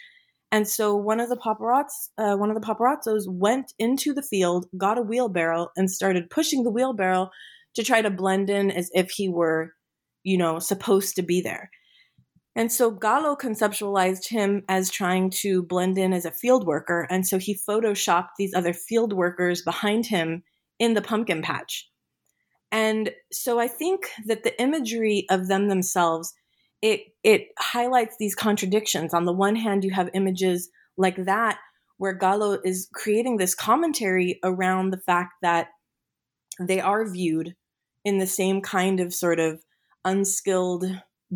And 0.52 0.68
so 0.68 0.96
one 0.96 1.20
of 1.20 1.30
the 1.30 1.38
paparazzi, 1.38 2.10
uh, 2.18 2.36
one 2.36 2.50
of 2.50 2.60
the 2.60 2.68
paparazzos 2.68 3.24
went 3.28 3.74
into 3.80 4.14
the 4.14 4.22
field, 4.22 4.66
got 4.78 4.98
a 4.98 5.02
wheelbarrow, 5.02 5.70
and 5.78 5.90
started 5.90 6.30
pushing 6.30 6.64
the 6.64 6.72
wheelbarrow 6.72 7.30
to 7.76 7.84
try 7.84 8.02
to 8.02 8.10
blend 8.10 8.50
in 8.50 8.70
as 8.70 8.90
if 8.94 9.12
he 9.12 9.30
were, 9.30 9.74
you 10.24 10.38
know, 10.38 10.60
supposed 10.60 11.16
to 11.16 11.22
be 11.22 11.42
there. 11.42 11.70
And 12.56 12.70
so 12.72 12.92
Galo 12.92 13.40
conceptualized 13.40 14.28
him 14.28 14.64
as 14.68 14.92
trying 14.92 15.30
to 15.42 15.64
blend 15.64 15.98
in 15.98 16.12
as 16.12 16.26
a 16.26 16.32
field 16.32 16.68
worker. 16.68 17.08
And 17.10 17.26
so 17.26 17.38
he 17.38 17.56
photoshopped 17.56 18.32
these 18.38 18.54
other 18.54 18.74
field 18.74 19.14
workers 19.14 19.62
behind 19.62 20.06
him 20.06 20.44
in 20.78 20.94
the 20.94 21.02
pumpkin 21.02 21.42
patch. 21.42 21.88
And 22.72 23.12
so 23.32 23.60
I 23.60 23.68
think 23.68 24.10
that 24.26 24.44
the 24.44 24.60
imagery 24.62 25.26
of 25.30 25.48
them 25.48 25.68
themselves, 25.70 26.34
it 26.82 27.02
it 27.24 27.50
highlights 27.60 28.16
these 28.20 28.36
contradictions. 28.36 29.14
On 29.14 29.26
the 29.26 29.34
one 29.34 29.56
hand, 29.56 29.84
you 29.84 29.92
have 29.92 30.10
images 30.14 30.70
like 30.98 31.26
that 31.26 31.60
where 31.98 32.18
Galo 32.18 32.58
is 32.64 32.90
creating 32.94 33.38
this 33.38 33.54
commentary 33.54 34.40
around 34.44 34.90
the 34.90 34.98
fact 34.98 35.34
that 35.42 35.68
they 36.60 36.80
are 36.80 37.08
viewed 37.08 37.56
in 38.04 38.18
the 38.18 38.28
same 38.28 38.62
kind 38.62 39.00
of 39.00 39.14
sort 39.14 39.40
of 39.40 39.62
unskilled 40.04 40.86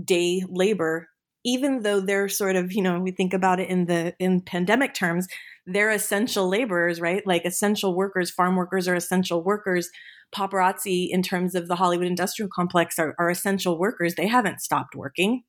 day 0.04 0.44
labor 0.50 1.08
even 1.46 1.84
though 1.84 2.02
they're 2.02 2.28
sort 2.28 2.56
of 2.56 2.74
you 2.74 2.82
know 2.82 3.00
we 3.00 3.12
think 3.12 3.34
about 3.34 3.60
it 3.60 3.70
in 3.70 3.86
the 3.86 4.14
in 4.20 4.42
pandemic 4.42 4.94
terms 4.94 5.28
they're 5.66 5.92
essential 5.92 6.48
laborers 6.48 7.00
right? 7.00 7.26
Like 7.26 7.46
essential 7.46 7.96
workers 7.96 8.32
farm 8.32 8.56
workers 8.56 8.88
are 8.88 8.96
essential 8.96 9.44
workers. 9.44 9.90
Paparazzi 10.36 11.08
in 11.10 11.22
terms 11.22 11.56
of 11.56 11.68
the 11.68 11.76
hollywood 11.76 12.08
industrial 12.08 12.50
complex 12.54 13.00
are, 13.00 13.16
are 13.20 13.30
essential 13.30 13.78
workers. 13.78 14.16
They 14.16 14.28
haven't 14.28 14.62
stopped 14.62 14.96
working 14.96 15.44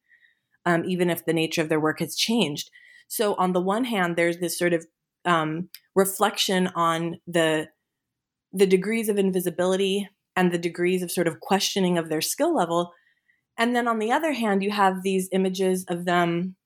um, 0.64 0.84
even 0.86 1.08
if 1.08 1.24
the 1.24 1.32
nature 1.32 1.62
of 1.62 1.68
their 1.68 1.80
work 1.80 2.00
has 2.00 2.16
changed. 2.16 2.70
So 3.08 3.34
on 3.34 3.52
the 3.52 3.60
one 3.60 3.84
hand 3.84 4.16
there's 4.16 4.38
this 4.38 4.58
sort 4.58 4.72
of 4.72 4.86
um, 5.24 5.70
reflection 5.94 6.68
on 6.74 7.20
the 7.26 7.68
the 8.52 8.66
degrees 8.66 9.08
of 9.08 9.18
invisibility 9.18 10.08
and 10.34 10.52
the 10.52 10.58
degrees 10.58 11.02
of 11.02 11.10
sort 11.10 11.28
of 11.28 11.40
questioning 11.40 11.98
of 11.98 12.08
their 12.08 12.20
skill 12.20 12.54
level. 12.54 12.92
And 13.58 13.74
then 13.74 13.88
on 13.88 13.98
the 13.98 14.12
other 14.12 14.32
hand, 14.32 14.62
you 14.62 14.70
have 14.70 15.02
these 15.02 15.28
images 15.32 15.84
of 15.88 16.04
them, 16.04 16.56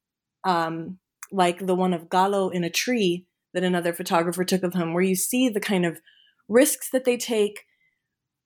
um, 0.45 0.99
like 1.33 1.67
the 1.67 1.75
one 1.75 1.95
of 1.95 2.09
Galo 2.09 2.53
in 2.53 2.65
a 2.65 2.71
tree 2.71 3.27
that 3.55 3.65
another 3.65 3.93
photographer 3.93 4.45
took 4.45 4.63
of 4.63 4.75
him, 4.75 4.95
where 4.95 5.03
you 5.03 5.15
see 5.15 5.49
the 5.49 5.61
kind 5.61 5.85
of 5.85 6.01
risks 6.49 6.91
that 6.91 7.05
they 7.05 7.17
take, 7.17 7.67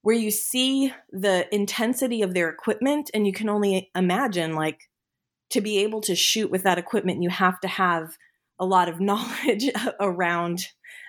where 0.01 0.15
you 0.15 0.31
see 0.31 0.93
the 1.11 1.53
intensity 1.53 2.21
of 2.21 2.33
their 2.33 2.49
equipment, 2.49 3.09
and 3.13 3.25
you 3.25 3.33
can 3.33 3.49
only 3.49 3.89
imagine, 3.95 4.53
like, 4.53 4.89
to 5.49 5.61
be 5.61 5.79
able 5.79 6.01
to 6.01 6.15
shoot 6.15 6.51
with 6.51 6.63
that 6.63 6.77
equipment, 6.77 7.23
you 7.23 7.29
have 7.29 7.59
to 7.61 7.67
have 7.67 8.17
a 8.59 8.65
lot 8.65 8.89
of 8.89 8.99
knowledge 9.01 9.69
around 9.99 10.67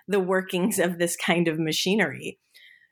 the 0.08 0.20
workings 0.20 0.78
of 0.78 0.98
this 0.98 1.16
kind 1.16 1.48
of 1.48 1.58
machinery. 1.58 2.38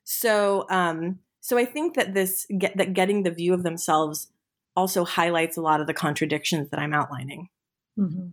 So, 0.05 0.67
um, 0.69 1.21
so 1.41 1.59
I 1.59 1.65
think 1.65 1.95
that 1.95 2.15
this 2.15 2.47
get, 2.59 2.77
that 2.77 2.93
getting 2.95 3.23
the 3.23 3.31
view 3.31 3.55
of 3.55 3.63
themselves 3.63 4.29
also 4.77 5.05
highlights 5.05 5.57
a 5.57 5.63
lot 5.63 5.81
of 5.81 5.87
the 5.87 5.95
contradictions 5.95 6.71
that 6.71 6.81
I'm 6.81 6.93
outlining. 6.93 7.49
Mm-hmm. 7.99 8.29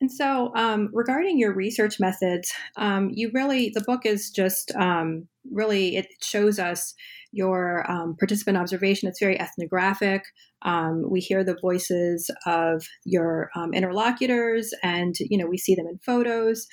And 0.00 0.10
so, 0.10 0.50
um, 0.54 0.88
regarding 0.94 1.38
your 1.38 1.54
research 1.54 2.00
methods, 2.00 2.52
um, 2.76 3.10
you 3.12 3.30
really, 3.34 3.70
the 3.74 3.82
book 3.82 4.06
is 4.06 4.30
just 4.30 4.74
um, 4.76 5.28
really, 5.50 5.96
it 5.96 6.06
shows 6.22 6.58
us 6.58 6.94
your 7.32 7.90
um, 7.90 8.16
participant 8.18 8.56
observation. 8.56 9.08
It's 9.08 9.20
very 9.20 9.38
ethnographic. 9.38 10.22
Um, 10.62 11.04
we 11.10 11.20
hear 11.20 11.44
the 11.44 11.58
voices 11.60 12.30
of 12.46 12.82
your 13.04 13.50
um, 13.54 13.74
interlocutors 13.74 14.72
and, 14.82 15.14
you 15.18 15.36
know, 15.36 15.46
we 15.46 15.58
see 15.58 15.74
them 15.74 15.86
in 15.86 15.98
photos. 15.98 16.66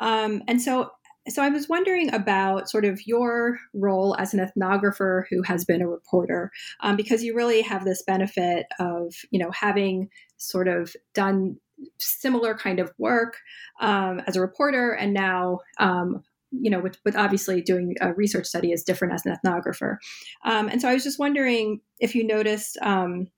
and 0.00 0.60
so, 0.60 0.90
so 1.28 1.42
I 1.42 1.48
was 1.48 1.68
wondering 1.68 2.12
about 2.12 2.68
sort 2.68 2.84
of 2.84 3.00
your 3.06 3.58
role 3.72 4.14
as 4.18 4.34
an 4.34 4.40
ethnographer 4.40 5.24
who 5.30 5.42
has 5.42 5.64
been 5.64 5.80
a 5.80 5.88
reporter, 5.88 6.50
um, 6.80 6.96
because 6.96 7.22
you 7.22 7.34
really 7.34 7.62
have 7.62 7.84
this 7.84 8.02
benefit 8.02 8.66
of 8.78 9.14
you 9.30 9.38
know 9.38 9.50
having 9.50 10.10
sort 10.36 10.68
of 10.68 10.94
done 11.14 11.56
similar 11.98 12.54
kind 12.54 12.78
of 12.78 12.92
work 12.98 13.36
um, 13.80 14.20
as 14.26 14.36
a 14.36 14.40
reporter, 14.40 14.92
and 14.92 15.12
now 15.14 15.60
um, 15.78 16.22
you 16.50 16.70
know 16.70 16.80
with, 16.80 16.98
with 17.04 17.16
obviously 17.16 17.60
doing 17.60 17.94
a 18.00 18.12
research 18.14 18.46
study 18.46 18.72
is 18.72 18.84
different 18.84 19.14
as 19.14 19.24
an 19.26 19.36
ethnographer. 19.36 19.96
Um, 20.44 20.68
and 20.68 20.80
so 20.80 20.88
I 20.88 20.94
was 20.94 21.04
just 21.04 21.18
wondering 21.18 21.80
if 22.00 22.14
you 22.14 22.26
noticed 22.26 22.78
um, 22.82 23.28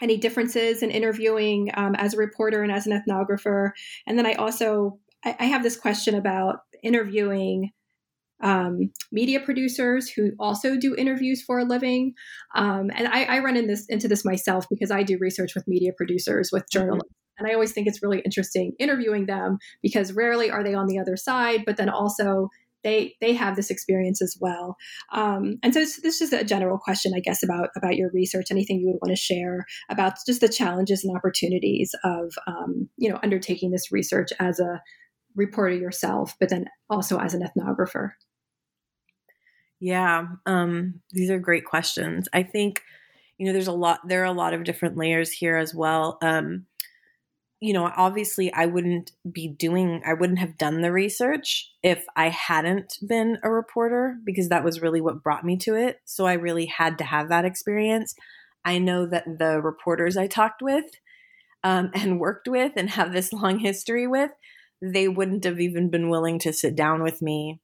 any 0.00 0.16
differences 0.16 0.82
in 0.82 0.90
interviewing 0.90 1.70
um, 1.74 1.94
as 1.94 2.14
a 2.14 2.18
reporter 2.18 2.62
and 2.62 2.70
as 2.70 2.86
an 2.86 2.92
ethnographer. 2.92 3.70
And 4.06 4.18
then 4.18 4.26
I 4.26 4.34
also 4.34 4.98
I, 5.24 5.36
I 5.40 5.44
have 5.46 5.62
this 5.62 5.76
question 5.76 6.14
about 6.14 6.60
interviewing 6.82 7.70
um, 8.42 8.90
media 9.10 9.40
producers 9.40 10.10
who 10.10 10.32
also 10.38 10.76
do 10.76 10.94
interviews 10.94 11.42
for 11.42 11.58
a 11.58 11.64
living. 11.64 12.12
Um, 12.54 12.90
and 12.94 13.08
I, 13.08 13.24
I, 13.24 13.38
run 13.38 13.56
in 13.56 13.66
this 13.66 13.86
into 13.88 14.08
this 14.08 14.26
myself 14.26 14.66
because 14.68 14.90
I 14.90 15.02
do 15.02 15.16
research 15.18 15.54
with 15.54 15.66
media 15.66 15.92
producers, 15.96 16.50
with 16.52 16.68
journalists. 16.70 17.08
And 17.38 17.48
I 17.48 17.54
always 17.54 17.72
think 17.72 17.86
it's 17.86 18.02
really 18.02 18.20
interesting 18.20 18.72
interviewing 18.78 19.26
them 19.26 19.58
because 19.82 20.12
rarely 20.12 20.50
are 20.50 20.62
they 20.62 20.74
on 20.74 20.86
the 20.86 20.98
other 20.98 21.16
side, 21.16 21.64
but 21.66 21.76
then 21.76 21.88
also 21.88 22.50
they 22.84 23.16
they 23.20 23.32
have 23.32 23.56
this 23.56 23.70
experience 23.70 24.22
as 24.22 24.36
well. 24.40 24.76
Um, 25.12 25.58
and 25.62 25.74
so 25.74 25.80
this, 25.80 26.20
is 26.20 26.32
a 26.32 26.44
general 26.44 26.78
question, 26.78 27.12
I 27.16 27.20
guess, 27.20 27.42
about 27.42 27.70
about 27.76 27.96
your 27.96 28.10
research. 28.12 28.46
Anything 28.50 28.78
you 28.78 28.86
would 28.86 29.00
want 29.02 29.10
to 29.10 29.20
share 29.20 29.66
about 29.90 30.14
just 30.26 30.40
the 30.40 30.48
challenges 30.48 31.04
and 31.04 31.16
opportunities 31.16 31.94
of 32.04 32.32
um, 32.46 32.88
you 32.96 33.10
know 33.10 33.18
undertaking 33.22 33.70
this 33.70 33.90
research 33.90 34.30
as 34.38 34.60
a 34.60 34.80
reporter 35.36 35.74
yourself, 35.74 36.34
but 36.40 36.48
then 36.48 36.66
also 36.90 37.18
as 37.18 37.34
an 37.34 37.42
ethnographer? 37.42 38.12
Yeah, 39.78 40.26
um, 40.46 41.00
these 41.10 41.30
are 41.30 41.38
great 41.38 41.66
questions. 41.66 42.28
I 42.32 42.42
think, 42.42 42.82
you 43.38 43.46
know, 43.46 43.52
there's 43.52 43.66
a 43.68 43.72
lot, 43.72 44.00
there 44.08 44.22
are 44.22 44.24
a 44.24 44.32
lot 44.32 44.54
of 44.54 44.64
different 44.64 44.96
layers 44.96 45.30
here 45.30 45.56
as 45.56 45.74
well. 45.74 46.18
Um, 46.22 46.66
you 47.60 47.72
know, 47.72 47.90
obviously, 47.96 48.52
I 48.52 48.66
wouldn't 48.66 49.12
be 49.30 49.48
doing, 49.48 50.02
I 50.06 50.12
wouldn't 50.12 50.38
have 50.40 50.58
done 50.58 50.82
the 50.82 50.92
research 50.92 51.72
if 51.82 52.04
I 52.14 52.28
hadn't 52.28 52.98
been 53.06 53.38
a 53.42 53.50
reporter 53.50 54.16
because 54.24 54.50
that 54.50 54.64
was 54.64 54.82
really 54.82 55.00
what 55.00 55.22
brought 55.22 55.44
me 55.44 55.56
to 55.58 55.74
it. 55.74 56.00
So 56.04 56.26
I 56.26 56.34
really 56.34 56.66
had 56.66 56.98
to 56.98 57.04
have 57.04 57.30
that 57.30 57.46
experience. 57.46 58.14
I 58.64 58.78
know 58.78 59.06
that 59.06 59.24
the 59.38 59.60
reporters 59.62 60.16
I 60.16 60.26
talked 60.26 60.60
with 60.60 60.84
um, 61.64 61.90
and 61.94 62.20
worked 62.20 62.48
with 62.48 62.72
and 62.76 62.90
have 62.90 63.12
this 63.12 63.32
long 63.32 63.58
history 63.58 64.06
with, 64.06 64.32
they 64.82 65.08
wouldn't 65.08 65.44
have 65.44 65.60
even 65.60 65.88
been 65.88 66.10
willing 66.10 66.38
to 66.40 66.52
sit 66.52 66.76
down 66.76 67.02
with 67.02 67.22
me 67.22 67.60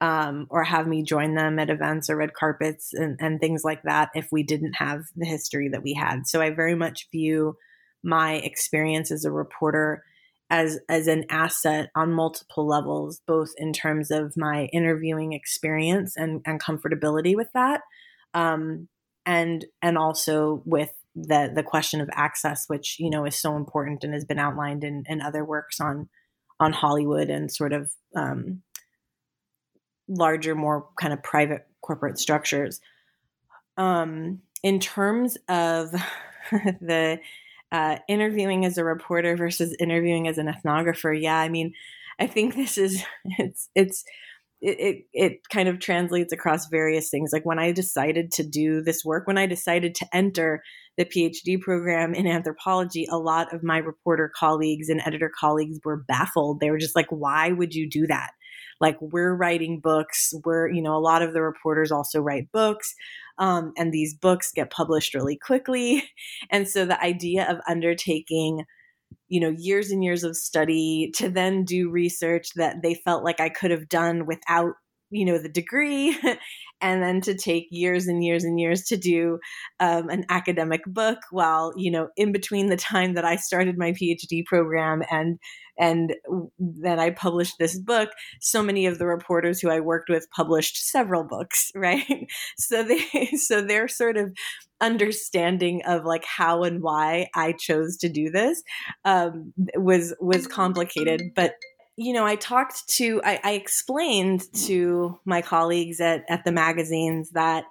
um, 0.00 0.48
or 0.50 0.64
have 0.64 0.88
me 0.88 1.04
join 1.04 1.36
them 1.36 1.60
at 1.60 1.70
events 1.70 2.10
or 2.10 2.16
red 2.16 2.34
carpets 2.34 2.92
and, 2.92 3.16
and 3.20 3.38
things 3.38 3.62
like 3.62 3.84
that 3.84 4.10
if 4.14 4.26
we 4.32 4.42
didn't 4.42 4.74
have 4.74 5.04
the 5.14 5.26
history 5.26 5.68
that 5.68 5.84
we 5.84 5.94
had. 5.94 6.26
So 6.26 6.42
I 6.42 6.50
very 6.50 6.74
much 6.74 7.06
view 7.12 7.56
my 8.02 8.34
experience 8.34 9.10
as 9.10 9.24
a 9.24 9.30
reporter 9.30 10.04
as 10.52 10.78
as 10.86 11.06
an 11.06 11.24
asset 11.30 11.90
on 11.96 12.12
multiple 12.12 12.66
levels, 12.66 13.22
both 13.26 13.52
in 13.56 13.72
terms 13.72 14.10
of 14.10 14.36
my 14.36 14.66
interviewing 14.66 15.32
experience 15.32 16.14
and, 16.14 16.42
and 16.44 16.62
comfortability 16.62 17.34
with 17.34 17.48
that, 17.54 17.80
um, 18.34 18.86
and 19.24 19.64
and 19.80 19.96
also 19.96 20.62
with 20.66 20.90
the 21.14 21.50
the 21.54 21.62
question 21.62 22.02
of 22.02 22.10
access, 22.12 22.64
which 22.68 22.96
you 22.98 23.08
know 23.08 23.24
is 23.24 23.40
so 23.40 23.56
important 23.56 24.04
and 24.04 24.12
has 24.12 24.26
been 24.26 24.38
outlined 24.38 24.84
in, 24.84 25.04
in 25.08 25.22
other 25.22 25.42
works 25.42 25.80
on 25.80 26.10
on 26.60 26.74
Hollywood 26.74 27.30
and 27.30 27.50
sort 27.50 27.72
of 27.72 27.90
um, 28.14 28.62
larger, 30.06 30.54
more 30.54 30.86
kind 31.00 31.14
of 31.14 31.22
private 31.22 31.66
corporate 31.80 32.18
structures. 32.18 32.78
Um, 33.78 34.42
in 34.62 34.80
terms 34.80 35.38
of 35.48 35.92
the 36.52 37.20
uh, 37.72 37.98
interviewing 38.06 38.64
as 38.64 38.78
a 38.78 38.84
reporter 38.84 39.36
versus 39.36 39.74
interviewing 39.80 40.28
as 40.28 40.38
an 40.38 40.46
ethnographer, 40.46 41.18
yeah, 41.20 41.38
I 41.38 41.48
mean, 41.48 41.72
I 42.20 42.26
think 42.26 42.54
this 42.54 42.78
is 42.78 43.02
it's 43.38 43.68
it's 43.74 44.04
it, 44.60 44.78
it, 44.78 45.04
it 45.12 45.48
kind 45.48 45.68
of 45.68 45.80
translates 45.80 46.32
across 46.32 46.68
various 46.68 47.10
things. 47.10 47.30
Like 47.32 47.44
when 47.44 47.58
I 47.58 47.72
decided 47.72 48.30
to 48.32 48.44
do 48.44 48.80
this 48.82 49.04
work, 49.04 49.26
when 49.26 49.38
I 49.38 49.46
decided 49.46 49.96
to 49.96 50.06
enter 50.12 50.62
the 50.98 51.04
PhD 51.04 51.60
program 51.60 52.14
in 52.14 52.26
anthropology, 52.26 53.06
a 53.10 53.18
lot 53.18 53.54
of 53.54 53.62
my 53.62 53.78
reporter 53.78 54.30
colleagues 54.34 54.88
and 54.88 55.00
editor 55.04 55.30
colleagues 55.38 55.78
were 55.84 56.04
baffled. 56.06 56.60
They 56.60 56.70
were 56.70 56.78
just 56.78 56.96
like, 56.96 57.08
why 57.10 57.52
would 57.52 57.74
you 57.74 57.88
do 57.88 58.06
that? 58.08 58.30
Like 58.80 58.98
we're 59.00 59.34
writing 59.34 59.80
books. 59.80 60.34
We're, 60.44 60.68
you 60.68 60.82
know, 60.82 60.96
a 60.96 61.00
lot 61.00 61.22
of 61.22 61.32
the 61.32 61.40
reporters 61.40 61.92
also 61.92 62.20
write 62.20 62.50
books. 62.52 62.94
Um, 63.38 63.72
and 63.78 63.92
these 63.92 64.14
books 64.14 64.52
get 64.52 64.70
published 64.70 65.14
really 65.14 65.36
quickly. 65.36 66.04
And 66.50 66.68
so 66.68 66.84
the 66.84 67.00
idea 67.02 67.50
of 67.50 67.58
undertaking 67.68 68.64
you 69.28 69.40
know 69.40 69.54
years 69.56 69.90
and 69.90 70.04
years 70.04 70.24
of 70.24 70.36
study 70.36 71.10
to 71.14 71.28
then 71.28 71.64
do 71.64 71.90
research 71.90 72.48
that 72.56 72.82
they 72.82 72.94
felt 72.94 73.24
like 73.24 73.40
I 73.40 73.48
could 73.48 73.70
have 73.70 73.88
done 73.88 74.26
without 74.26 74.74
you 75.12 75.24
know 75.24 75.38
the 75.38 75.48
degree 75.48 76.16
and 76.80 77.02
then 77.02 77.20
to 77.20 77.34
take 77.34 77.68
years 77.70 78.08
and 78.08 78.24
years 78.24 78.42
and 78.42 78.58
years 78.58 78.82
to 78.82 78.96
do 78.96 79.38
um, 79.78 80.08
an 80.08 80.24
academic 80.28 80.82
book 80.86 81.18
while 81.30 81.72
you 81.76 81.90
know 81.90 82.08
in 82.16 82.32
between 82.32 82.68
the 82.68 82.76
time 82.76 83.14
that 83.14 83.24
i 83.24 83.36
started 83.36 83.78
my 83.78 83.92
phd 83.92 84.44
program 84.46 85.02
and 85.10 85.38
and 85.78 86.14
then 86.58 86.98
i 86.98 87.10
published 87.10 87.54
this 87.58 87.78
book 87.78 88.10
so 88.40 88.62
many 88.62 88.86
of 88.86 88.98
the 88.98 89.06
reporters 89.06 89.60
who 89.60 89.70
i 89.70 89.80
worked 89.80 90.08
with 90.08 90.26
published 90.34 90.88
several 90.88 91.24
books 91.24 91.70
right 91.76 92.26
so 92.58 92.82
they 92.82 93.26
so 93.36 93.62
they're 93.62 93.88
sort 93.88 94.16
of 94.16 94.32
understanding 94.82 95.80
of 95.86 96.04
like 96.04 96.24
how 96.24 96.64
and 96.64 96.82
why 96.82 97.28
I 97.34 97.52
chose 97.52 97.96
to 97.98 98.08
do 98.08 98.30
this 98.30 98.62
um, 99.04 99.54
was 99.76 100.12
was 100.20 100.46
complicated. 100.46 101.30
But 101.34 101.54
you 101.96 102.12
know, 102.12 102.24
I 102.24 102.36
talked 102.36 102.88
to 102.96 103.20
I, 103.24 103.40
I 103.42 103.52
explained 103.52 104.44
to 104.66 105.18
my 105.24 105.42
colleagues 105.42 106.00
at 106.00 106.24
at 106.28 106.44
the 106.44 106.52
magazines 106.52 107.30
that 107.30 107.64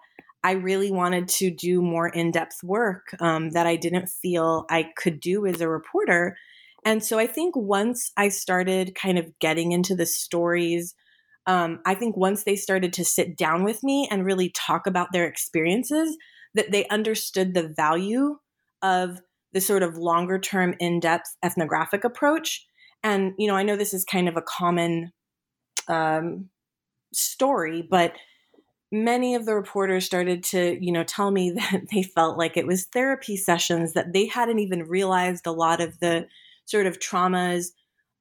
I 0.44 0.52
really 0.54 0.92
wanted 0.92 1.28
to 1.28 1.52
do 1.52 1.82
more 1.82 2.08
in 2.08 2.32
depth 2.32 2.64
work 2.64 3.16
um, 3.20 3.52
that 3.52 3.68
I 3.68 3.76
didn't 3.76 4.10
feel 4.10 4.66
I 4.70 4.90
could 4.98 5.20
do 5.20 5.46
as 5.46 5.62
a 5.62 5.70
reporter. 5.70 6.38
And 6.84 7.04
so 7.04 7.20
I 7.20 7.28
think 7.28 7.56
once 7.56 8.12
I 8.18 8.30
started 8.30 8.96
kind 8.96 9.20
of 9.20 9.38
getting 9.40 9.72
into 9.72 9.96
the 9.96 10.08
stories, 10.08 10.96
um, 11.46 11.80
I 11.86 11.94
think 11.94 12.18
once 12.18 12.44
they 12.44 12.56
started 12.56 12.94
to 12.94 13.06
sit 13.06 13.38
down 13.38 13.64
with 13.64 13.84
me 13.84 14.08
and 14.10 14.26
really 14.26 14.50
talk 14.50 14.88
about 14.88 15.12
their 15.12 15.26
experiences, 15.26 16.18
that 16.56 16.72
they 16.72 16.88
understood 16.88 17.54
the 17.54 17.68
value 17.68 18.38
of 18.82 19.22
the 19.54 19.62
sort 19.62 19.84
of 19.84 19.98
longer 19.98 20.40
term 20.40 20.74
in 20.80 21.00
depth 21.00 21.36
ethnographic 21.44 22.04
approach. 22.04 22.66
And, 23.04 23.34
you 23.38 23.48
know, 23.48 23.56
I 23.56 23.64
know 23.64 23.76
this 23.76 23.94
is 23.94 24.06
kind 24.06 24.28
of 24.28 24.38
a 24.38 24.42
common 24.42 25.12
um, 25.88 26.50
story, 27.14 27.82
but 27.82 28.14
many 28.92 29.36
of 29.36 29.46
the 29.46 29.56
reporters 29.56 30.06
started 30.06 30.44
to, 30.44 30.78
you 30.84 30.92
know, 30.92 31.04
tell 31.04 31.32
me 31.32 31.52
that 31.56 31.84
they 31.92 32.04
felt 32.04 32.38
like 32.38 32.58
it 32.58 32.68
was 32.68 32.86
therapy 32.86 33.38
sessions, 33.38 33.94
that 33.94 34.14
they 34.14 34.28
hadn't 34.28 34.60
even 34.60 34.84
realized 34.84 35.48
a 35.48 35.52
lot 35.52 35.82
of 35.82 36.00
the 36.00 36.28
sort 36.66 36.86
of 36.86 37.00
traumas 37.00 37.68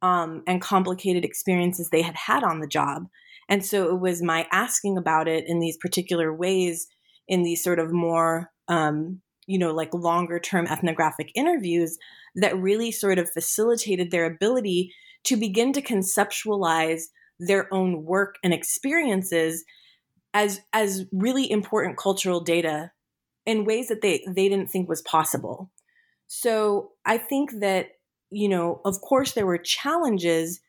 um, 0.02 0.42
and 0.46 0.62
complicated 0.62 1.24
experiences 1.24 1.90
they 1.90 2.02
had 2.02 2.16
had 2.16 2.42
on 2.42 2.60
the 2.60 2.66
job. 2.66 3.06
And 3.48 3.64
so 3.64 3.90
it 3.90 4.00
was 4.00 4.22
my 4.22 4.46
asking 4.52 4.96
about 4.96 5.28
it 5.28 5.44
in 5.46 5.58
these 5.58 5.76
particular 5.76 6.32
ways 6.32 6.86
in 7.28 7.42
these 7.42 7.62
sort 7.62 7.78
of 7.78 7.92
more 7.92 8.50
um, 8.68 9.20
you 9.50 9.58
know 9.58 9.72
like 9.72 9.92
longer 9.92 10.38
term 10.38 10.66
ethnographic 10.66 11.32
interviews 11.34 11.98
that 12.34 12.56
really 12.56 12.92
sort 12.92 13.18
of 13.18 13.30
facilitated 13.30 14.10
their 14.10 14.24
ability 14.24 14.92
to 15.24 15.36
begin 15.36 15.72
to 15.72 15.82
conceptualize 15.82 17.04
their 17.38 17.72
own 17.72 18.04
work 18.04 18.36
and 18.44 18.54
experiences 18.54 19.64
as 20.34 20.60
as 20.72 21.04
really 21.12 21.50
important 21.50 21.96
cultural 21.96 22.40
data 22.40 22.92
in 23.44 23.64
ways 23.64 23.88
that 23.88 24.02
they 24.02 24.24
they 24.26 24.48
didn't 24.48 24.70
think 24.70 24.88
was 24.88 25.02
possible 25.02 25.70
so 26.26 26.92
i 27.04 27.18
think 27.18 27.60
that 27.60 27.88
you 28.30 28.48
know 28.48 28.80
of 28.84 29.00
course 29.00 29.32
there 29.32 29.46
were 29.46 29.58
challenges 29.58 30.60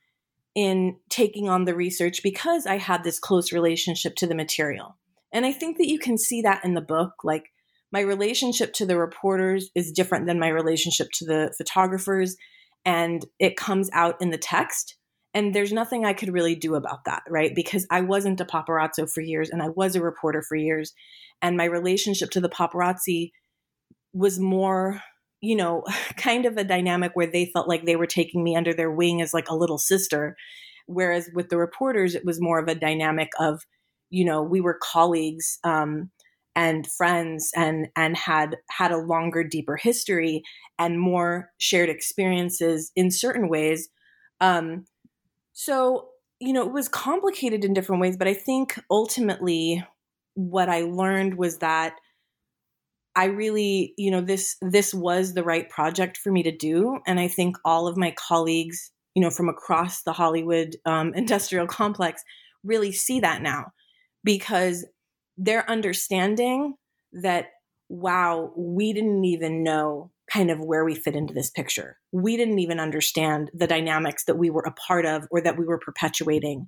in 0.56 0.98
taking 1.10 1.48
on 1.48 1.66
the 1.66 1.76
research 1.76 2.24
because 2.24 2.66
i 2.66 2.78
had 2.78 3.04
this 3.04 3.20
close 3.20 3.54
relationship 3.54 4.16
to 4.16 4.26
the 4.26 4.36
material 4.36 4.98
and 5.32 5.46
I 5.46 5.52
think 5.52 5.78
that 5.78 5.88
you 5.88 5.98
can 5.98 6.18
see 6.18 6.42
that 6.42 6.64
in 6.66 6.74
the 6.74 6.82
book. 6.82 7.24
Like, 7.24 7.52
my 7.92 8.02
relationship 8.02 8.74
to 8.74 8.86
the 8.86 8.98
reporters 8.98 9.70
is 9.76 9.92
different 9.92 10.26
than 10.26 10.39
my 10.39 10.48
relationship 10.48 11.10
to 11.16 11.26
the 11.26 11.54
photographers, 11.58 12.36
and 12.86 13.26
it 13.39 13.58
comes 13.58 13.89
out 13.94 14.16
in 14.22 14.32
the 14.32 14.38
text. 14.38 14.96
And 15.34 15.54
there's 15.56 15.72
nothing 15.72 16.04
I 16.06 16.14
could 16.14 16.34
really 16.34 16.56
do 16.56 16.76
about 16.76 17.06
that, 17.06 17.24
right? 17.30 17.54
Because 17.56 17.88
I 17.89 18.02
wasn't 18.02 18.42
a 18.42 18.46
paparazzo 18.46 19.10
for 19.10 19.22
years 19.22 19.50
and 19.50 19.64
I 19.64 19.70
was 19.70 19.96
a 19.96 20.02
reporter 20.02 20.42
for 20.42 20.58
years. 20.58 20.94
And 21.42 21.56
my 21.56 21.64
relationship 21.64 22.32
to 22.32 22.42
the 22.42 22.50
paparazzi 22.50 23.32
was 24.14 24.39
more, 24.39 25.02
you 25.39 25.56
know, 25.56 25.84
kind 26.18 26.46
of 26.46 26.58
a 26.58 26.66
dynamic 26.66 27.12
where 27.14 27.32
they 27.32 27.46
felt 27.46 27.70
like 27.70 27.86
they 27.86 27.96
were 27.96 28.08
taking 28.08 28.44
me 28.44 28.58
under 28.58 28.74
their 28.74 28.92
wing 28.92 29.22
as 29.22 29.34
like 29.34 29.50
a 29.50 29.56
little 29.56 29.78
sister. 29.78 30.36
Whereas 30.86 31.30
with 31.34 31.48
the 31.48 31.58
reporters, 31.58 32.14
it 32.14 32.26
was 32.26 32.42
more 32.42 32.60
of 32.60 32.68
a 32.68 32.76
dynamic 32.76 33.30
of, 33.39 33.62
you 34.12 34.26
know 34.26 34.44
we 34.44 34.62
were 34.62 34.78
colleagues 34.80 35.58
um, 35.64 36.12
and 36.56 36.86
friends 36.88 37.52
and 37.56 37.88
and 37.95 38.18
had 38.18 38.58
had 38.70 38.91
a 38.91 38.97
longer 38.97 39.43
deeper 39.43 39.78
history 39.78 40.43
and 40.78 40.99
more 40.99 41.49
shared 41.58 41.89
experiences 41.89 42.91
in 42.95 43.12
certain 43.12 43.49
ways. 43.49 43.89
Um, 44.39 44.86
so 45.54 46.10
you 46.41 46.54
know 46.54 46.66
it 46.66 46.74
was 46.74 46.89
complicated 46.89 47.64
in 47.64 47.74
different 47.74 48.02
ways 48.02 48.18
but 48.18 48.28
i 48.28 48.34
think 48.34 48.78
ultimately 48.89 49.86
what 50.34 50.68
i 50.68 50.82
learned 50.82 51.36
was 51.36 51.60
that 51.60 51.95
i 53.16 53.26
really 53.26 53.93
you 53.97 54.10
know 54.10 54.22
this 54.22 54.58
this 54.62 54.93
was 54.93 55.34
the 55.34 55.43
right 55.43 55.70
project 55.70 56.18
for 56.18 56.32
me 56.32 56.43
to 56.43 56.52
do. 56.52 56.99
And 57.06 57.20
i 57.20 57.28
think 57.28 57.58
all 57.64 57.88
of 57.88 57.95
my 57.95 58.14
colleagues 58.18 58.91
you 59.14 59.22
know 59.22 59.30
from 59.30 59.49
across 59.49 60.04
the 60.04 60.14
hollywood 60.14 60.76
um, 60.86 61.14
industrial 61.16 61.68
complex 61.68 62.24
really 62.64 62.91
see 62.91 63.20
that 63.20 63.41
now 63.41 63.66
because 64.24 64.86
they're 65.38 65.70
understanding 65.70 66.76
that, 67.14 67.48
wow, 67.90 68.52
we 68.56 68.94
didn't 68.94 69.26
even 69.26 69.64
know 69.64 70.12
kind 70.32 70.50
of 70.50 70.60
where 70.60 70.86
we 70.86 70.96
fit 70.96 71.16
into 71.16 71.34
this 71.34 71.50
picture. 71.50 71.98
We 72.12 72.38
didn't 72.38 72.60
even 72.60 72.80
understand 72.80 73.52
the 73.54 73.68
dynamics 73.68 74.26
that 74.26 74.38
we 74.38 74.50
were 74.50 74.64
a 74.66 74.72
part 74.72 75.06
of 75.06 75.28
or 75.30 75.42
that 75.42 75.58
we 75.58 75.66
were 75.66 75.80
perpetuating. 75.80 76.68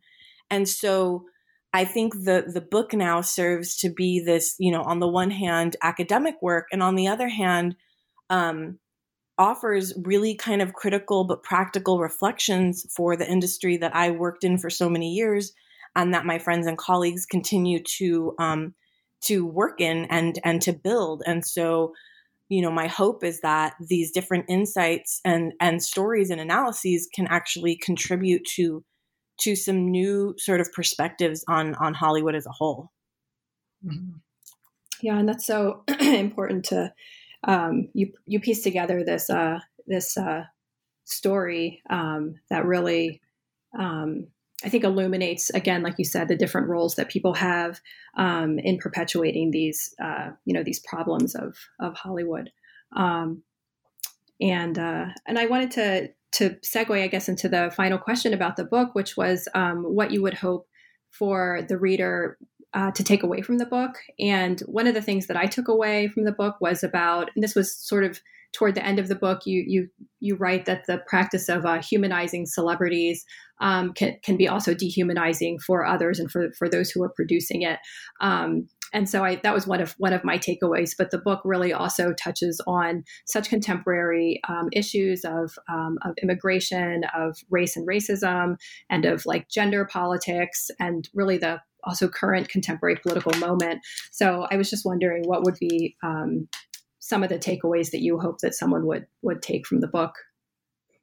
And 0.49 0.68
so 0.68 1.26
I 1.72 1.86
think 1.86 2.14
the 2.14 2.45
the 2.53 2.61
book 2.61 2.93
now 2.93 3.22
serves 3.22 3.78
to 3.78 3.89
be 3.89 4.20
this, 4.20 4.55
you 4.59 4.72
know, 4.72 4.84
on 4.84 4.99
the 4.99 5.07
one 5.07 5.32
hand, 5.32 5.76
academic 5.82 6.36
work, 6.41 6.68
and 6.72 6.84
on 6.84 6.95
the 6.95 7.07
other 7.07 7.30
hand, 7.30 7.76
um, 8.30 8.80
offers 9.38 9.93
really 10.03 10.36
kind 10.36 10.61
of 10.61 10.74
critical 10.74 11.24
but 11.24 11.41
practical 11.41 11.99
reflections 11.99 12.86
for 12.95 13.16
the 13.16 13.30
industry 13.30 13.78
that 13.78 13.95
I 13.95 14.11
worked 14.11 14.43
in 14.43 14.57
for 14.59 14.70
so 14.70 14.89
many 14.89 15.11
years 15.14 15.53
and 15.95 16.13
that 16.13 16.25
my 16.25 16.39
friends 16.39 16.67
and 16.67 16.77
colleagues 16.77 17.25
continue 17.25 17.81
to 17.97 18.35
um, 18.39 18.73
to 19.21 19.45
work 19.45 19.79
in 19.79 20.05
and 20.05 20.39
and 20.43 20.61
to 20.61 20.73
build. 20.73 21.23
And 21.25 21.45
so, 21.45 21.93
you 22.49 22.61
know, 22.61 22.71
my 22.71 22.87
hope 22.87 23.23
is 23.23 23.41
that 23.41 23.75
these 23.79 24.11
different 24.11 24.45
insights 24.49 25.21
and 25.23 25.53
and 25.59 25.83
stories 25.83 26.29
and 26.29 26.41
analyses 26.41 27.07
can 27.13 27.27
actually 27.27 27.77
contribute 27.77 28.45
to 28.55 28.83
to 29.41 29.55
some 29.55 29.89
new 29.89 30.35
sort 30.37 30.61
of 30.61 30.71
perspectives 30.73 31.43
on 31.47 31.75
on 31.75 31.93
Hollywood 31.93 32.35
as 32.35 32.45
a 32.45 32.51
whole. 32.51 32.91
Mm-hmm. 33.85 34.17
Yeah, 35.01 35.17
and 35.17 35.27
that's 35.27 35.45
so 35.45 35.83
important 35.99 36.65
to 36.65 36.93
um, 37.45 37.89
you 37.93 38.13
you 38.25 38.39
piece 38.39 38.61
together 38.61 39.03
this 39.03 39.29
uh, 39.29 39.59
this 39.87 40.17
uh, 40.17 40.43
story 41.03 41.81
um, 41.89 42.35
that 42.49 42.65
really 42.65 43.21
um, 43.77 44.27
I 44.64 44.70
think 44.70 44.84
illuminates 44.84 45.49
again, 45.49 45.84
like 45.84 45.95
you 45.97 46.05
said, 46.05 46.28
the 46.28 46.36
different 46.36 46.70
roles 46.70 46.95
that 46.95 47.09
people 47.09 47.34
have 47.34 47.82
um, 48.18 48.59
in 48.59 48.78
perpetuating 48.78 49.51
these, 49.51 49.93
uh, 50.01 50.32
you 50.45 50.53
know, 50.53 50.64
these 50.64 50.80
problems 50.80 51.36
of 51.36 51.57
of 51.80 51.95
Hollywood. 51.95 52.49
Um, 52.95 53.43
and 54.39 54.78
uh, 54.78 55.07
and 55.28 55.38
I 55.39 55.45
wanted 55.47 55.72
to 55.72 56.09
to 56.34 56.57
segue, 56.66 57.01
I 57.01 57.07
guess, 57.07 57.30
into 57.30 57.47
the 57.47 57.72
final 57.76 57.97
question 57.97 58.34
about 58.34 58.55
the 58.55 58.66
book, 58.66 58.95
which 58.95 59.16
was 59.16 59.47
um, 59.53 59.84
what 59.84 60.11
you 60.11 60.22
would 60.24 60.34
hope 60.34 60.68
for 61.11 61.61
the 61.70 61.78
reader 61.78 62.38
uh, 62.74 62.91
to 62.91 63.03
take 63.03 63.22
away 63.22 63.41
from 63.41 63.59
the 63.59 63.68
book. 63.68 63.97
And 64.20 64.59
one 64.61 64.88
of 64.88 64.95
the 64.95 65.01
things 65.01 65.28
that 65.28 65.38
I 65.38 65.45
took 65.45 65.68
away 65.68 66.07
from 66.07 66.24
the 66.24 66.32
book 66.32 66.55
was 66.59 66.84
about, 66.84 67.30
and 67.36 67.43
this 67.43 67.53
was 67.53 67.78
sort 67.78 68.03
of 68.03 68.20
toward 68.51 68.76
the 68.76 68.86
end 68.86 68.99
of 68.99 69.07
the 69.07 69.16
book, 69.16 69.45
you 69.45 69.64
you 69.68 69.89
you 70.20 70.36
write 70.36 70.66
that 70.66 70.86
the 70.88 70.99
practice 71.07 71.49
of 71.49 71.66
uh, 71.66 71.82
humanizing 71.82 72.45
celebrities 72.45 73.26
um, 73.62 73.93
can 73.93 74.18
can 74.24 74.38
be 74.38 74.47
also 74.47 74.74
dehumanizing 74.74 75.60
for 75.60 75.86
others 75.86 76.20
and 76.20 76.30
for 76.32 76.51
for 76.58 76.70
those 76.70 76.91
who 76.91 77.04
are 77.04 77.10
producing 77.10 77.62
it. 77.62 77.80
Um, 78.22 78.68
and 78.93 79.10
so 79.10 79.24
I, 79.24 79.38
that 79.38 79.56
was 79.56 79.66
one 79.66 79.82
of 79.82 79.93
one 79.97 80.14
of 80.14 80.24
my 80.24 80.38
takeaways. 80.38 80.91
But 80.97 81.12
the 81.12 81.18
book 81.18 81.41
really 81.43 81.74
also 81.74 82.14
touches 82.14 82.62
on 82.68 83.04
such 83.26 83.49
contemporary 83.49 84.39
um, 84.47 84.70
issues 84.72 85.26
of 85.26 85.58
um, 85.68 85.97
of 86.04 86.14
immigration, 86.22 87.04
of 87.16 87.38
race 87.49 87.76
and 87.76 87.88
racism, 87.88 88.56
and 88.89 89.06
of 89.06 89.26
like 89.26 89.49
gender 89.49 89.86
politics, 89.86 90.70
and 90.80 91.10
really 91.14 91.38
the 91.38 91.60
also 91.84 92.08
current 92.08 92.47
contemporary 92.49 92.95
political 92.95 93.34
moment. 93.39 93.82
So 94.12 94.47
I 94.51 94.56
was 94.56 94.70
just 94.70 94.86
wondering 94.86 95.24
what 95.26 95.43
would 95.43 95.58
be 95.60 95.97
um, 96.04 96.47
some 96.99 97.24
of 97.24 97.30
the 97.30 97.39
takeaways 97.39 97.91
that 97.91 98.01
you 98.01 98.20
hope 98.20 98.38
that 98.41 98.54
someone 98.54 98.86
would 98.86 99.08
would 99.24 99.41
take 99.41 99.66
from 99.66 99.82
the 99.82 99.88
book. 99.88 100.14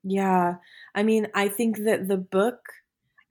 Yeah, 0.02 0.56
I 0.94 1.02
mean, 1.02 1.28
I 1.34 1.48
think 1.48 1.78
that 1.84 2.08
the 2.08 2.16
book. 2.16 2.60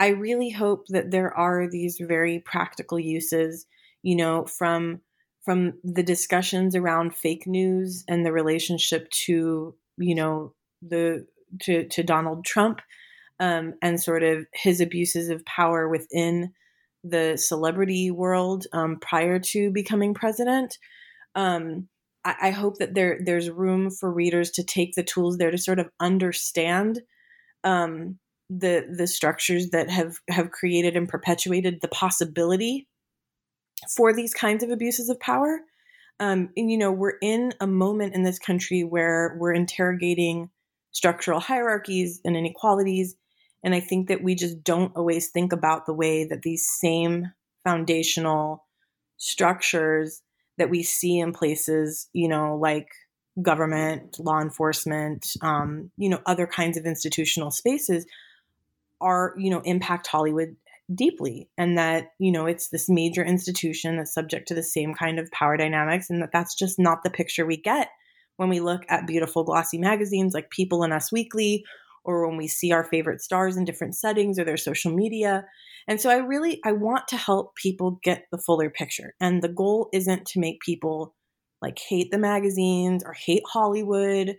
I 0.02 0.10
really 0.10 0.50
hope 0.50 0.88
that 0.90 1.12
there 1.12 1.34
are 1.34 1.70
these 1.70 1.98
very 2.00 2.40
practical 2.40 2.98
uses 2.98 3.66
you 4.04 4.16
know, 4.16 4.46
from 4.46 5.02
from 5.44 5.74
the 5.84 6.04
discussions 6.04 6.76
around 6.76 7.16
fake 7.16 7.48
news 7.48 8.04
and 8.08 8.26
the 8.26 8.32
relationship 8.32 9.10
to, 9.10 9.76
you 9.98 10.16
know, 10.16 10.54
the 10.82 11.26
to 11.62 11.88
to 11.88 12.04
Donald 12.04 12.46
Trump 12.46 12.82
um, 13.40 13.74
and 13.82 14.02
sort 14.02 14.24
of 14.24 14.46
his 14.54 14.82
abuses 14.82 15.30
of 15.30 15.46
power 15.46 15.88
within 15.90 16.54
the 17.04 17.38
celebrity 17.38 18.12
world 18.12 18.68
um, 18.74 18.98
prior 19.00 19.40
to 19.40 19.72
becoming 19.72 20.14
president. 20.14 20.78
Um, 21.36 21.88
I, 22.26 22.36
I, 22.42 22.50
hope 22.52 22.78
that 22.78 22.96
there 22.96 23.20
there's 23.24 23.50
room 23.50 23.90
for 23.90 24.12
readers 24.12 24.52
to 24.52 24.64
take 24.64 24.94
the 24.96 25.04
tools 25.04 25.38
there 25.38 25.52
to 25.52 25.58
sort 25.58 25.80
of 25.80 25.90
understand 26.00 27.02
um, 27.64 28.20
the 28.50 28.88
the 28.96 29.08
structures 29.08 29.70
that 29.70 29.90
have 29.90 30.18
have 30.30 30.52
created 30.52 30.96
and 30.96 31.08
perpetuated 31.08 31.82
the 31.82 31.88
possibility 31.88 32.88
for 33.96 34.14
these 34.14 34.34
kinds 34.34 34.64
of 34.64 34.70
abuses 34.70 35.10
of 35.10 35.20
power. 35.20 35.62
Um, 36.20 36.50
and, 36.58 36.70
you 36.70 36.78
know, 36.78 36.92
we're 36.92 37.18
in 37.22 37.54
a 37.62 37.68
moment 37.68 38.14
in 38.14 38.24
this 38.24 38.40
country 38.40 38.84
where 38.84 39.38
we're 39.40 39.54
interrogating 39.54 40.50
structural 40.92 41.40
hierarchies 41.40 42.20
and 42.26 42.36
inequalities. 42.36 43.16
And 43.64 43.74
I 43.74 43.80
think 43.80 44.10
that 44.10 44.24
we 44.24 44.36
just 44.36 44.64
don't 44.64 44.96
always 44.96 45.30
think 45.30 45.54
about 45.54 45.86
the 45.86 45.94
way 45.94 46.26
that 46.26 46.42
these 46.42 46.68
same 46.68 47.32
foundational 47.64 48.66
structures 49.18 50.22
that 50.60 50.70
we 50.70 50.84
see 50.84 51.20
in 51.20 51.34
places, 51.34 52.08
you 52.14 52.28
know, 52.28 52.58
like 52.58 52.88
government, 53.42 54.18
law 54.20 54.40
enforcement, 54.40 55.26
um, 55.42 55.92
you 55.98 56.10
know, 56.10 56.20
other 56.26 56.46
kinds 56.46 56.78
of 56.78 56.86
institutional 56.86 57.52
spaces 57.52 58.06
are, 59.02 59.34
you 59.38 59.50
know, 59.50 59.62
impact 59.62 60.08
Hollywood 60.08 60.56
deeply 60.94 61.48
and 61.58 61.78
that 61.78 62.14
you 62.18 62.32
know 62.32 62.48
it's 62.48 62.70
this 62.70 62.90
major 62.90 63.24
institution 63.24 63.98
that's 63.98 64.14
subject 64.14 64.48
to 64.48 64.56
the 64.56 64.64
same 64.64 64.96
kind 64.96 65.20
of 65.20 65.30
power 65.32 65.56
dynamics 65.56 66.10
and 66.10 66.22
that 66.22 66.32
that's 66.34 66.56
just 66.56 66.80
not 66.80 67.04
the 67.04 67.12
picture 67.12 67.46
we 67.46 67.58
get 67.58 67.90
when 68.38 68.50
we 68.50 68.60
look 68.60 68.84
at 68.90 69.06
beautiful 69.06 69.44
glossy 69.44 69.78
magazines 69.78 70.34
like 70.34 70.50
people 70.50 70.82
and 70.82 70.92
us 70.92 71.12
weekly 71.12 71.64
or 72.04 72.28
when 72.28 72.38
we 72.38 72.48
see 72.48 72.72
our 72.72 72.84
favorite 72.84 73.22
stars 73.22 73.58
in 73.58 73.66
different 73.66 73.96
settings 73.96 74.40
or 74.40 74.44
their 74.44 74.58
social 74.58 74.94
media. 74.94 75.46
And 75.88 76.00
so 76.00 76.10
i 76.10 76.18
really 76.18 76.60
i 76.66 76.72
want 76.72 77.08
to 77.10 77.18
help 77.18 77.56
people 77.56 78.00
get 78.04 78.26
the 78.32 78.38
fuller 78.38 78.70
picture. 78.70 79.14
And 79.20 79.42
the 79.42 79.50
goal 79.50 79.90
isn't 79.94 80.26
to 80.28 80.40
make 80.40 80.62
people 80.62 81.16
like 81.62 81.80
hate 81.80 82.12
the 82.12 82.18
magazines 82.18 83.04
or 83.04 83.14
hate 83.14 83.44
hollywood. 83.48 84.38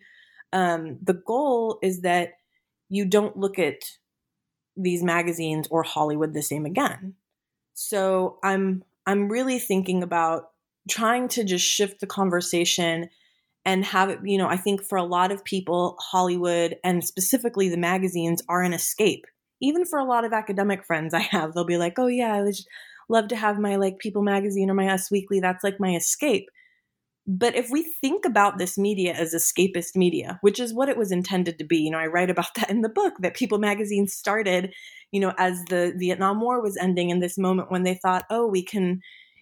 Um, 0.53 0.99
the 1.03 1.15
goal 1.15 1.79
is 1.83 2.01
that 2.03 2.33
you 2.89 3.05
don't 3.05 3.37
look 3.37 3.59
at 3.59 3.85
these 4.77 5.03
magazines 5.03 5.69
or 5.71 5.83
Hollywood 5.83 6.35
the 6.35 6.43
same 6.43 6.67
again. 6.67 7.15
So 7.75 8.39
I'm 8.43 8.85
I'm 9.07 9.29
really 9.29 9.59
thinking 9.59 10.03
about 10.03 10.51
trying 10.89 11.29
to 11.29 11.45
just 11.45 11.65
shift 11.65 12.01
the 12.01 12.07
conversation 12.07 13.09
and 13.65 13.85
have 13.85 14.09
it, 14.09 14.21
you 14.25 14.39
know, 14.39 14.49
I 14.49 14.57
think 14.57 14.83
for 14.83 14.97
a 14.97 15.05
lot 15.05 15.33
of 15.33 15.45
people, 15.45 15.97
Hollywood 16.01 16.77
and 16.83 17.05
specifically 17.05 17.69
the 17.69 17.77
magazines 17.77 18.43
are 18.49 18.63
an 18.63 18.73
escape. 18.73 19.25
Even 19.61 19.85
for 19.85 19.99
a 19.99 20.05
lot 20.05 20.25
of 20.25 20.33
academic 20.33 20.85
friends 20.85 21.13
I 21.13 21.21
have, 21.21 21.53
they'll 21.53 21.65
be 21.65 21.77
like, 21.77 21.99
oh, 21.99 22.07
yeah, 22.07 22.43
I 22.43 22.47
just 22.47 22.67
love 23.11 23.29
to 23.29 23.37
have 23.37 23.59
my 23.59 23.77
like 23.77 23.99
People 23.99 24.23
magazine 24.23 24.71
or 24.71 24.75
my 24.75 24.89
Us 24.89 25.11
Weekly. 25.11 25.41
That's 25.41 25.63
like 25.63 25.79
my 25.79 25.95
escape. 25.95 26.47
But 27.27 27.55
if 27.55 27.71
we 27.71 27.83
think 28.01 28.25
about 28.25 28.59
this 28.59 28.79
media 28.79 29.13
as 29.13 29.35
escapist 29.35 29.95
media, 29.95 30.39
which 30.41 30.59
is 30.59 30.75
what 30.75 30.89
it 30.89 30.97
was 30.97 31.13
intended 31.13 31.59
to 31.59 31.65
be, 31.65 31.79
you 31.79 31.91
know, 31.91 31.99
I 31.99 32.07
write 32.07 32.31
about 32.31 32.53
that 32.57 32.71
in 32.71 32.81
the 32.81 32.89
book 32.89 33.15
that 33.21 33.37
People 33.37 33.59
magazine 33.59 34.07
started, 34.09 34.75
you 35.13 35.21
know, 35.21 35.35
as 35.39 35.63
the 35.69 35.93
Vietnam 35.97 36.41
War 36.41 36.63
was 36.63 36.77
ending 36.77 37.11
in 37.11 37.21
this 37.21 37.37
moment 37.37 37.71
when 37.71 37.83
they 37.83 37.95
thought, 37.95 38.25
oh, 38.31 38.47
we 38.47 38.65
can, 38.65 39.01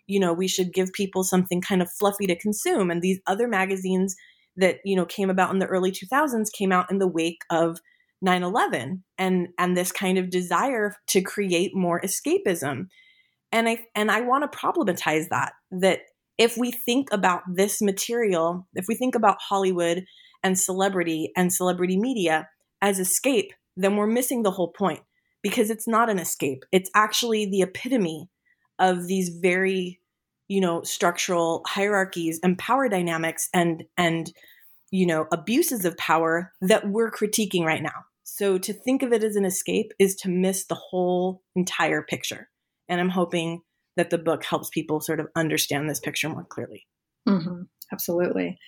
you 0.09 0.19
know, 0.19 0.33
we 0.33 0.49
should 0.49 0.73
give 0.73 0.93
people 0.93 1.23
something 1.23 1.61
kind 1.61 1.81
of 1.83 1.91
fluffy 1.93 2.27
to 2.27 2.39
consume. 2.39 2.91
And 2.91 3.01
these 3.01 3.21
other 3.27 3.47
magazines 3.47 4.17
that, 4.57 4.79
you 4.85 4.97
know, 4.97 5.05
came 5.05 5.31
about 5.31 5.53
in 5.53 5.61
the 5.61 5.67
early 5.67 5.93
2000s 5.93 6.51
came 6.53 6.73
out 6.73 6.91
in 6.91 6.99
the 6.99 7.07
wake 7.07 7.43
of 7.51 7.79
9/11 8.25 9.05
and 9.17 9.49
and 9.59 9.77
this 9.77 9.93
kind 9.93 10.19
of 10.19 10.31
desire 10.31 10.97
to 11.07 11.21
create 11.21 11.77
more 11.77 12.01
escapism. 12.01 12.89
And 13.53 13.69
I 13.69 13.85
and 13.95 14.11
I 14.11 14.23
want 14.23 14.51
to 14.51 14.59
problematize 14.59 15.29
that 15.29 15.53
that 15.71 16.01
if 16.39 16.57
we 16.57 16.73
think 16.73 17.09
about 17.13 17.43
this 17.53 17.81
material, 17.81 18.67
if 18.75 18.87
we 18.89 18.95
think 18.95 19.15
about 19.15 19.39
Hollywood 19.41 20.05
and 20.43 20.59
celebrity 20.59 21.33
and 21.37 21.53
celebrity 21.53 21.99
media 21.99 22.49
as 22.81 22.99
escape, 22.99 23.53
then 23.77 23.97
we're 23.97 24.07
missing 24.07 24.43
the 24.43 24.53
whole 24.53 24.73
point 24.73 25.01
because 25.43 25.71
it's 25.71 25.89
not 25.89 26.11
an 26.11 26.19
escape. 26.19 26.65
It's 26.73 26.91
actually 26.95 27.47
the 27.47 27.63
epitome 27.63 28.29
of 28.79 29.07
these 29.07 29.31
very, 29.41 29.98
you 30.49 30.61
know, 30.61 30.83
structural 30.83 31.63
hierarchies 31.67 32.41
and 32.43 32.59
power 32.59 32.89
dynamics 32.89 33.49
and 33.55 33.85
and 33.97 34.33
you 34.91 35.07
know, 35.07 35.27
abuses 35.33 35.85
of 35.85 35.97
power 35.99 36.53
that 36.63 36.89
we're 36.89 37.11
critiquing 37.11 37.65
right 37.65 37.83
now. 37.83 38.05
So 38.25 38.59
to 38.59 38.73
think 38.73 39.03
of 39.03 39.13
it 39.13 39.23
as 39.23 39.37
an 39.37 39.45
escape 39.45 39.93
is 39.99 40.15
to 40.17 40.31
miss 40.31 40.67
the 40.67 40.75
whole 40.75 41.43
entire 41.55 42.03
picture. 42.03 42.49
And 42.89 43.01
I'm 43.01 43.11
hoping 43.11 43.63
that 43.97 44.11
the 44.11 44.19
book 44.19 44.45
helps 44.45 44.71
people 44.71 45.01
sort 45.01 45.21
of 45.21 45.27
understand 45.37 45.91
this 45.91 46.01
picture 46.01 46.29
more 46.29 46.45
clearly. 46.45 46.87
Mm-hmm. 47.29 47.63
Absolutely. 47.93 48.59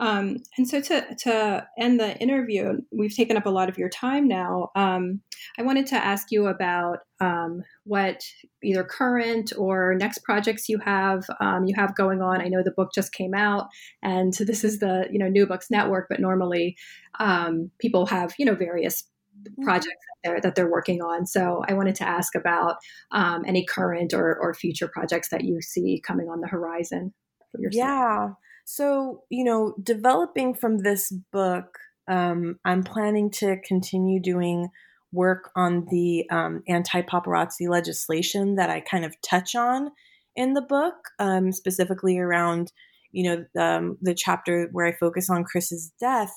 Um, 0.00 0.38
and 0.56 0.68
so 0.68 0.80
to, 0.80 1.14
to 1.20 1.66
end 1.78 2.00
the 2.00 2.16
interview, 2.18 2.80
we've 2.90 3.14
taken 3.14 3.36
up 3.36 3.46
a 3.46 3.50
lot 3.50 3.68
of 3.68 3.78
your 3.78 3.88
time 3.88 4.26
now. 4.26 4.70
Um, 4.74 5.20
I 5.58 5.62
wanted 5.62 5.86
to 5.88 5.96
ask 5.96 6.32
you 6.32 6.46
about 6.46 6.98
um, 7.20 7.62
what 7.84 8.24
either 8.62 8.82
current 8.82 9.52
or 9.56 9.94
next 9.94 10.18
projects 10.24 10.68
you 10.68 10.78
have 10.78 11.24
um, 11.40 11.64
you 11.64 11.74
have 11.76 11.94
going 11.94 12.22
on. 12.22 12.40
I 12.40 12.48
know 12.48 12.62
the 12.62 12.72
book 12.72 12.90
just 12.94 13.12
came 13.12 13.34
out, 13.34 13.68
and 14.02 14.34
so 14.34 14.44
this 14.44 14.64
is 14.64 14.80
the 14.80 15.06
you 15.10 15.18
know 15.18 15.28
New 15.28 15.46
Books 15.46 15.70
Network, 15.70 16.06
but 16.08 16.20
normally 16.20 16.76
um, 17.20 17.70
people 17.78 18.06
have 18.06 18.34
you 18.38 18.44
know 18.46 18.54
various 18.54 19.04
Mm-hmm. 19.44 19.64
projects 19.64 19.88
that 19.88 20.28
they're, 20.28 20.40
that 20.40 20.54
they're 20.54 20.70
working 20.70 21.02
on. 21.02 21.26
So 21.26 21.64
I 21.68 21.74
wanted 21.74 21.96
to 21.96 22.08
ask 22.08 22.34
about 22.34 22.76
um, 23.10 23.44
any 23.46 23.66
current 23.66 24.14
or, 24.14 24.36
or 24.36 24.54
future 24.54 24.88
projects 24.88 25.28
that 25.30 25.44
you 25.44 25.60
see 25.60 26.00
coming 26.06 26.28
on 26.28 26.40
the 26.40 26.46
horizon 26.46 27.12
for 27.52 27.60
yourself. 27.60 27.86
Yeah. 27.86 28.28
So, 28.64 29.22
you 29.30 29.44
know, 29.44 29.74
developing 29.82 30.54
from 30.54 30.78
this 30.78 31.10
book, 31.32 31.78
um, 32.08 32.58
I'm 32.64 32.82
planning 32.82 33.30
to 33.32 33.56
continue 33.66 34.20
doing 34.20 34.68
work 35.12 35.50
on 35.54 35.86
the 35.90 36.28
um, 36.30 36.62
anti 36.68 37.02
paparazzi 37.02 37.68
legislation 37.68 38.56
that 38.56 38.70
I 38.70 38.80
kind 38.80 39.04
of 39.04 39.14
touch 39.22 39.54
on 39.54 39.90
in 40.34 40.54
the 40.54 40.62
book, 40.62 40.94
um, 41.18 41.52
specifically 41.52 42.18
around, 42.18 42.72
you 43.12 43.24
know, 43.54 43.62
um, 43.62 43.96
the 44.02 44.14
chapter 44.14 44.68
where 44.72 44.86
I 44.86 44.92
focus 44.92 45.30
on 45.30 45.44
Chris's 45.44 45.92
death. 46.00 46.32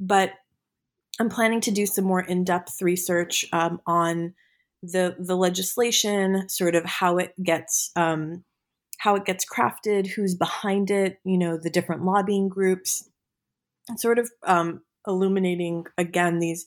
But 0.00 0.32
I'm 1.20 1.28
planning 1.30 1.60
to 1.62 1.70
do 1.70 1.86
some 1.86 2.04
more 2.04 2.20
in-depth 2.20 2.82
research 2.82 3.46
um, 3.52 3.80
on 3.86 4.34
the 4.82 5.16
the 5.18 5.36
legislation, 5.36 6.48
sort 6.48 6.74
of 6.74 6.84
how 6.84 7.18
it 7.18 7.32
gets 7.42 7.90
um, 7.96 8.44
how 8.98 9.14
it 9.14 9.24
gets 9.24 9.44
crafted, 9.44 10.06
who's 10.06 10.34
behind 10.34 10.90
it, 10.90 11.18
you 11.24 11.38
know, 11.38 11.58
the 11.60 11.70
different 11.70 12.04
lobbying 12.04 12.48
groups, 12.48 13.08
and 13.88 14.00
sort 14.00 14.18
of 14.18 14.30
um, 14.46 14.82
illuminating 15.06 15.84
again 15.98 16.38
these 16.38 16.66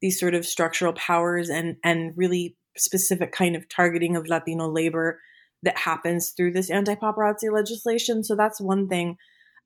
these 0.00 0.18
sort 0.18 0.34
of 0.34 0.44
structural 0.44 0.92
powers 0.92 1.48
and 1.48 1.76
and 1.84 2.12
really 2.16 2.56
specific 2.76 3.32
kind 3.32 3.56
of 3.56 3.68
targeting 3.68 4.16
of 4.16 4.28
Latino 4.28 4.68
labor 4.68 5.20
that 5.62 5.78
happens 5.78 6.30
through 6.30 6.52
this 6.52 6.70
anti-paparazzi 6.70 7.50
legislation. 7.50 8.22
So 8.22 8.36
that's 8.36 8.60
one 8.60 8.88
thing. 8.88 9.16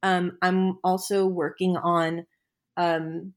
Um, 0.02 0.38
I'm 0.40 0.78
also 0.84 1.26
working 1.26 1.76
on 1.76 2.26
um, 2.76 3.34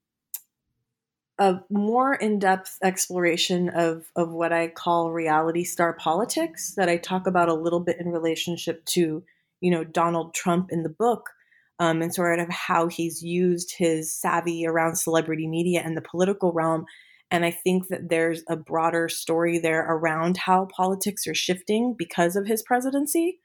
a 1.39 1.55
more 1.69 2.15
in-depth 2.15 2.77
exploration 2.83 3.69
of 3.69 4.05
of 4.15 4.31
what 4.31 4.53
I 4.53 4.67
call 4.69 5.11
reality 5.11 5.63
star 5.63 5.93
politics 5.93 6.73
that 6.77 6.89
I 6.89 6.97
talk 6.97 7.27
about 7.27 7.49
a 7.49 7.55
little 7.55 7.79
bit 7.79 7.97
in 7.99 8.09
relationship 8.09 8.85
to 8.87 9.23
you 9.61 9.71
know 9.71 9.83
Donald 9.83 10.33
Trump 10.35 10.69
in 10.71 10.83
the 10.83 10.89
book 10.89 11.31
um, 11.79 12.01
and 12.01 12.13
sort 12.13 12.39
of 12.39 12.49
how 12.49 12.87
he's 12.87 13.23
used 13.23 13.73
his 13.77 14.13
savvy 14.13 14.65
around 14.67 14.95
celebrity 14.97 15.47
media 15.47 15.81
and 15.83 15.97
the 15.97 16.01
political 16.01 16.51
realm 16.53 16.85
and 17.31 17.45
I 17.45 17.51
think 17.51 17.87
that 17.89 18.09
there's 18.09 18.43
a 18.47 18.55
broader 18.55 19.09
story 19.09 19.59
there 19.59 19.81
around 19.81 20.37
how 20.37 20.67
politics 20.75 21.25
are 21.27 21.33
shifting 21.35 21.95
because 21.97 22.35
of 22.35 22.47
his 22.47 22.61
presidency 22.63 23.39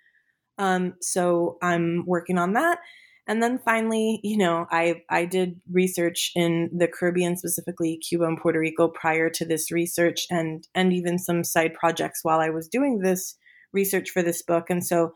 Um, 0.59 0.95
so 1.01 1.57
I'm 1.63 2.05
working 2.07 2.39
on 2.39 2.53
that. 2.55 2.81
And 3.29 3.43
then 3.43 3.59
finally, 3.59 4.21
you 4.25 4.39
know, 4.39 4.67
I 4.71 5.03
I 5.11 5.27
did 5.27 5.61
research 5.71 6.33
in 6.35 6.71
the 6.75 6.89
Caribbean, 6.89 7.37
specifically 7.37 7.99
Cuba 7.99 8.25
and 8.25 8.39
Puerto 8.39 8.59
Rico, 8.59 8.89
prior 8.89 9.29
to 9.31 9.45
this 9.45 9.71
research, 9.71 10.27
and 10.31 10.67
and 10.75 10.95
even 10.95 11.19
some 11.19 11.45
side 11.45 11.75
projects 11.75 12.21
while 12.23 12.41
I 12.41 12.49
was 12.49 12.69
doing 12.69 13.01
this 13.01 13.37
research 13.73 14.11
for 14.11 14.23
this 14.23 14.43
book. 14.43 14.71
And 14.71 14.85
so 14.85 15.13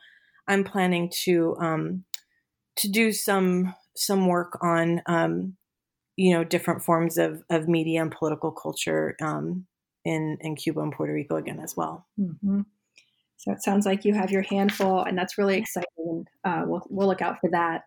I'm 0.47 0.63
planning 0.63 1.11
to 1.25 1.57
um, 1.59 2.05
to 2.77 2.89
do 2.91 3.13
some 3.13 3.75
some 3.97 4.27
work 4.27 4.59
on 4.63 5.01
um, 5.07 5.57
you 6.17 6.35
know 6.35 6.45
different 6.45 6.83
forms 6.83 7.17
of 7.17 7.43
of 7.49 7.67
media 7.67 8.03
and 8.03 8.13
political 8.13 8.53
culture 8.53 9.17
um, 9.23 9.67
in 10.05 10.37
in 10.43 10.55
Cuba 10.55 10.81
and 10.81 10.93
Puerto 10.93 11.15
Rico 11.15 11.37
again 11.37 11.61
as 11.61 11.75
well. 11.79 12.07
Mm-hmm. 12.21 12.61
So 13.39 13.53
it 13.53 13.63
sounds 13.63 13.87
like 13.87 14.05
you 14.05 14.13
have 14.13 14.31
your 14.31 14.43
handful, 14.43 15.03
and 15.03 15.17
that's 15.17 15.39
really 15.39 15.57
exciting. 15.57 16.27
Uh, 16.45 16.65
we'll 16.67 16.87
we'll 16.91 17.09
look 17.09 17.23
out 17.23 17.41
for 17.41 17.49
that. 17.51 17.85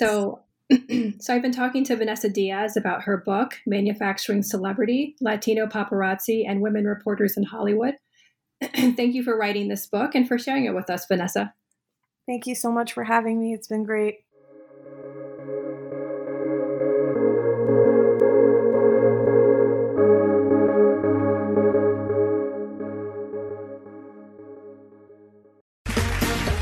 So, 0.00 0.40
so 1.20 1.34
I've 1.34 1.42
been 1.42 1.52
talking 1.52 1.84
to 1.84 1.94
Vanessa 1.94 2.30
Diaz 2.30 2.74
about 2.74 3.02
her 3.02 3.18
book, 3.18 3.58
Manufacturing 3.66 4.42
Celebrity 4.42 5.14
Latino 5.20 5.66
Paparazzi 5.66 6.44
and 6.48 6.62
Women 6.62 6.86
Reporters 6.86 7.36
in 7.36 7.42
Hollywood. 7.42 7.96
Thank 8.62 9.14
you 9.14 9.22
for 9.22 9.36
writing 9.36 9.68
this 9.68 9.86
book 9.86 10.14
and 10.14 10.26
for 10.26 10.38
sharing 10.38 10.64
it 10.64 10.74
with 10.74 10.88
us, 10.88 11.04
Vanessa. 11.06 11.52
Thank 12.26 12.46
you 12.46 12.54
so 12.54 12.72
much 12.72 12.94
for 12.94 13.04
having 13.04 13.38
me. 13.38 13.52
It's 13.52 13.68
been 13.68 13.84
great. 13.84 14.20